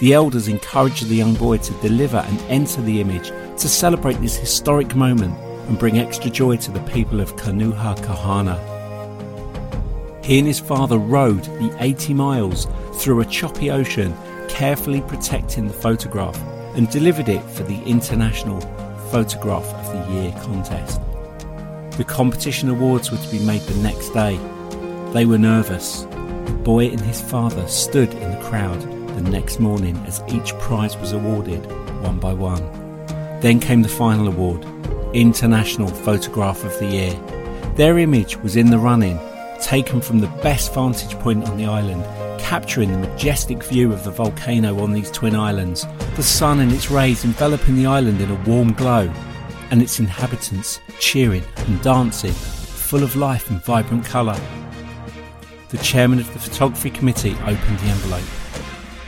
The 0.00 0.12
elders 0.12 0.48
encouraged 0.48 1.08
the 1.08 1.16
young 1.16 1.34
boy 1.34 1.58
to 1.58 1.72
deliver 1.80 2.18
and 2.18 2.40
enter 2.48 2.82
the 2.82 3.00
image 3.00 3.28
to 3.28 3.68
celebrate 3.68 4.20
this 4.20 4.36
historic 4.36 4.94
moment 4.94 5.34
and 5.70 5.78
bring 5.78 6.00
extra 6.00 6.28
joy 6.28 6.56
to 6.56 6.72
the 6.72 6.80
people 6.80 7.20
of 7.20 7.36
Kanuha 7.36 7.96
Kahana. 7.98 8.58
He 10.24 10.40
and 10.40 10.46
his 10.46 10.58
father 10.58 10.98
rowed 10.98 11.44
the 11.44 11.74
80 11.78 12.12
miles 12.12 12.66
through 12.94 13.20
a 13.20 13.24
choppy 13.24 13.70
ocean, 13.70 14.12
carefully 14.48 15.00
protecting 15.00 15.68
the 15.68 15.72
photograph, 15.72 16.36
and 16.74 16.90
delivered 16.90 17.28
it 17.28 17.42
for 17.42 17.62
the 17.62 17.80
International 17.84 18.60
Photograph 19.12 19.64
of 19.64 19.86
the 19.92 20.12
Year 20.12 20.32
contest. 20.42 21.00
The 21.96 22.04
competition 22.04 22.68
awards 22.68 23.12
were 23.12 23.18
to 23.18 23.30
be 23.30 23.38
made 23.46 23.62
the 23.62 23.80
next 23.80 24.08
day. 24.10 24.38
They 25.12 25.24
were 25.24 25.38
nervous. 25.38 26.02
The 26.02 26.60
boy 26.64 26.88
and 26.88 27.00
his 27.00 27.20
father 27.20 27.68
stood 27.68 28.12
in 28.14 28.28
the 28.32 28.42
crowd 28.42 28.80
the 29.14 29.30
next 29.30 29.60
morning 29.60 29.96
as 30.06 30.20
each 30.26 30.52
prize 30.54 30.96
was 30.96 31.12
awarded 31.12 31.64
one 32.02 32.18
by 32.18 32.32
one. 32.32 32.64
Then 33.40 33.60
came 33.60 33.82
the 33.82 33.88
final 33.88 34.26
award 34.26 34.66
International 35.12 35.88
Photograph 35.88 36.62
of 36.64 36.78
the 36.78 36.86
Year. 36.86 37.14
Their 37.74 37.98
image 37.98 38.36
was 38.36 38.54
in 38.54 38.70
the 38.70 38.78
running, 38.78 39.18
taken 39.60 40.00
from 40.00 40.20
the 40.20 40.28
best 40.42 40.72
vantage 40.72 41.18
point 41.18 41.48
on 41.48 41.56
the 41.56 41.66
island, 41.66 42.04
capturing 42.40 42.92
the 42.92 43.08
majestic 43.08 43.62
view 43.64 43.92
of 43.92 44.04
the 44.04 44.12
volcano 44.12 44.80
on 44.80 44.92
these 44.92 45.10
twin 45.10 45.34
islands, 45.34 45.84
the 46.14 46.22
sun 46.22 46.60
and 46.60 46.70
its 46.70 46.90
rays 46.90 47.24
enveloping 47.24 47.74
the 47.74 47.86
island 47.86 48.20
in 48.20 48.30
a 48.30 48.42
warm 48.48 48.72
glow 48.72 49.12
and 49.70 49.82
its 49.82 49.98
inhabitants 49.98 50.80
cheering 51.00 51.44
and 51.56 51.82
dancing, 51.82 52.32
full 52.32 53.02
of 53.02 53.16
life 53.16 53.50
and 53.50 53.64
vibrant 53.64 54.04
colour. 54.04 54.40
The 55.70 55.78
chairman 55.78 56.20
of 56.20 56.32
the 56.32 56.38
photography 56.38 56.90
committee 56.90 57.36
opened 57.42 57.78
the 57.78 57.86
envelope. 57.86 58.24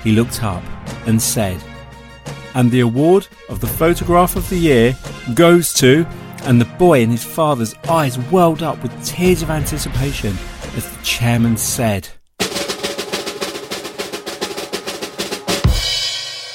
He 0.03 0.13
looked 0.13 0.43
up 0.43 0.63
and 1.07 1.23
said, 1.23 1.63
And 2.55 2.71
the 2.71 2.81
award 2.81 3.29
of 3.49 3.61
the 3.61 3.67
photograph 3.67 4.37
of 4.37 4.49
the 4.49 4.59
year 4.59 4.97
goes 5.35 5.73
to. 5.75 6.07
And 6.45 6.61
the 6.61 6.65
boy 6.65 7.03
and 7.03 7.13
his 7.13 7.25
father's 7.25 7.75
eyes 7.89 8.19
welled 8.31 8.63
up 8.63 8.83
with 8.83 9.05
tears 9.05 9.43
of 9.43 9.51
anticipation 9.51 10.37
as 10.77 10.91
the 10.91 11.03
chairman 11.05 11.57
said, 11.57 12.09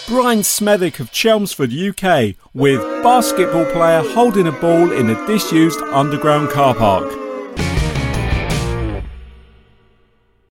Brian 0.07 0.39
Smethwick 0.39 0.99
of 1.01 1.11
Chelmsford, 1.11 1.73
UK, 1.73 2.35
with 2.53 2.81
basketball 3.03 3.65
player 3.65 4.01
holding 4.13 4.47
a 4.47 4.53
ball 4.53 4.91
in 4.91 5.09
a 5.09 5.27
disused 5.27 5.81
underground 5.81 6.49
car 6.49 6.73
park. 6.73 7.26